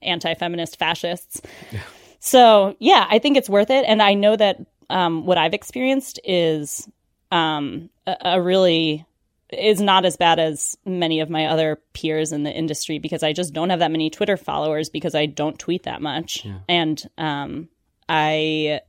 anti-feminist 0.02 0.78
fascists. 0.78 1.42
Yeah. 1.72 1.82
So 2.22 2.76
yeah, 2.80 3.06
I 3.08 3.20
think 3.20 3.38
it's 3.38 3.48
worth 3.48 3.70
it, 3.70 3.86
and 3.88 4.02
I 4.02 4.16
know 4.16 4.36
that 4.36 4.58
um, 4.90 5.26
what 5.26 5.38
I've 5.38 5.54
experienced 5.54 6.20
is 6.24 6.88
um, 7.32 7.90
a, 8.08 8.16
a 8.26 8.42
really 8.42 9.06
is 9.50 9.80
not 9.80 10.06
as 10.06 10.18
bad 10.18 10.40
as 10.40 10.76
many 10.86 11.20
of 11.20 11.30
my 11.30 11.46
other 11.46 11.80
peers 11.94 12.32
in 12.32 12.44
the 12.44 12.52
industry 12.52 13.00
because 13.00 13.24
I 13.24 13.32
just 13.34 13.54
don't 13.54 13.70
have 13.70 13.80
that 13.80 13.92
many 13.92 14.10
Twitter 14.10 14.38
followers 14.38 14.90
because 14.90 15.16
I 15.16 15.28
don't 15.28 15.58
tweet 15.58 15.84
that 15.84 16.02
much. 16.02 16.44
Yeah. 16.44 16.58
And 16.68 17.04
um, 17.18 17.70
I 18.10 18.82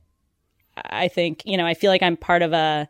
I 0.75 1.07
think, 1.07 1.43
you 1.45 1.57
know, 1.57 1.65
I 1.65 1.73
feel 1.73 1.91
like 1.91 2.03
I'm 2.03 2.17
part 2.17 2.41
of 2.41 2.53
a 2.53 2.87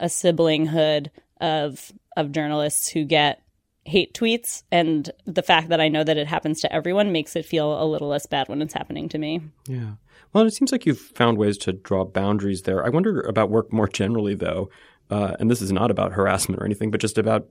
a 0.00 0.06
siblinghood 0.06 1.08
of 1.40 1.92
of 2.16 2.32
journalists 2.32 2.88
who 2.88 3.04
get 3.04 3.42
hate 3.88 4.14
tweets 4.14 4.62
and 4.70 5.10
the 5.24 5.42
fact 5.42 5.70
that 5.70 5.80
I 5.80 5.88
know 5.88 6.04
that 6.04 6.16
it 6.16 6.26
happens 6.26 6.60
to 6.60 6.72
everyone 6.72 7.12
makes 7.12 7.34
it 7.34 7.44
feel 7.44 7.82
a 7.82 7.84
little 7.84 8.08
less 8.08 8.26
bad 8.26 8.48
when 8.48 8.62
it's 8.62 8.74
happening 8.74 9.08
to 9.08 9.18
me. 9.18 9.40
Yeah. 9.66 9.92
Well, 10.32 10.46
it 10.46 10.52
seems 10.52 10.72
like 10.72 10.84
you've 10.86 11.00
found 11.00 11.38
ways 11.38 11.56
to 11.58 11.72
draw 11.72 12.04
boundaries 12.04 12.62
there. 12.62 12.84
I 12.84 12.90
wonder 12.90 13.20
about 13.20 13.50
work 13.50 13.72
more 13.72 13.88
generally 13.88 14.34
though 14.34 14.68
uh, 15.10 15.36
and 15.38 15.50
this 15.50 15.62
is 15.62 15.72
not 15.72 15.90
about 15.90 16.12
harassment 16.12 16.60
or 16.60 16.64
anything, 16.64 16.90
but 16.90 17.00
just 17.00 17.18
about 17.18 17.48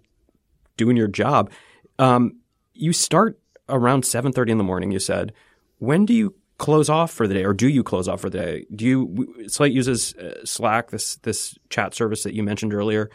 doing 0.75 0.97
your 0.97 1.07
job. 1.07 1.51
Um, 1.99 2.39
you 2.73 2.93
start 2.93 3.39
around 3.67 4.03
7.30 4.03 4.49
in 4.49 4.57
the 4.57 4.63
morning, 4.63 4.91
you 4.91 4.99
said. 4.99 5.33
When 5.79 6.05
do 6.05 6.13
you 6.13 6.35
close 6.57 6.89
off 6.89 7.11
for 7.11 7.27
the 7.27 7.33
day, 7.33 7.43
or 7.43 7.53
do 7.53 7.67
you 7.67 7.83
close 7.83 8.07
off 8.07 8.21
for 8.21 8.29
the 8.29 8.37
day? 8.37 8.65
Do 8.75 8.85
you 8.85 9.45
Slate 9.47 9.73
uses 9.73 10.13
uh, 10.15 10.43
Slack, 10.43 10.89
this 10.89 11.17
this 11.17 11.57
chat 11.69 11.93
service 11.93 12.23
that 12.23 12.33
you 12.33 12.41
mentioned 12.41 12.73
earlier, 12.73 13.11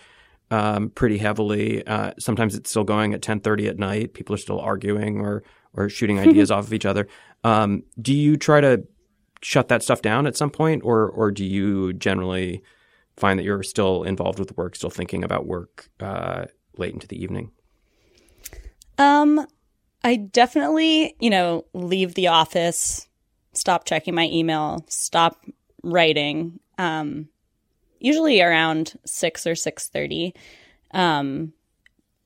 um, 0.53 0.91
pretty 0.91 1.19
heavily. 1.19 1.87
Uh, 1.87 2.13
sometimes 2.19 2.55
it's 2.55 2.71
still 2.71 2.85
going 2.85 3.15
at 3.15 3.23
ten 3.23 3.41
thirty 3.41 3.69
at 3.69 3.79
night. 3.79 4.15
People 4.15 4.35
are 4.35 4.39
still 4.39 4.61
arguing 4.61 5.21
or 5.21 5.43
or 5.73 5.89
shooting 5.89 6.19
ideas 6.29 6.51
off 6.51 6.67
of 6.67 6.73
each 6.73 6.87
other. 6.87 7.09
Um, 7.45 7.85
do 8.01 8.15
you 8.15 8.37
try 8.37 8.61
to 8.61 8.85
shut 9.41 9.69
that 9.69 9.83
stuff 9.83 10.03
down 10.03 10.27
at 10.27 10.37
some 10.37 10.51
point, 10.51 10.83
or 10.85 11.09
or 11.09 11.31
do 11.31 11.45
you 11.45 11.93
generally 11.95 12.63
find 13.17 13.39
that 13.39 13.45
you're 13.45 13.63
still 13.63 14.03
involved 14.05 14.39
with 14.39 14.57
work, 14.57 14.77
still 14.77 14.91
thinking 14.91 15.25
about 15.25 15.47
work 15.47 15.89
uh, 16.01 16.47
late 16.77 16.95
into 16.95 17.07
the 17.07 17.21
evening? 17.21 17.51
Um, 18.99 19.47
I 20.05 20.17
definitely, 20.17 21.17
you 21.19 21.31
know, 21.31 21.65
leave 21.73 22.15
the 22.15 22.29
office 22.29 23.09
stop 23.53 23.85
checking 23.85 24.15
my 24.15 24.29
email, 24.29 24.85
stop 24.89 25.45
writing. 25.83 26.59
Um, 26.79 27.29
usually 28.03 28.41
around 28.41 28.99
six 29.05 29.47
or 29.47 29.55
six 29.55 29.89
thirty, 29.89 30.35
um, 30.93 31.53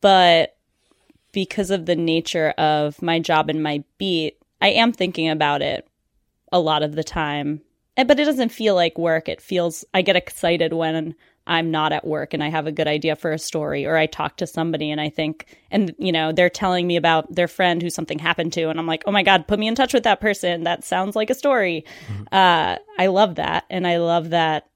but 0.01 0.57
because 1.33 1.71
of 1.71 1.87
the 1.87 1.97
nature 1.97 2.51
of 2.59 3.03
my 3.03 3.19
job 3.19 3.51
and 3.51 3.63
my 3.63 3.85
beat, 3.99 4.39
I 4.61 4.69
am 4.69 4.93
thinking 4.93 5.29
about 5.29 5.63
it 5.63 5.87
a 6.51 6.59
lot 6.59 6.83
of 6.83 6.95
the 6.95 7.05
time. 7.05 7.61
But 7.97 8.21
it 8.21 8.25
doesn't 8.25 8.51
feel 8.51 8.75
like 8.75 8.99
work. 8.99 9.29
It 9.29 9.41
feels 9.41 9.85
I 9.95 10.03
get 10.03 10.17
excited 10.17 10.73
when 10.73 11.15
I'm 11.47 11.71
not 11.71 11.93
at 11.93 12.07
work 12.07 12.35
and 12.35 12.43
I 12.43 12.49
have 12.49 12.67
a 12.67 12.73
good 12.73 12.89
idea 12.89 13.17
for 13.17 13.33
a 13.33 13.39
story, 13.39 13.87
or 13.87 13.97
I 13.97 14.07
talk 14.07 14.37
to 14.39 14.47
somebody 14.47 14.91
and 14.91 15.01
I 15.01 15.09
think, 15.09 15.47
and 15.71 15.95
you 15.99 16.13
know, 16.13 16.33
they're 16.33 16.51
telling 16.51 16.87
me 16.87 16.97
about 16.97 17.35
their 17.35 17.49
friend 17.49 17.81
who 17.81 17.89
something 17.89 18.19
happened 18.19 18.53
to, 18.55 18.69
and 18.69 18.79
I'm 18.79 18.87
like, 18.87 19.05
oh 19.07 19.13
my 19.13 19.23
God, 19.23 19.47
put 19.47 19.59
me 19.59 19.69
in 19.69 19.75
touch 19.75 19.95
with 19.95 20.03
that 20.03 20.21
person. 20.21 20.65
That 20.65 20.85
sounds 20.85 21.17
like 21.17 21.31
a 21.31 21.35
story. 21.35 21.85
Mm-hmm. 22.09 22.23
Uh, 22.33 22.77
I 22.99 23.07
love 23.07 23.37
that. 23.37 23.65
And 23.71 23.87
I 23.87 23.99
love 23.99 24.31
that 24.31 24.69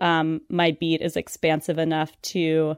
um, 0.00 0.40
my 0.48 0.72
beat 0.72 1.00
is 1.00 1.16
expansive 1.16 1.78
enough 1.78 2.20
to 2.22 2.76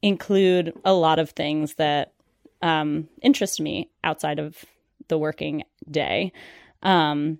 include 0.00 0.72
a 0.84 0.92
lot 0.92 1.18
of 1.18 1.30
things 1.30 1.74
that 1.74 2.12
um, 2.60 3.08
interest 3.20 3.60
me 3.60 3.90
outside 4.04 4.38
of 4.38 4.64
the 5.08 5.18
working 5.18 5.64
day. 5.90 6.32
Um, 6.82 7.38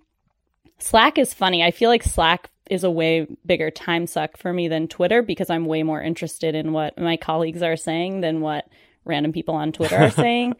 Slack 0.78 1.18
is 1.18 1.32
funny. 1.32 1.62
I 1.62 1.70
feel 1.70 1.90
like 1.90 2.02
Slack 2.02 2.50
is 2.70 2.84
a 2.84 2.90
way 2.90 3.26
bigger 3.44 3.70
time 3.70 4.06
suck 4.06 4.36
for 4.36 4.52
me 4.52 4.68
than 4.68 4.88
Twitter 4.88 5.22
because 5.22 5.50
I'm 5.50 5.66
way 5.66 5.82
more 5.82 6.02
interested 6.02 6.54
in 6.54 6.72
what 6.72 6.98
my 6.98 7.16
colleagues 7.16 7.62
are 7.62 7.76
saying 7.76 8.20
than 8.20 8.40
what 8.40 8.66
random 9.04 9.32
people 9.32 9.54
on 9.54 9.72
Twitter 9.72 9.96
are 9.96 10.10
saying. 10.24 10.54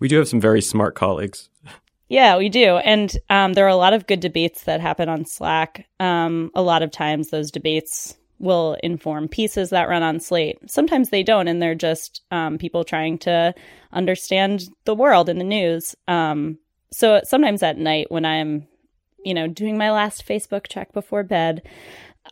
we 0.00 0.08
do 0.08 0.18
have 0.18 0.28
some 0.28 0.40
very 0.40 0.60
smart 0.60 0.94
colleagues. 0.94 1.48
Yeah, 2.08 2.36
we 2.38 2.48
do. 2.48 2.76
And 2.76 3.16
um, 3.30 3.54
there 3.54 3.64
are 3.64 3.68
a 3.68 3.76
lot 3.76 3.92
of 3.92 4.06
good 4.06 4.20
debates 4.20 4.64
that 4.64 4.80
happen 4.80 5.08
on 5.08 5.24
Slack. 5.24 5.88
Um, 5.98 6.50
a 6.54 6.62
lot 6.62 6.82
of 6.82 6.90
times 6.90 7.30
those 7.30 7.50
debates 7.50 8.16
will 8.38 8.76
inform 8.82 9.28
pieces 9.28 9.70
that 9.70 9.88
run 9.88 10.02
on 10.02 10.20
Slate. 10.20 10.58
Sometimes 10.70 11.10
they 11.10 11.22
don't, 11.22 11.48
and 11.48 11.60
they're 11.60 11.74
just 11.74 12.22
um, 12.30 12.58
people 12.58 12.84
trying 12.84 13.18
to 13.18 13.54
understand 13.92 14.68
the 14.84 14.94
world 14.94 15.28
and 15.28 15.40
the 15.40 15.44
news. 15.44 15.96
Um, 16.06 16.58
so 16.92 17.20
sometimes 17.24 17.62
at 17.62 17.78
night 17.78 18.10
when 18.10 18.24
I'm 18.24 18.68
you 19.26 19.34
know, 19.34 19.48
doing 19.48 19.76
my 19.76 19.90
last 19.90 20.24
Facebook 20.24 20.68
check 20.68 20.92
before 20.92 21.24
bed, 21.24 21.62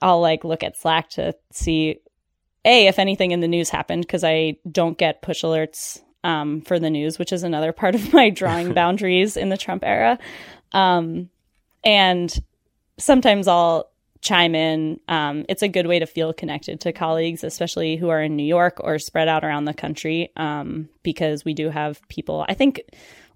I'll 0.00 0.20
like 0.20 0.44
look 0.44 0.62
at 0.62 0.76
Slack 0.78 1.10
to 1.10 1.34
see 1.50 1.98
a 2.64 2.86
if 2.86 3.00
anything 3.00 3.32
in 3.32 3.40
the 3.40 3.48
news 3.48 3.68
happened 3.68 4.06
because 4.06 4.22
I 4.22 4.58
don't 4.70 4.96
get 4.96 5.20
push 5.20 5.42
alerts 5.42 6.00
um, 6.24 6.62
for 6.62 6.80
the 6.80 6.90
news, 6.90 7.18
which 7.18 7.32
is 7.32 7.44
another 7.44 7.72
part 7.82 7.94
of 7.94 8.12
my 8.12 8.30
drawing 8.30 8.72
boundaries 8.74 9.36
in 9.36 9.50
the 9.50 9.56
Trump 9.56 9.84
era. 9.84 10.18
Um, 10.72 11.30
and 11.84 12.34
sometimes 12.98 13.46
I'll 13.46 13.90
chime 14.20 14.54
in. 14.54 14.98
Um, 15.06 15.44
it's 15.48 15.62
a 15.62 15.68
good 15.68 15.86
way 15.86 15.98
to 15.98 16.06
feel 16.06 16.32
connected 16.32 16.80
to 16.80 16.92
colleagues, 16.92 17.44
especially 17.44 17.96
who 17.96 18.08
are 18.08 18.22
in 18.22 18.36
New 18.36 18.44
York 18.44 18.78
or 18.80 18.98
spread 18.98 19.28
out 19.28 19.44
around 19.44 19.66
the 19.66 19.74
country, 19.74 20.32
um, 20.36 20.88
because 21.02 21.44
we 21.44 21.52
do 21.52 21.68
have 21.68 22.00
people. 22.08 22.44
I 22.48 22.54
think 22.54 22.80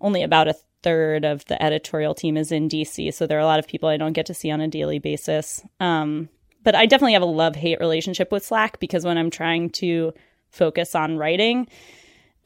only 0.01 0.23
about 0.23 0.49
a 0.49 0.57
third 0.83 1.25
of 1.25 1.45
the 1.47 1.63
editorial 1.63 2.15
team 2.15 2.37
is 2.37 2.51
in 2.51 2.69
DC. 2.69 3.13
So 3.13 3.27
there 3.27 3.37
are 3.37 3.43
a 3.43 3.47
lot 3.47 3.59
of 3.59 3.67
people 3.67 3.89
I 3.89 3.99
don't 3.99 4.15
get 4.15 4.27
to 4.27 4.35
see 4.35 4.51
on 4.51 4.61
a 4.61 4.69
daily 4.69 4.99
basis. 4.99 5.63
Um, 5.79 6.29
but 6.65 6.75
I 6.75 6.87
definitely 6.87 7.15
have 7.15 7.23
a 7.23 7.27
love 7.27 7.57
hate 7.57 7.81
relationship 7.81 8.33
with 8.33 8.45
Slack 8.45 8.81
because 8.81 9.05
when 9.05 9.19
I'm 9.19 9.31
trying 9.31 9.71
to 9.71 10.15
focus 10.51 10.95
on 10.95 11.19
writing 11.19 11.69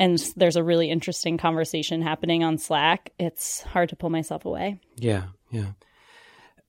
and 0.02 0.18
there's 0.34 0.56
a 0.56 0.64
really 0.64 0.90
interesting 0.90 1.38
conversation 1.38 2.02
happening 2.02 2.42
on 2.42 2.58
Slack, 2.58 3.12
it's 3.20 3.62
hard 3.62 3.88
to 3.90 3.96
pull 3.96 4.10
myself 4.10 4.44
away. 4.44 4.80
Yeah, 4.96 5.26
yeah. 5.52 5.72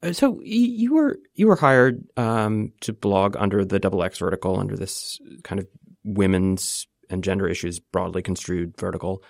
Uh, 0.04 0.14
so 0.14 0.40
you 0.44 0.94
were 0.94 1.18
you 1.34 1.48
were 1.48 1.56
hired 1.56 2.08
um, 2.16 2.74
to 2.82 2.94
blog 2.94 3.36
under 3.36 3.66
the 3.66 3.80
Double 3.80 4.04
X 4.04 4.20
vertical, 4.20 4.60
under 4.60 4.78
this 4.78 5.20
kind 5.44 5.60
of 5.60 5.68
women's 6.04 6.86
and 7.10 7.24
gender 7.24 7.48
issues 7.48 7.80
broadly 7.80 8.22
construed 8.22 8.78
vertical. 8.78 9.24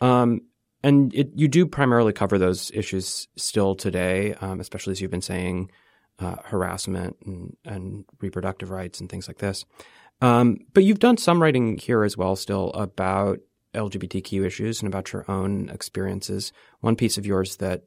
Um, 0.00 0.42
and 0.84 1.12
it, 1.12 1.30
you 1.34 1.48
do 1.48 1.66
primarily 1.66 2.12
cover 2.12 2.38
those 2.38 2.70
issues 2.72 3.26
still 3.36 3.74
today, 3.74 4.34
um, 4.34 4.60
especially 4.60 4.92
as 4.92 5.00
you've 5.00 5.10
been 5.10 5.20
saying, 5.20 5.72
uh, 6.20 6.36
harassment 6.44 7.16
and, 7.26 7.56
and, 7.64 8.04
reproductive 8.20 8.70
rights 8.70 9.00
and 9.00 9.08
things 9.08 9.26
like 9.26 9.38
this. 9.38 9.64
Um, 10.20 10.58
but 10.74 10.84
you've 10.84 11.00
done 11.00 11.16
some 11.16 11.42
writing 11.42 11.76
here 11.78 12.04
as 12.04 12.16
well, 12.16 12.36
still 12.36 12.70
about 12.70 13.40
LGBTQ 13.74 14.44
issues 14.46 14.80
and 14.80 14.88
about 14.88 15.12
your 15.12 15.24
own 15.30 15.68
experiences. 15.68 16.52
One 16.80 16.96
piece 16.96 17.18
of 17.18 17.26
yours 17.26 17.56
that 17.56 17.82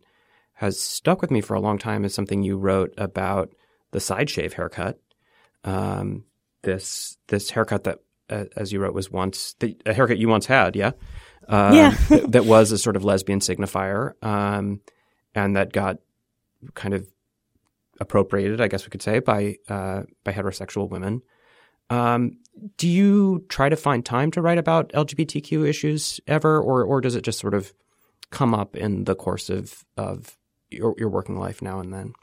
has 0.54 0.80
stuck 0.80 1.22
with 1.22 1.32
me 1.32 1.42
for 1.42 1.56
a 1.56 1.62
long 1.62 1.78
time 1.78 2.06
is 2.06 2.14
something 2.14 2.44
you 2.44 2.58
wrote 2.58 2.94
about 2.98 3.54
the 3.92 4.00
side 4.00 4.30
shave 4.30 4.54
haircut. 4.54 5.00
Um, 5.64 6.26
this 6.64 7.18
this 7.28 7.50
haircut 7.50 7.86
that, 7.86 8.00
uh, 8.30 8.46
as 8.56 8.72
you 8.72 8.80
wrote, 8.80 8.94
was 8.94 9.12
once 9.12 9.56
the, 9.60 9.78
a 9.86 9.94
haircut 9.94 10.18
you 10.18 10.28
once 10.28 10.46
had, 10.46 10.76
yeah 10.76 10.92
um, 11.48 11.76
yeah. 11.76 11.90
that, 12.10 12.32
that, 12.32 12.46
was 12.46 12.72
a 12.72 12.78
sort 12.78 12.96
of 12.96 13.04
lesbian 13.04 13.40
signifier, 13.40 14.14
um, 14.24 14.82
and 15.36 15.56
that 15.56 15.74
got 15.74 15.98
kind 16.76 16.94
of 16.94 17.08
appropriated, 18.00 18.62
I 18.62 18.68
guess 18.68 18.86
we 18.86 18.90
could 18.90 19.02
say, 19.02 19.20
by 19.20 19.56
uh, 19.68 20.04
by 20.24 20.32
heterosexual 20.32 20.90
women. 20.90 21.22
Um, 21.92 22.38
do 22.78 22.88
you 22.88 23.46
try 23.50 23.68
to 23.70 23.76
find 23.76 24.06
time 24.06 24.32
to 24.32 24.42
write 24.42 24.58
about 24.58 24.92
LGBTQ 24.94 25.68
issues 25.68 26.20
ever, 26.26 26.60
or 26.60 26.84
or 26.84 27.02
does 27.02 27.16
it 27.16 27.24
just 27.24 27.40
sort 27.40 27.54
of 27.54 27.74
come 28.30 28.54
up 28.54 28.76
in 28.78 29.04
the 29.04 29.16
course 29.16 29.50
of 29.50 29.84
of 29.98 30.38
your, 30.70 30.96
your 30.98 31.10
working 31.10 31.38
life 31.38 31.62
now 31.62 31.80
and 31.80 31.94
then? 31.94 32.14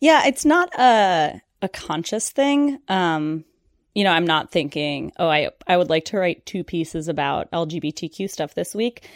Yeah, 0.00 0.26
it's 0.26 0.44
not 0.44 0.74
a 0.78 1.40
a 1.62 1.68
conscious 1.68 2.30
thing. 2.30 2.80
Um, 2.88 3.44
you 3.94 4.02
know, 4.02 4.10
I'm 4.10 4.26
not 4.26 4.50
thinking, 4.50 5.12
oh, 5.18 5.28
I 5.28 5.50
I 5.68 5.76
would 5.76 5.88
like 5.88 6.06
to 6.06 6.18
write 6.18 6.44
two 6.44 6.64
pieces 6.64 7.06
about 7.06 7.50
LGBTQ 7.52 8.28
stuff 8.28 8.54
this 8.54 8.74
week, 8.74 9.08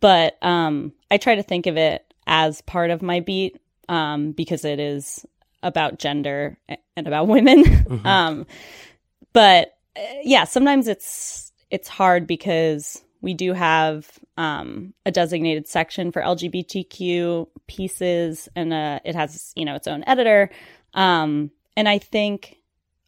but 0.00 0.36
um, 0.42 0.92
I 1.10 1.18
try 1.18 1.36
to 1.36 1.42
think 1.42 1.68
of 1.68 1.76
it 1.76 2.04
as 2.26 2.60
part 2.62 2.90
of 2.90 3.00
my 3.00 3.20
beat 3.20 3.60
um, 3.88 4.32
because 4.32 4.64
it 4.64 4.80
is 4.80 5.24
about 5.62 5.98
gender 5.98 6.58
and 6.96 7.06
about 7.06 7.28
women. 7.28 7.64
Mm-hmm. 7.64 8.06
um, 8.06 8.46
but 9.32 9.74
uh, 9.96 10.00
yeah, 10.22 10.44
sometimes 10.44 10.88
it's 10.88 11.52
it's 11.70 11.88
hard 11.88 12.26
because 12.26 13.02
we 13.20 13.34
do 13.34 13.52
have 13.52 14.18
um, 14.36 14.92
a 15.06 15.10
designated 15.10 15.68
section 15.68 16.12
for 16.12 16.22
LGBTQ 16.22 17.46
pieces, 17.66 18.48
and 18.54 18.72
uh, 18.72 19.00
it 19.04 19.14
has 19.14 19.52
you 19.56 19.64
know 19.64 19.74
its 19.74 19.86
own 19.86 20.04
editor. 20.06 20.50
Um, 20.94 21.50
and 21.76 21.88
I 21.88 21.98
think 21.98 22.58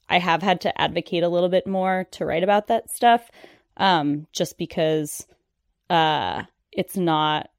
I 0.09 0.19
have 0.19 0.43
had 0.43 0.63
to 0.63 0.81
advocate 0.81 1.23
a 1.23 1.29
little 1.29 1.49
bit 1.49 1.67
more 1.67 2.07
to 2.13 2.25
write 2.25 2.43
about 2.43 2.69
that 2.69 2.91
stuff, 2.91 3.31
um, 3.77 4.27
just 4.33 4.59
because 4.59 5.27
uh, 5.91 6.45
it's 6.73 6.97
not 6.97 7.51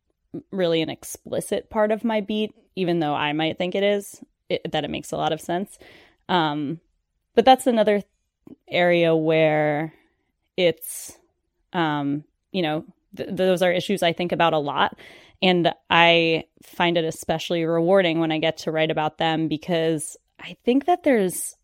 really 0.52 0.82
an 0.82 0.90
explicit 0.90 1.70
part 1.70 1.92
of 1.92 2.04
my 2.04 2.22
beat, 2.22 2.54
even 2.76 3.00
though 3.00 3.14
I 3.14 3.34
might 3.34 3.58
think 3.58 3.76
it 3.76 3.84
is, 3.84 4.22
it, 4.50 4.72
that 4.72 4.84
it 4.84 4.90
makes 4.90 5.12
a 5.12 5.18
lot 5.18 5.34
of 5.34 5.42
sense. 5.42 5.78
Um, 6.30 6.80
but 7.34 7.46
that's 7.46 7.68
another 7.68 8.04
area 8.68 9.16
where 9.16 9.94
it's, 10.58 11.18
um, 11.74 12.24
you 12.52 12.62
know, 12.62 12.86
th- 13.16 13.30
those 13.32 13.62
are 13.62 13.72
issues 13.72 14.04
I 14.04 14.14
think 14.14 14.32
about 14.32 14.54
a 14.54 14.60
lot. 14.60 14.98
And 15.42 15.74
I 15.90 16.46
find 16.64 16.98
it 16.98 17.04
especially 17.04 17.66
rewarding 17.66 18.20
when 18.20 18.32
I 18.32 18.40
get 18.40 18.58
to 18.60 18.72
write 18.72 18.92
about 18.92 19.18
them 19.18 19.48
because 19.48 20.18
I 20.40 20.56
think 20.64 20.86
that 20.86 21.04
there's 21.04 21.56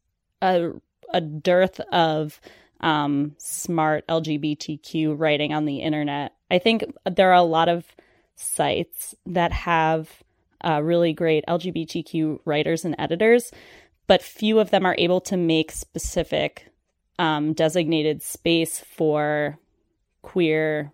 a 0.41 0.71
a 1.13 1.21
dearth 1.21 1.79
of 1.91 2.39
um, 2.79 3.36
smart 3.38 4.07
LGBTQ 4.07 5.17
writing 5.17 5.53
on 5.53 5.65
the 5.65 5.79
internet. 5.79 6.34
I 6.49 6.59
think 6.59 6.86
there 7.05 7.29
are 7.29 7.36
a 7.36 7.43
lot 7.43 7.69
of 7.69 7.86
sites 8.36 9.13
that 9.25 9.51
have 9.51 10.23
uh, 10.64 10.82
really 10.84 11.14
great 11.14 11.43
LGBTQ 11.47 12.39
writers 12.45 12.86
and 12.86 12.95
editors, 12.97 13.51
but 14.07 14.22
few 14.22 14.59
of 14.59 14.72
them 14.72 14.86
are 14.86 14.95
able 14.97 15.22
to 15.22 15.38
make 15.38 15.72
specific 15.72 16.72
um, 17.20 17.53
designated 17.53 18.24
space 18.24 18.80
for 18.80 19.57
queer 20.22 20.91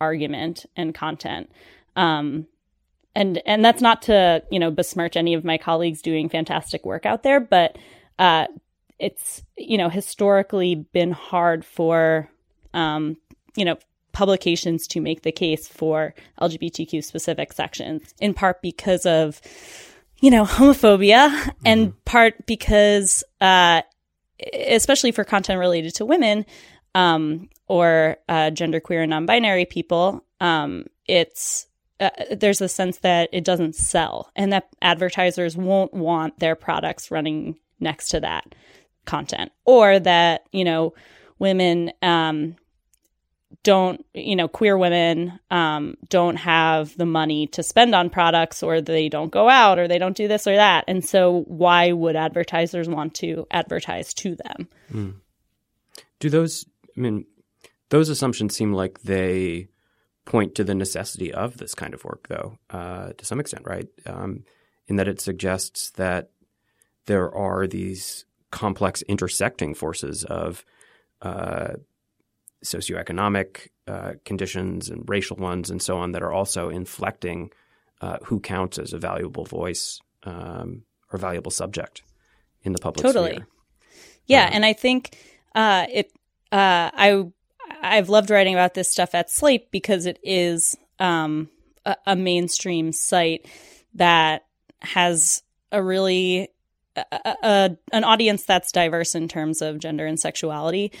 argument 0.00 0.66
and 0.76 0.94
content. 0.94 1.50
Um, 1.96 2.46
and 3.14 3.40
and 3.46 3.64
that's 3.64 3.80
not 3.80 4.02
to 4.02 4.42
you 4.50 4.58
know 4.58 4.70
besmirch 4.70 5.16
any 5.16 5.34
of 5.34 5.44
my 5.44 5.56
colleagues 5.56 6.02
doing 6.02 6.28
fantastic 6.28 6.84
work 6.84 7.06
out 7.06 7.22
there, 7.22 7.40
but 7.40 7.76
uh, 8.18 8.46
it's 8.98 9.42
you 9.56 9.78
know 9.78 9.88
historically 9.88 10.74
been 10.74 11.12
hard 11.12 11.64
for 11.64 12.30
um, 12.74 13.16
you 13.56 13.64
know 13.64 13.76
publications 14.16 14.86
to 14.86 14.98
make 14.98 15.22
the 15.22 15.30
case 15.30 15.68
for 15.68 16.14
LGBTQ 16.40 17.04
specific 17.04 17.52
sections, 17.52 18.14
in 18.18 18.32
part 18.32 18.62
because 18.62 19.04
of 19.04 19.42
you 20.20 20.30
know 20.30 20.44
homophobia, 20.44 21.28
mm-hmm. 21.28 21.50
and 21.66 22.04
part 22.06 22.46
because 22.46 23.22
uh, 23.42 23.82
especially 24.68 25.12
for 25.12 25.22
content 25.22 25.58
related 25.58 25.94
to 25.96 26.06
women 26.06 26.46
um, 26.94 27.50
or 27.68 28.16
uh, 28.30 28.50
genderqueer 28.50 29.02
and 29.02 29.10
non-binary 29.10 29.66
people, 29.66 30.24
um, 30.40 30.86
it's 31.06 31.66
uh, 32.00 32.08
there's 32.30 32.62
a 32.62 32.70
sense 32.70 32.98
that 32.98 33.28
it 33.34 33.44
doesn't 33.44 33.74
sell 33.74 34.30
and 34.34 34.50
that 34.50 34.66
advertisers 34.80 35.58
won't 35.58 35.92
want 35.92 36.38
their 36.38 36.56
products 36.56 37.10
running 37.10 37.58
next 37.80 38.08
to 38.08 38.20
that 38.20 38.54
content 39.04 39.52
or 39.66 39.98
that 39.98 40.46
you 40.52 40.64
know 40.64 40.94
women 41.38 41.92
um, 42.00 42.56
don't 43.62 44.04
you 44.12 44.36
know 44.36 44.48
queer 44.48 44.76
women 44.76 45.38
um, 45.50 45.96
don't 46.08 46.36
have 46.36 46.96
the 46.96 47.06
money 47.06 47.46
to 47.48 47.62
spend 47.62 47.94
on 47.94 48.10
products 48.10 48.62
or 48.62 48.80
they 48.80 49.08
don't 49.08 49.30
go 49.30 49.48
out 49.48 49.78
or 49.78 49.88
they 49.88 49.98
don't 49.98 50.16
do 50.16 50.28
this 50.28 50.46
or 50.46 50.56
that 50.56 50.84
and 50.88 51.04
so 51.04 51.44
why 51.46 51.92
would 51.92 52.16
advertisers 52.16 52.88
want 52.88 53.14
to 53.14 53.46
advertise 53.50 54.12
to 54.14 54.36
them 54.36 54.68
mm. 54.92 55.14
do 56.20 56.28
those 56.28 56.66
i 56.96 57.00
mean 57.00 57.24
those 57.90 58.08
assumptions 58.08 58.56
seem 58.56 58.72
like 58.72 59.02
they 59.02 59.68
point 60.26 60.54
to 60.56 60.64
the 60.64 60.74
necessity 60.74 61.32
of 61.32 61.56
this 61.56 61.74
kind 61.74 61.94
of 61.94 62.04
work, 62.04 62.26
though, 62.28 62.58
uh, 62.70 63.12
to 63.16 63.24
some 63.24 63.40
extent, 63.40 63.62
right? 63.64 63.88
Um, 64.04 64.44
in 64.88 64.96
that 64.96 65.08
it 65.08 65.20
suggests 65.20 65.90
that 65.92 66.30
there 67.06 67.32
are 67.34 67.66
these 67.66 68.26
complex 68.50 69.02
intersecting 69.02 69.74
forces 69.74 70.24
of 70.24 70.64
uh, 71.22 71.74
socioeconomic 72.64 73.68
uh, 73.86 74.12
conditions 74.24 74.88
and 74.88 75.08
racial 75.08 75.36
ones 75.36 75.70
and 75.70 75.80
so 75.80 75.96
on 75.98 76.12
that 76.12 76.22
are 76.22 76.32
also 76.32 76.68
inflecting 76.68 77.50
uh, 78.00 78.18
who 78.24 78.40
counts 78.40 78.78
as 78.78 78.92
a 78.92 78.98
valuable 78.98 79.44
voice 79.44 80.00
um, 80.24 80.82
or 81.12 81.18
valuable 81.18 81.50
subject 81.50 82.02
in 82.62 82.72
the 82.72 82.78
public 82.78 83.04
totally. 83.04 83.32
sphere. 83.32 83.46
Yeah, 84.26 84.48
and 84.52 84.64
I 84.64 84.72
think 84.72 85.16
uh, 85.54 85.86
it. 85.92 86.12
Uh, 86.52 86.90
I 86.92 87.26
I've 87.82 88.08
loved 88.08 88.30
writing 88.30 88.54
about 88.54 88.74
this 88.74 88.90
stuff 88.90 89.14
at 89.14 89.30
Slate 89.30 89.70
because 89.70 90.06
it 90.06 90.18
is 90.22 90.76
um, 90.98 91.48
a, 91.84 91.96
a, 92.06 92.16
mainstream 92.16 92.92
site 92.92 93.46
that 93.94 94.46
has 94.80 95.42
a 95.72 95.82
really 95.82 96.48
a, 96.96 97.36
a, 97.42 97.76
an 97.92 98.04
audience 98.04 98.44
that's 98.44 98.72
diverse 98.72 99.14
in 99.14 99.28
terms 99.28 99.62
of 99.62 99.78
gender 99.78 100.06
and 100.06 100.18
sexuality. 100.18 100.92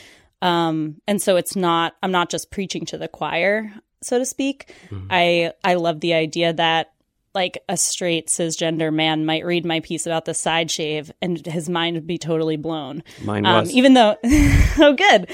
Um, 0.42 1.00
and 1.06 1.20
so 1.20 1.36
it's 1.36 1.56
not 1.56 1.94
I'm 2.02 2.12
not 2.12 2.30
just 2.30 2.50
preaching 2.50 2.84
to 2.86 2.98
the 2.98 3.08
choir, 3.08 3.72
so 4.02 4.18
to 4.18 4.24
speak. 4.24 4.72
Mm-hmm. 4.90 5.06
I 5.10 5.52
I 5.64 5.74
love 5.74 6.00
the 6.00 6.14
idea 6.14 6.52
that 6.52 6.92
like 7.36 7.62
a 7.68 7.76
straight 7.76 8.28
cisgender 8.28 8.92
man 8.92 9.26
might 9.26 9.44
read 9.44 9.64
my 9.64 9.80
piece 9.80 10.06
about 10.06 10.24
the 10.24 10.34
side 10.34 10.70
shave 10.70 11.12
and 11.20 11.44
his 11.46 11.68
mind 11.68 11.94
would 11.94 12.06
be 12.06 12.18
totally 12.18 12.56
blown. 12.56 13.04
Mine 13.22 13.44
was. 13.44 13.68
Um, 13.68 13.76
even 13.76 13.92
though, 13.92 14.16
oh, 14.24 14.94
good. 14.96 15.30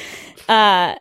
Uh, 0.49 0.97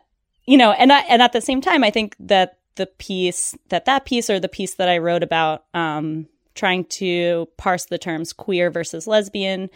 you 0.46 0.56
know, 0.56 0.70
and 0.70 0.92
I, 0.92 1.00
and 1.00 1.20
at 1.20 1.32
the 1.32 1.40
same 1.40 1.60
time, 1.60 1.82
I 1.84 1.90
think 1.90 2.14
that 2.20 2.58
the 2.76 2.86
piece 2.86 3.54
that 3.68 3.84
that 3.84 4.04
piece 4.04 4.30
or 4.30 4.40
the 4.40 4.48
piece 4.48 4.74
that 4.74 4.88
I 4.88 4.98
wrote 4.98 5.22
about 5.22 5.64
um, 5.74 6.28
trying 6.54 6.84
to 6.84 7.48
parse 7.56 7.86
the 7.86 7.98
terms 7.98 8.32
queer 8.32 8.70
versus 8.70 9.06
lesbian, 9.06 9.70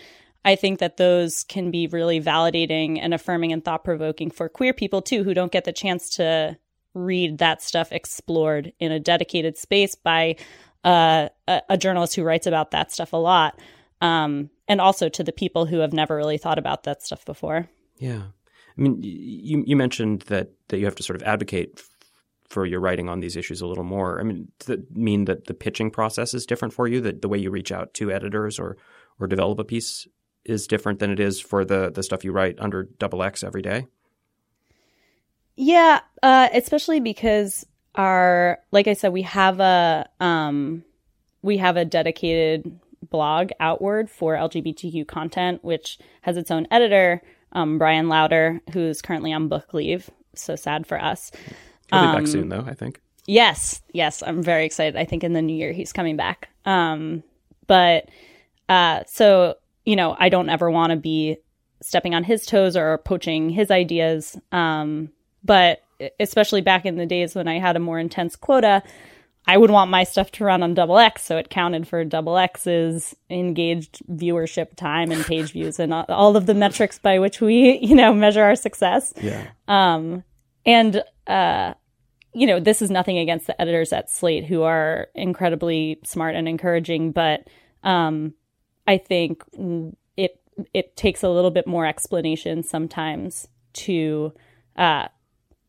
I 0.46 0.54
think 0.54 0.78
that 0.78 0.96
those 0.96 1.42
can 1.42 1.72
be 1.72 1.88
really 1.88 2.20
validating 2.20 3.00
and 3.02 3.12
affirming 3.12 3.52
and 3.52 3.64
thought 3.64 3.82
provoking 3.82 4.30
for 4.30 4.48
queer 4.48 4.72
people 4.72 5.02
too, 5.02 5.24
who 5.24 5.34
don't 5.34 5.50
get 5.50 5.64
the 5.64 5.72
chance 5.72 6.08
to 6.10 6.56
read 6.94 7.38
that 7.38 7.62
stuff 7.62 7.90
explored 7.90 8.72
in 8.78 8.92
a 8.92 9.00
dedicated 9.00 9.58
space 9.58 9.96
by 9.96 10.36
uh, 10.84 11.28
a, 11.48 11.62
a, 11.70 11.76
journalist 11.76 12.14
who 12.14 12.22
writes 12.22 12.46
about 12.46 12.70
that 12.70 12.92
stuff 12.92 13.12
a 13.12 13.16
lot, 13.16 13.58
um, 14.00 14.48
and 14.68 14.80
also 14.80 15.08
to 15.08 15.24
the 15.24 15.32
people 15.32 15.66
who 15.66 15.80
have 15.80 15.92
never 15.92 16.14
really 16.14 16.38
thought 16.38 16.60
about 16.60 16.84
that 16.84 17.02
stuff 17.02 17.24
before. 17.24 17.68
Yeah. 17.98 18.22
I 18.78 18.80
mean, 18.80 18.98
you 19.02 19.64
you 19.66 19.74
mentioned 19.74 20.22
that 20.22 20.52
that 20.68 20.78
you 20.78 20.84
have 20.84 20.94
to 20.94 21.02
sort 21.02 21.20
of 21.20 21.26
advocate 21.26 21.82
for 22.48 22.64
your 22.64 22.78
writing 22.78 23.08
on 23.08 23.18
these 23.18 23.36
issues 23.36 23.60
a 23.60 23.66
little 23.66 23.82
more. 23.82 24.20
I 24.20 24.22
mean, 24.22 24.52
does 24.60 24.68
that 24.68 24.96
mean 24.96 25.24
that 25.24 25.46
the 25.46 25.54
pitching 25.54 25.90
process 25.90 26.34
is 26.34 26.46
different 26.46 26.72
for 26.72 26.86
you? 26.86 27.00
That 27.00 27.20
the 27.20 27.28
way 27.28 27.38
you 27.38 27.50
reach 27.50 27.72
out 27.72 27.94
to 27.94 28.12
editors 28.12 28.60
or 28.60 28.76
or 29.18 29.26
develop 29.26 29.58
a 29.58 29.64
piece 29.64 30.06
is 30.48 30.66
different 30.66 30.98
than 30.98 31.10
it 31.10 31.20
is 31.20 31.40
for 31.40 31.64
the 31.64 31.90
the 31.90 32.02
stuff 32.02 32.24
you 32.24 32.32
write 32.32 32.58
under 32.58 32.84
double 32.98 33.22
X 33.22 33.42
every 33.42 33.62
day? 33.62 33.86
Yeah, 35.56 36.00
uh, 36.22 36.48
especially 36.52 37.00
because 37.00 37.66
our 37.94 38.58
like 38.72 38.88
I 38.88 38.92
said, 38.92 39.12
we 39.12 39.22
have 39.22 39.60
a 39.60 40.08
um, 40.20 40.84
we 41.42 41.56
have 41.58 41.76
a 41.76 41.84
dedicated 41.84 42.78
blog 43.10 43.50
outward 43.60 44.10
for 44.10 44.34
LGBTQ 44.34 45.06
content, 45.06 45.64
which 45.64 45.98
has 46.22 46.36
its 46.36 46.50
own 46.50 46.66
editor 46.70 47.22
um, 47.52 47.78
Bryan 47.78 48.08
Lowder, 48.08 48.60
who's 48.72 49.00
currently 49.00 49.32
on 49.32 49.48
book 49.48 49.72
leave. 49.72 50.10
So 50.34 50.56
sad 50.56 50.86
for 50.86 51.02
us. 51.02 51.30
He'll 51.90 52.02
be 52.02 52.06
um, 52.06 52.16
back 52.16 52.26
soon, 52.26 52.48
though. 52.48 52.64
I 52.66 52.74
think. 52.74 53.00
Yes, 53.26 53.82
yes, 53.92 54.22
I'm 54.22 54.42
very 54.42 54.64
excited. 54.64 54.96
I 54.96 55.04
think 55.04 55.24
in 55.24 55.32
the 55.32 55.42
new 55.42 55.56
year 55.56 55.72
he's 55.72 55.92
coming 55.92 56.16
back. 56.16 56.48
Um, 56.64 57.24
but 57.66 58.08
uh, 58.68 59.02
so 59.06 59.56
you 59.86 59.96
know, 59.96 60.14
I 60.18 60.28
don't 60.28 60.50
ever 60.50 60.70
want 60.70 60.90
to 60.90 60.96
be 60.96 61.38
stepping 61.80 62.14
on 62.14 62.24
his 62.24 62.44
toes 62.44 62.76
or 62.76 62.98
poaching 62.98 63.48
his 63.48 63.70
ideas. 63.70 64.38
Um, 64.52 65.10
but 65.44 65.82
especially 66.20 66.60
back 66.60 66.84
in 66.84 66.96
the 66.96 67.06
days 67.06 67.34
when 67.34 67.48
I 67.48 67.58
had 67.58 67.76
a 67.76 67.80
more 67.80 67.98
intense 67.98 68.36
quota, 68.36 68.82
I 69.46 69.56
would 69.56 69.70
want 69.70 69.90
my 69.90 70.02
stuff 70.02 70.32
to 70.32 70.44
run 70.44 70.64
on 70.64 70.74
double 70.74 70.98
X, 70.98 71.24
so 71.24 71.36
it 71.36 71.50
counted 71.50 71.86
for 71.86 72.04
double 72.04 72.36
X's 72.36 73.14
engaged 73.30 74.02
viewership 74.10 74.74
time 74.74 75.12
and 75.12 75.24
page 75.24 75.52
views 75.52 75.78
and 75.78 75.94
all 75.94 76.36
of 76.36 76.46
the 76.46 76.54
metrics 76.54 76.98
by 76.98 77.20
which 77.20 77.40
we, 77.40 77.78
you 77.78 77.94
know, 77.94 78.12
measure 78.12 78.42
our 78.42 78.56
success. 78.56 79.14
Yeah. 79.22 79.46
Um, 79.68 80.24
and 80.64 81.00
uh, 81.28 81.74
you 82.32 82.46
know, 82.46 82.58
this 82.58 82.82
is 82.82 82.90
nothing 82.90 83.18
against 83.18 83.46
the 83.46 83.58
editors 83.60 83.92
at 83.92 84.10
Slate 84.10 84.44
who 84.44 84.62
are 84.62 85.08
incredibly 85.14 86.00
smart 86.04 86.34
and 86.34 86.48
encouraging, 86.48 87.12
but 87.12 87.46
um, 87.84 88.34
I 88.86 88.98
think 88.98 89.42
it 90.16 90.40
it 90.72 90.96
takes 90.96 91.22
a 91.22 91.28
little 91.28 91.50
bit 91.50 91.66
more 91.66 91.86
explanation 91.86 92.62
sometimes 92.62 93.48
to 93.74 94.32
uh, 94.76 95.08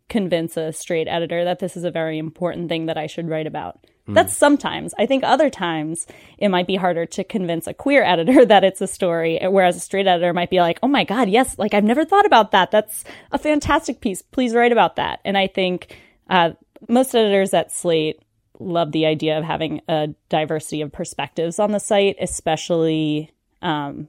convince 0.09 0.55
a 0.55 0.71
straight 0.71 1.07
editor 1.07 1.43
that 1.43 1.59
this 1.59 1.75
is 1.75 1.83
a 1.83 1.91
very 1.91 2.17
important 2.17 2.69
thing 2.69 2.85
that 2.85 2.97
I 2.97 3.07
should 3.07 3.27
write 3.27 3.47
about. 3.47 3.85
Mm. 4.07 4.13
That's 4.13 4.35
sometimes. 4.35 4.93
I 4.97 5.05
think 5.05 5.23
other 5.23 5.49
times 5.49 6.07
it 6.37 6.47
might 6.49 6.67
be 6.67 6.75
harder 6.75 7.05
to 7.07 7.23
convince 7.23 7.67
a 7.67 7.73
queer 7.73 8.03
editor 8.03 8.45
that 8.45 8.63
it's 8.63 8.81
a 8.81 8.87
story, 8.87 9.39
whereas 9.41 9.75
a 9.75 9.81
straight 9.81 10.07
editor 10.07 10.33
might 10.33 10.49
be 10.49 10.61
like, 10.61 10.79
oh 10.81 10.87
my 10.87 11.03
God, 11.03 11.29
yes, 11.29 11.57
like 11.57 11.73
I've 11.73 11.83
never 11.83 12.05
thought 12.05 12.25
about 12.25 12.51
that. 12.51 12.71
That's 12.71 13.03
a 13.31 13.37
fantastic 13.37 13.99
piece. 13.99 14.21
Please 14.21 14.53
write 14.53 14.71
about 14.71 14.95
that. 14.95 15.19
And 15.25 15.37
I 15.37 15.47
think 15.47 15.97
uh, 16.29 16.51
most 16.87 17.13
editors 17.13 17.53
at 17.53 17.71
Slate 17.71 18.21
love 18.59 18.91
the 18.91 19.05
idea 19.05 19.37
of 19.37 19.43
having 19.43 19.81
a 19.87 20.09
diversity 20.29 20.81
of 20.81 20.91
perspectives 20.91 21.59
on 21.59 21.71
the 21.71 21.79
site, 21.79 22.15
especially 22.19 23.31
um, 23.61 24.07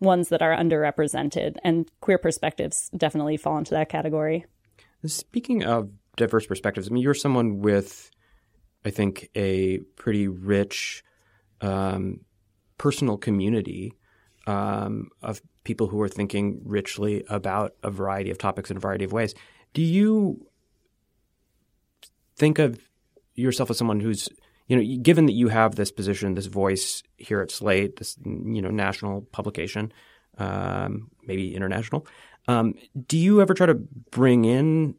ones 0.00 0.28
that 0.28 0.42
are 0.42 0.56
underrepresented. 0.56 1.56
And 1.64 1.90
queer 2.00 2.18
perspectives 2.18 2.90
definitely 2.96 3.36
fall 3.36 3.58
into 3.58 3.72
that 3.72 3.88
category. 3.88 4.46
Speaking 5.06 5.64
of 5.64 5.90
diverse 6.16 6.46
perspectives, 6.46 6.88
I 6.88 6.92
mean, 6.92 7.02
you're 7.02 7.14
someone 7.14 7.60
with, 7.60 8.10
I 8.84 8.90
think, 8.90 9.28
a 9.34 9.78
pretty 9.96 10.28
rich 10.28 11.02
um, 11.60 12.20
personal 12.78 13.16
community 13.16 13.92
um, 14.46 15.08
of 15.22 15.40
people 15.64 15.88
who 15.88 16.00
are 16.00 16.08
thinking 16.08 16.60
richly 16.64 17.24
about 17.28 17.74
a 17.82 17.90
variety 17.90 18.30
of 18.30 18.38
topics 18.38 18.70
in 18.70 18.76
a 18.76 18.80
variety 18.80 19.04
of 19.04 19.12
ways. 19.12 19.34
Do 19.74 19.82
you 19.82 20.46
think 22.36 22.58
of 22.58 22.78
yourself 23.36 23.70
as 23.70 23.78
someone 23.78 24.00
who's, 24.00 24.28
you 24.66 24.76
know, 24.76 25.02
given 25.02 25.26
that 25.26 25.32
you 25.32 25.48
have 25.48 25.76
this 25.76 25.92
position, 25.92 26.34
this 26.34 26.46
voice 26.46 27.02
here 27.16 27.40
at 27.40 27.50
Slate, 27.50 27.96
this, 27.96 28.16
you 28.24 28.60
know, 28.60 28.70
national 28.70 29.22
publication, 29.32 29.92
um, 30.38 31.10
maybe 31.26 31.54
international, 31.54 32.06
um, 32.48 32.74
do 33.06 33.18
you 33.18 33.40
ever 33.40 33.54
try 33.54 33.66
to 33.66 33.74
bring 33.74 34.44
in 34.44 34.94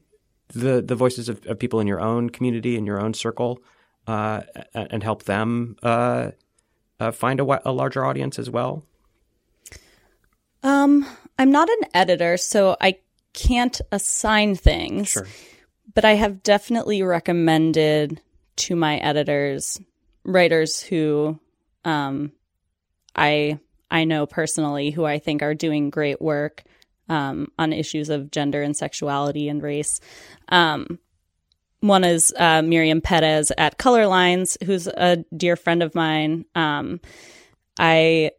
the 0.49 0.81
the 0.81 0.95
voices 0.95 1.29
of, 1.29 1.45
of 1.45 1.59
people 1.59 1.79
in 1.79 1.87
your 1.87 1.99
own 1.99 2.29
community, 2.29 2.75
in 2.75 2.85
your 2.85 2.99
own 2.99 3.13
circle, 3.13 3.59
uh, 4.07 4.41
and 4.73 5.03
help 5.03 5.23
them 5.23 5.75
uh, 5.83 6.31
uh, 6.99 7.11
find 7.11 7.39
a, 7.39 7.69
a, 7.69 7.71
larger 7.71 8.05
audience 8.05 8.39
as 8.39 8.49
well? 8.49 8.83
Um, 10.63 11.05
I'm 11.37 11.51
not 11.51 11.69
an 11.69 11.89
editor, 11.93 12.37
so 12.37 12.75
I 12.81 12.97
can't 13.33 13.79
assign 13.91 14.55
things. 14.55 15.09
Sure. 15.09 15.27
But 15.93 16.05
I 16.05 16.13
have 16.13 16.43
definitely 16.43 17.01
recommended 17.01 18.21
to 18.57 18.75
my 18.75 18.97
editors 18.97 19.79
writers 20.27 20.81
who 20.81 21.39
um, 21.85 22.31
I 23.15 23.59
I 23.89 24.03
know 24.03 24.25
personally 24.25 24.91
who 24.91 25.05
I 25.05 25.17
think 25.17 25.41
are 25.41 25.55
doing 25.55 25.89
great 25.89 26.21
work 26.21 26.63
um, 27.09 27.47
on 27.57 27.73
issues 27.73 28.09
of 28.09 28.29
gender 28.29 28.61
and 28.61 28.75
sexuality 28.75 29.47
and 29.47 29.63
race. 29.63 29.99
Um, 30.49 30.99
one 31.79 32.03
is 32.03 32.33
uh, 32.37 32.61
Miriam 32.61 33.01
Perez 33.01 33.51
at 33.57 33.77
Colorlines, 33.77 34.61
who's 34.63 34.87
a 34.87 35.23
dear 35.35 35.55
friend 35.55 35.81
of 35.81 35.95
mine. 35.95 36.45
Um, 36.53 36.99
I 37.79 38.31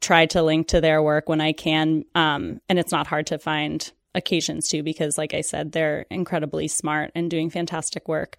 try 0.00 0.26
to 0.26 0.42
link 0.42 0.68
to 0.68 0.80
their 0.80 1.02
work 1.02 1.28
when 1.28 1.40
I 1.40 1.52
can, 1.52 2.04
um, 2.14 2.60
and 2.68 2.78
it's 2.78 2.92
not 2.92 3.06
hard 3.06 3.26
to 3.28 3.38
find 3.38 3.90
occasions 4.14 4.68
to 4.68 4.82
because, 4.82 5.16
like 5.16 5.32
I 5.34 5.40
said, 5.40 5.72
they're 5.72 6.04
incredibly 6.10 6.68
smart 6.68 7.10
and 7.14 7.30
doing 7.30 7.50
fantastic 7.50 8.06
work. 8.06 8.36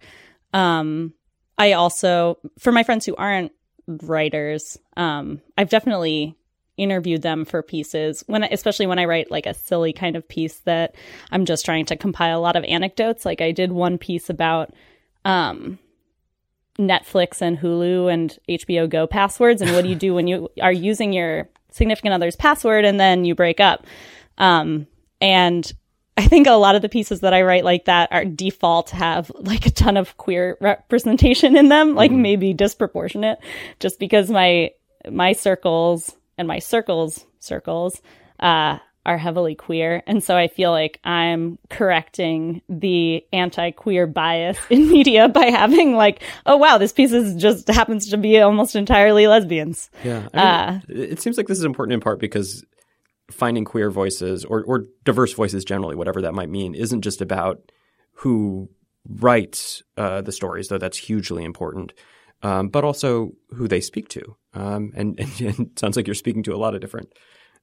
Um, 0.52 1.14
I 1.58 1.72
also, 1.72 2.38
for 2.58 2.72
my 2.72 2.82
friends 2.82 3.04
who 3.04 3.14
aren't 3.16 3.52
writers, 3.86 4.78
um, 4.96 5.40
I've 5.58 5.68
definitely 5.68 6.36
interviewed 6.76 7.22
them 7.22 7.44
for 7.44 7.62
pieces. 7.62 8.24
When 8.26 8.42
especially 8.42 8.86
when 8.86 8.98
I 8.98 9.04
write 9.04 9.30
like 9.30 9.46
a 9.46 9.54
silly 9.54 9.92
kind 9.92 10.16
of 10.16 10.26
piece 10.26 10.60
that 10.60 10.94
I'm 11.30 11.44
just 11.44 11.64
trying 11.64 11.84
to 11.86 11.96
compile 11.96 12.38
a 12.38 12.40
lot 12.40 12.56
of 12.56 12.64
anecdotes. 12.64 13.24
Like 13.24 13.40
I 13.40 13.52
did 13.52 13.70
one 13.72 13.98
piece 13.98 14.30
about 14.30 14.72
um 15.24 15.78
Netflix 16.78 17.42
and 17.42 17.58
Hulu 17.58 18.10
and 18.12 18.38
HBO 18.48 18.88
Go 18.88 19.06
passwords 19.06 19.60
and 19.60 19.72
what 19.72 19.82
do 19.82 19.90
you 19.90 19.94
do 19.94 20.14
when 20.14 20.26
you 20.26 20.48
are 20.62 20.72
using 20.72 21.12
your 21.12 21.48
significant 21.70 22.14
other's 22.14 22.36
password 22.36 22.84
and 22.84 22.98
then 22.98 23.24
you 23.24 23.34
break 23.34 23.60
up. 23.60 23.86
Um 24.38 24.86
and 25.20 25.70
I 26.20 26.26
think 26.26 26.46
a 26.46 26.52
lot 26.52 26.74
of 26.74 26.82
the 26.82 26.90
pieces 26.90 27.20
that 27.20 27.32
I 27.32 27.40
write 27.40 27.64
like 27.64 27.86
that 27.86 28.12
are 28.12 28.26
default 28.26 28.90
have 28.90 29.32
like 29.36 29.64
a 29.64 29.70
ton 29.70 29.96
of 29.96 30.18
queer 30.18 30.58
representation 30.60 31.56
in 31.56 31.70
them, 31.70 31.94
like 31.94 32.10
mm-hmm. 32.10 32.20
maybe 32.20 32.52
disproportionate, 32.52 33.38
just 33.78 33.98
because 33.98 34.30
my 34.30 34.72
my 35.10 35.32
circles 35.32 36.14
and 36.36 36.46
my 36.46 36.58
circles 36.58 37.24
circles 37.38 38.02
uh, 38.38 38.78
are 39.06 39.16
heavily 39.16 39.54
queer, 39.54 40.02
and 40.06 40.22
so 40.22 40.36
I 40.36 40.48
feel 40.48 40.72
like 40.72 41.00
I'm 41.04 41.58
correcting 41.70 42.60
the 42.68 43.24
anti-queer 43.32 44.06
bias 44.06 44.58
in 44.70 44.90
media 44.90 45.26
by 45.26 45.46
having 45.46 45.94
like, 45.94 46.22
oh 46.44 46.58
wow, 46.58 46.76
this 46.76 46.92
piece 46.92 47.12
is 47.12 47.34
just 47.40 47.66
happens 47.68 48.10
to 48.10 48.18
be 48.18 48.38
almost 48.40 48.76
entirely 48.76 49.26
lesbians. 49.26 49.88
Yeah, 50.04 50.28
I 50.34 50.36
mean, 50.36 50.46
uh, 50.46 50.80
it 51.12 51.22
seems 51.22 51.38
like 51.38 51.46
this 51.46 51.56
is 51.56 51.64
important 51.64 51.94
in 51.94 52.00
part 52.00 52.20
because 52.20 52.62
finding 53.30 53.64
queer 53.64 53.90
voices 53.90 54.44
or, 54.44 54.62
or 54.64 54.86
diverse 55.04 55.32
voices 55.32 55.64
generally, 55.64 55.96
whatever 55.96 56.22
that 56.22 56.34
might 56.34 56.50
mean, 56.50 56.74
isn't 56.74 57.02
just 57.02 57.20
about 57.20 57.72
who 58.14 58.68
writes 59.08 59.82
uh, 59.96 60.20
the 60.20 60.32
stories, 60.32 60.68
though 60.68 60.78
that's 60.78 60.98
hugely 60.98 61.44
important 61.44 61.92
um, 62.42 62.68
but 62.68 62.84
also 62.84 63.32
who 63.54 63.68
they 63.68 63.80
speak 63.80 64.08
to. 64.10 64.36
Um, 64.54 64.92
and, 64.94 65.18
and, 65.18 65.40
and, 65.40 65.66
it 65.68 65.78
sounds 65.78 65.96
like 65.96 66.06
you're 66.06 66.14
speaking 66.14 66.42
to 66.44 66.54
a 66.54 66.56
lot 66.58 66.74
of 66.74 66.80
different 66.80 67.12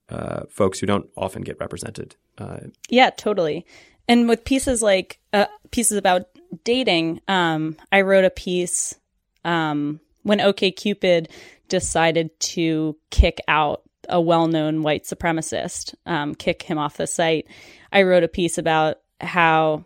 uh, 0.10 0.42
folks 0.50 0.80
who 0.80 0.86
don't 0.86 1.10
often 1.18 1.42
get 1.42 1.60
represented. 1.60 2.16
Uh, 2.38 2.60
yeah, 2.90 3.10
totally. 3.10 3.66
And 4.08 4.30
with 4.30 4.46
pieces 4.46 4.82
like 4.82 5.20
uh, 5.34 5.48
pieces 5.72 5.98
about 5.98 6.28
dating, 6.64 7.22
um, 7.28 7.76
I 7.92 8.02
wrote 8.02 8.24
a 8.24 8.30
piece 8.30 8.96
um, 9.44 10.00
when 10.24 10.40
Cupid 10.54 11.30
decided 11.68 12.40
to 12.40 12.96
kick 13.10 13.40
out 13.48 13.82
a 14.10 14.22
well-known 14.22 14.84
white 14.84 15.04
supremacist, 15.04 15.96
um, 16.06 16.36
kick 16.36 16.64
him 16.64 16.78
off 16.78 16.98
the 16.98 17.08
site. 17.08 17.48
I 17.92 18.04
wrote 18.04 18.24
a 18.24 18.28
piece 18.28 18.58
about 18.58 18.98
how 19.20 19.86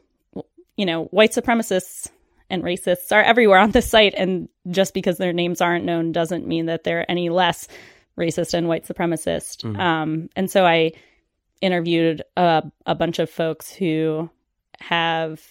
you 0.78 0.86
know 0.86 1.06
white 1.06 1.32
supremacists 1.32 2.10
and 2.52 2.64
racists 2.64 3.12
are 3.12 3.24
everywhere 3.24 3.60
on 3.60 3.72
the 3.72 3.82
site. 3.82 4.14
And 4.16 4.50
just 4.70 4.94
because 4.94 5.18
their 5.18 5.34
names 5.34 5.62
aren't 5.62 5.86
known 5.86 6.12
doesn't 6.12 6.46
mean 6.46 6.66
that 6.68 6.84
they're 6.84 7.10
any 7.10 7.30
less 7.30 7.68
racist 8.18 8.54
and 8.54 8.68
white 8.68 8.86
supremacist. 8.86 9.64
Mm-hmm. 9.64 9.80
Um, 9.80 10.30
and 10.36 10.52
so 10.52 10.66
I 10.66 10.92
interviewed 11.62 12.24
a, 12.36 12.64
a 12.86 12.94
bunch 12.94 13.20
of 13.20 13.30
folks 13.30 13.72
who 13.72 14.30
have, 14.82 15.42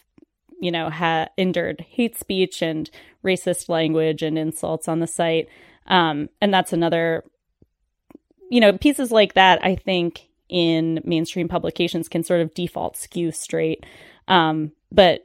you 0.60 0.70
know, 0.70 0.90
ha- 0.90 1.28
endured 1.38 1.80
hate 1.80 2.18
speech 2.18 2.60
and 2.60 2.90
racist 3.24 3.68
language 3.68 4.22
and 4.22 4.38
insults 4.38 4.86
on 4.86 5.00
the 5.00 5.06
site. 5.06 5.48
Um, 5.86 6.28
and 6.42 6.52
that's 6.52 6.74
another, 6.74 7.24
you 8.50 8.60
know, 8.60 8.76
pieces 8.76 9.10
like 9.10 9.34
that, 9.34 9.64
I 9.64 9.76
think 9.76 10.28
in 10.50 11.00
mainstream 11.04 11.48
publications 11.48 12.08
can 12.08 12.24
sort 12.24 12.40
of 12.40 12.52
default 12.52 12.96
skew 12.96 13.32
straight. 13.32 13.86
Um, 14.28 14.72
but 14.92 15.22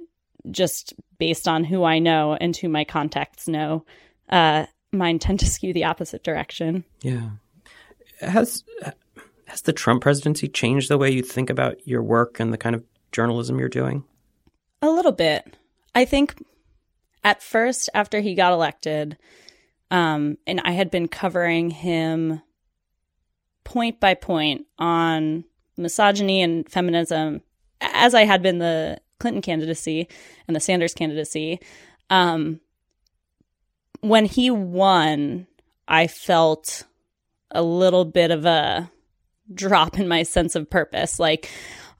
just 0.51 0.93
based 1.17 1.47
on 1.47 1.63
who 1.63 1.83
I 1.83 1.99
know 1.99 2.37
and 2.39 2.55
who 2.55 2.69
my 2.69 2.83
contacts 2.85 3.47
know, 3.47 3.83
uh, 4.29 4.67
mine 4.93 5.19
tend 5.19 5.39
to 5.41 5.47
skew 5.47 5.73
the 5.73 5.85
opposite 5.85 6.23
direction. 6.23 6.85
Yeah. 7.01 7.29
Has 8.21 8.63
has 9.47 9.61
the 9.63 9.73
Trump 9.73 10.03
presidency 10.03 10.47
changed 10.47 10.89
the 10.89 10.97
way 10.97 11.11
you 11.11 11.21
think 11.21 11.49
about 11.49 11.85
your 11.85 12.01
work 12.01 12.39
and 12.39 12.53
the 12.53 12.57
kind 12.57 12.75
of 12.75 12.83
journalism 13.11 13.59
you're 13.59 13.67
doing? 13.67 14.03
A 14.81 14.89
little 14.89 15.11
bit. 15.11 15.57
I 15.93 16.05
think 16.05 16.41
at 17.23 17.43
first, 17.43 17.89
after 17.93 18.21
he 18.21 18.35
got 18.35 18.53
elected, 18.53 19.17
um, 19.91 20.37
and 20.47 20.61
I 20.63 20.71
had 20.71 20.91
been 20.91 21.07
covering 21.07 21.69
him 21.69 22.41
point 23.65 23.99
by 23.99 24.13
point 24.13 24.65
on 24.79 25.43
misogyny 25.77 26.41
and 26.41 26.69
feminism, 26.69 27.41
as 27.81 28.13
I 28.13 28.23
had 28.23 28.41
been 28.41 28.59
the 28.59 29.01
Clinton 29.19 29.41
candidacy 29.41 30.07
and 30.47 30.55
the 30.55 30.61
Sanders 30.61 30.93
candidacy. 30.93 31.59
Um, 32.09 32.61
when 33.99 34.25
he 34.25 34.49
won, 34.49 35.47
I 35.87 36.07
felt 36.07 36.83
a 37.51 37.63
little 37.63 38.05
bit 38.05 38.31
of 38.31 38.45
a 38.45 38.89
drop 39.53 39.99
in 39.99 40.07
my 40.07 40.23
sense 40.23 40.55
of 40.55 40.69
purpose. 40.69 41.19
Like 41.19 41.49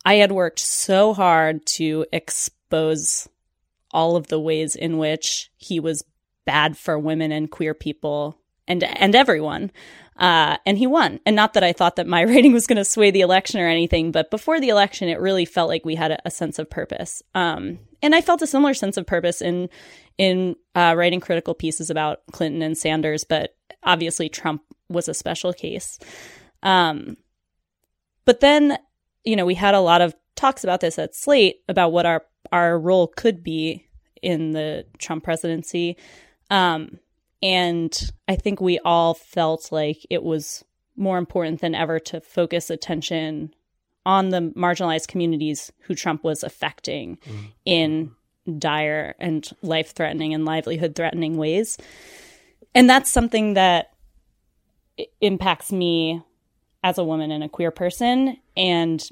I 0.05 0.16
had 0.16 0.32
worked 0.32 0.59
so 0.59 1.13
hard 1.13 1.66
to 1.68 2.05
expose 2.11 3.28
all 3.91 4.16
of 4.16 4.28
the 4.28 4.39
ways 4.39 4.76
in 4.76 4.97
which 4.97 5.51
he 5.57 5.80
was 5.80 6.03
bad 6.45 6.78
for 6.78 6.99
women 6.99 7.32
and 7.32 7.49
queer 7.49 7.74
people 7.74 8.38
and 8.68 8.84
and 8.84 9.16
everyone. 9.16 9.72
Uh, 10.18 10.57
and 10.66 10.78
he 10.78 10.88
won. 10.88 11.20
And 11.26 11.36
not 11.36 11.53
that 11.53 11.63
I 11.63 11.74
thought 11.74 11.97
that 11.97 12.07
my 12.07 12.22
rating 12.24 12.53
was 12.53 12.68
going 12.68 12.78
to 12.78 12.86
sway 12.86 13.11
the 13.11 13.22
election 13.22 13.59
or 13.59 13.68
anything, 13.68 14.11
but 14.11 14.32
before 14.32 14.59
the 14.59 14.70
election, 14.70 15.09
it 15.09 15.20
really 15.20 15.45
felt 15.45 15.70
like 15.70 15.86
we 15.86 15.95
had 15.95 16.11
a, 16.11 16.28
a 16.28 16.32
sense 16.32 16.57
of 16.57 16.70
purpose. 16.70 17.22
Um, 17.34 17.80
and 18.01 18.16
I 18.16 18.22
felt 18.22 18.41
a 18.41 18.47
similar 18.47 18.74
sense 18.74 18.97
of 18.97 19.05
purpose 19.05 19.41
in 19.41 19.70
in 20.18 20.55
uh, 20.76 20.93
writing 20.95 21.20
critical 21.20 21.53
pieces 21.53 21.89
about 21.89 22.22
Clinton 22.32 22.61
and 22.61 22.78
Sanders, 22.78 23.26
but 23.26 23.55
obviously 23.84 24.30
Trump 24.30 24.61
was 24.88 25.09
a 25.09 25.13
special 25.13 25.51
case. 25.51 25.99
Um, 26.63 27.18
but 28.24 28.39
then, 28.39 28.78
you 29.26 29.36
know, 29.36 29.45
we 29.45 29.55
had 29.55 29.76
a 29.76 29.82
lot 29.82 30.01
of 30.01 30.16
talks 30.36 30.63
about 30.63 30.80
this 30.80 30.97
at 30.97 31.16
Slate 31.16 31.57
about 31.68 31.91
what 31.91 32.05
our 32.05 32.24
our 32.51 32.80
role 32.80 33.07
could 33.07 33.43
be 33.43 33.88
in 34.22 34.51
the 34.51 34.86
Trump 34.97 35.24
presidency. 35.24 35.97
Um, 36.49 36.99
and 37.41 38.11
I 38.27 38.36
think 38.36 38.59
we 38.59 38.79
all 38.79 39.13
felt 39.13 39.71
like 39.71 40.05
it 40.09 40.23
was 40.23 40.63
more 40.95 41.17
important 41.17 41.61
than 41.61 41.75
ever 41.75 41.99
to 41.99 42.21
focus 42.21 42.69
attention 42.69 43.53
on 44.05 44.29
the 44.29 44.53
marginalized 44.55 45.07
communities 45.07 45.71
who 45.81 45.95
Trump 45.95 46.23
was 46.23 46.43
affecting 46.43 47.17
mm-hmm. 47.17 47.45
in 47.65 48.11
dire 48.59 49.15
and 49.19 49.49
life 49.61 49.93
threatening 49.93 50.33
and 50.33 50.45
livelihood 50.45 50.95
threatening 50.95 51.38
ways. 51.38 51.77
And 52.73 52.89
that's 52.89 53.11
something 53.11 53.55
that 53.55 53.93
impacts 55.21 55.71
me 55.71 56.21
as 56.83 56.97
a 56.97 57.03
woman 57.03 57.31
and 57.31 57.43
a 57.43 57.49
queer 57.49 57.71
person 57.71 58.38
and 58.55 59.07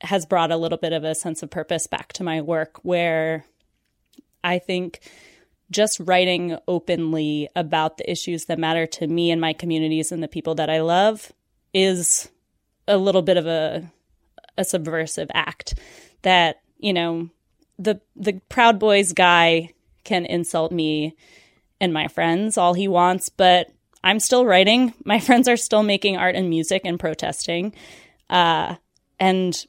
has 0.00 0.24
brought 0.24 0.52
a 0.52 0.56
little 0.56 0.78
bit 0.78 0.92
of 0.92 1.04
a 1.04 1.14
sense 1.14 1.42
of 1.42 1.50
purpose 1.50 1.86
back 1.86 2.12
to 2.14 2.22
my 2.22 2.40
work 2.40 2.78
where 2.82 3.44
I 4.42 4.58
think 4.58 5.00
just 5.70 6.00
writing 6.00 6.58
openly 6.66 7.48
about 7.54 7.96
the 7.96 8.10
issues 8.10 8.46
that 8.46 8.58
matter 8.58 8.86
to 8.86 9.06
me 9.06 9.30
and 9.30 9.40
my 9.40 9.52
communities 9.52 10.10
and 10.10 10.22
the 10.22 10.28
people 10.28 10.56
that 10.56 10.70
I 10.70 10.80
love 10.80 11.32
is 11.72 12.28
a 12.88 12.96
little 12.96 13.22
bit 13.22 13.36
of 13.36 13.46
a 13.46 13.90
a 14.58 14.64
subversive 14.64 15.30
act 15.32 15.74
that, 16.22 16.60
you 16.78 16.92
know, 16.92 17.28
the 17.78 18.00
the 18.16 18.40
Proud 18.48 18.78
Boys 18.78 19.12
guy 19.12 19.70
can 20.04 20.26
insult 20.26 20.72
me 20.72 21.16
and 21.80 21.92
my 21.92 22.08
friends 22.08 22.58
all 22.58 22.74
he 22.74 22.88
wants, 22.88 23.28
but 23.28 23.70
I'm 24.02 24.20
still 24.20 24.44
writing. 24.44 24.94
My 25.04 25.20
friends 25.20 25.48
are 25.48 25.56
still 25.56 25.82
making 25.82 26.16
art 26.16 26.34
and 26.34 26.48
music 26.48 26.82
and 26.84 26.98
protesting. 26.98 27.74
Uh, 28.28 28.76
and 29.18 29.66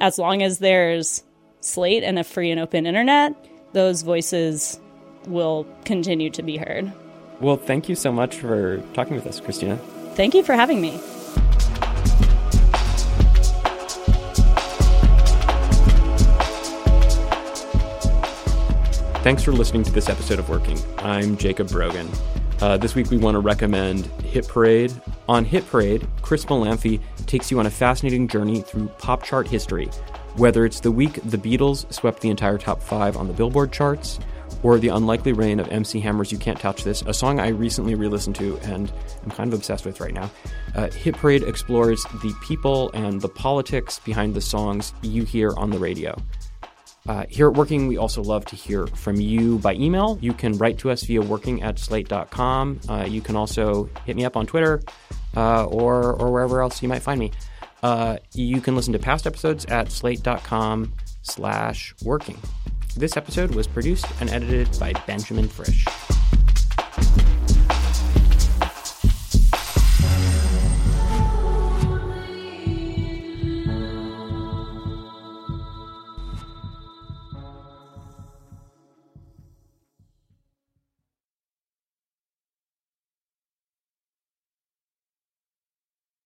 as 0.00 0.18
long 0.18 0.42
as 0.42 0.58
there's 0.58 1.22
Slate 1.60 2.04
and 2.04 2.18
a 2.18 2.24
free 2.24 2.50
and 2.50 2.60
open 2.60 2.86
internet, 2.86 3.32
those 3.72 4.02
voices 4.02 4.78
will 5.26 5.66
continue 5.84 6.30
to 6.30 6.42
be 6.42 6.56
heard. 6.56 6.92
Well, 7.40 7.56
thank 7.56 7.88
you 7.88 7.94
so 7.94 8.12
much 8.12 8.36
for 8.36 8.78
talking 8.94 9.16
with 9.16 9.26
us, 9.26 9.40
Christina. 9.40 9.76
Thank 10.14 10.34
you 10.34 10.42
for 10.42 10.54
having 10.54 10.80
me. 10.80 11.00
Thanks 19.24 19.42
for 19.42 19.52
listening 19.52 19.82
to 19.84 19.90
this 19.90 20.10
episode 20.10 20.38
of 20.38 20.50
Working. 20.50 20.78
I'm 20.98 21.38
Jacob 21.38 21.70
Brogan. 21.70 22.08
Uh, 22.60 22.76
this 22.76 22.94
week 22.94 23.10
we 23.10 23.16
want 23.16 23.34
to 23.34 23.40
recommend 23.40 24.06
Hit 24.22 24.46
Parade. 24.46 24.92
On 25.28 25.44
Hit 25.44 25.66
Parade, 25.66 26.06
Chris 26.20 26.44
Molanphy 26.44 27.00
takes 27.26 27.50
you 27.50 27.58
on 27.58 27.66
a 27.66 27.70
fascinating 27.70 28.28
journey 28.28 28.60
through 28.60 28.88
pop 28.98 29.22
chart 29.22 29.48
history. 29.48 29.86
Whether 30.36 30.64
it's 30.64 30.80
the 30.80 30.90
week 30.90 31.14
the 31.24 31.38
Beatles 31.38 31.90
swept 31.92 32.20
the 32.20 32.28
entire 32.28 32.58
top 32.58 32.82
five 32.82 33.16
on 33.16 33.26
the 33.26 33.32
Billboard 33.32 33.72
charts, 33.72 34.18
or 34.64 34.78
the 34.78 34.88
unlikely 34.88 35.32
reign 35.32 35.60
of 35.60 35.68
MC 35.68 36.00
Hammer's 36.00 36.32
You 36.32 36.38
Can't 36.38 36.58
Touch 36.58 36.82
This, 36.82 37.02
a 37.02 37.14
song 37.14 37.38
I 37.38 37.48
recently 37.48 37.94
re 37.94 38.08
listened 38.08 38.34
to 38.36 38.56
and 38.62 38.90
I'm 39.22 39.30
kind 39.30 39.52
of 39.52 39.58
obsessed 39.58 39.84
with 39.84 40.00
right 40.00 40.14
now. 40.14 40.28
Uh, 40.74 40.90
Hit 40.90 41.14
Parade 41.16 41.44
explores 41.44 42.02
the 42.22 42.34
people 42.42 42.90
and 42.92 43.20
the 43.20 43.28
politics 43.28 44.00
behind 44.00 44.34
the 44.34 44.40
songs 44.40 44.92
you 45.02 45.24
hear 45.24 45.52
on 45.56 45.70
the 45.70 45.78
radio. 45.78 46.16
Uh, 47.06 47.26
here 47.28 47.48
at 47.48 47.54
Working, 47.54 47.86
we 47.86 47.98
also 47.98 48.22
love 48.22 48.46
to 48.46 48.56
hear 48.56 48.86
from 48.86 49.16
you 49.16 49.58
by 49.58 49.74
email. 49.74 50.18
You 50.22 50.32
can 50.32 50.56
write 50.56 50.78
to 50.78 50.90
us 50.90 51.02
via 51.02 51.20
working 51.20 51.62
at 51.62 51.78
slate.com. 51.78 52.80
Uh, 52.88 53.06
you 53.06 53.20
can 53.20 53.36
also 53.36 53.90
hit 54.06 54.16
me 54.16 54.24
up 54.24 54.38
on 54.38 54.46
Twitter 54.46 54.82
uh, 55.36 55.66
or, 55.66 56.14
or 56.14 56.32
wherever 56.32 56.62
else 56.62 56.82
you 56.82 56.88
might 56.88 57.02
find 57.02 57.20
me. 57.20 57.30
Uh, 57.82 58.16
you 58.32 58.62
can 58.62 58.74
listen 58.74 58.94
to 58.94 58.98
past 58.98 59.26
episodes 59.26 59.66
at 59.66 59.92
slate.com 59.92 60.94
slash 61.20 61.94
working. 62.02 62.38
This 62.96 63.16
episode 63.16 63.56
was 63.56 63.66
produced 63.66 64.06
and 64.20 64.30
edited 64.30 64.78
by 64.78 64.92
Benjamin 65.04 65.48
Frisch. 65.48 65.84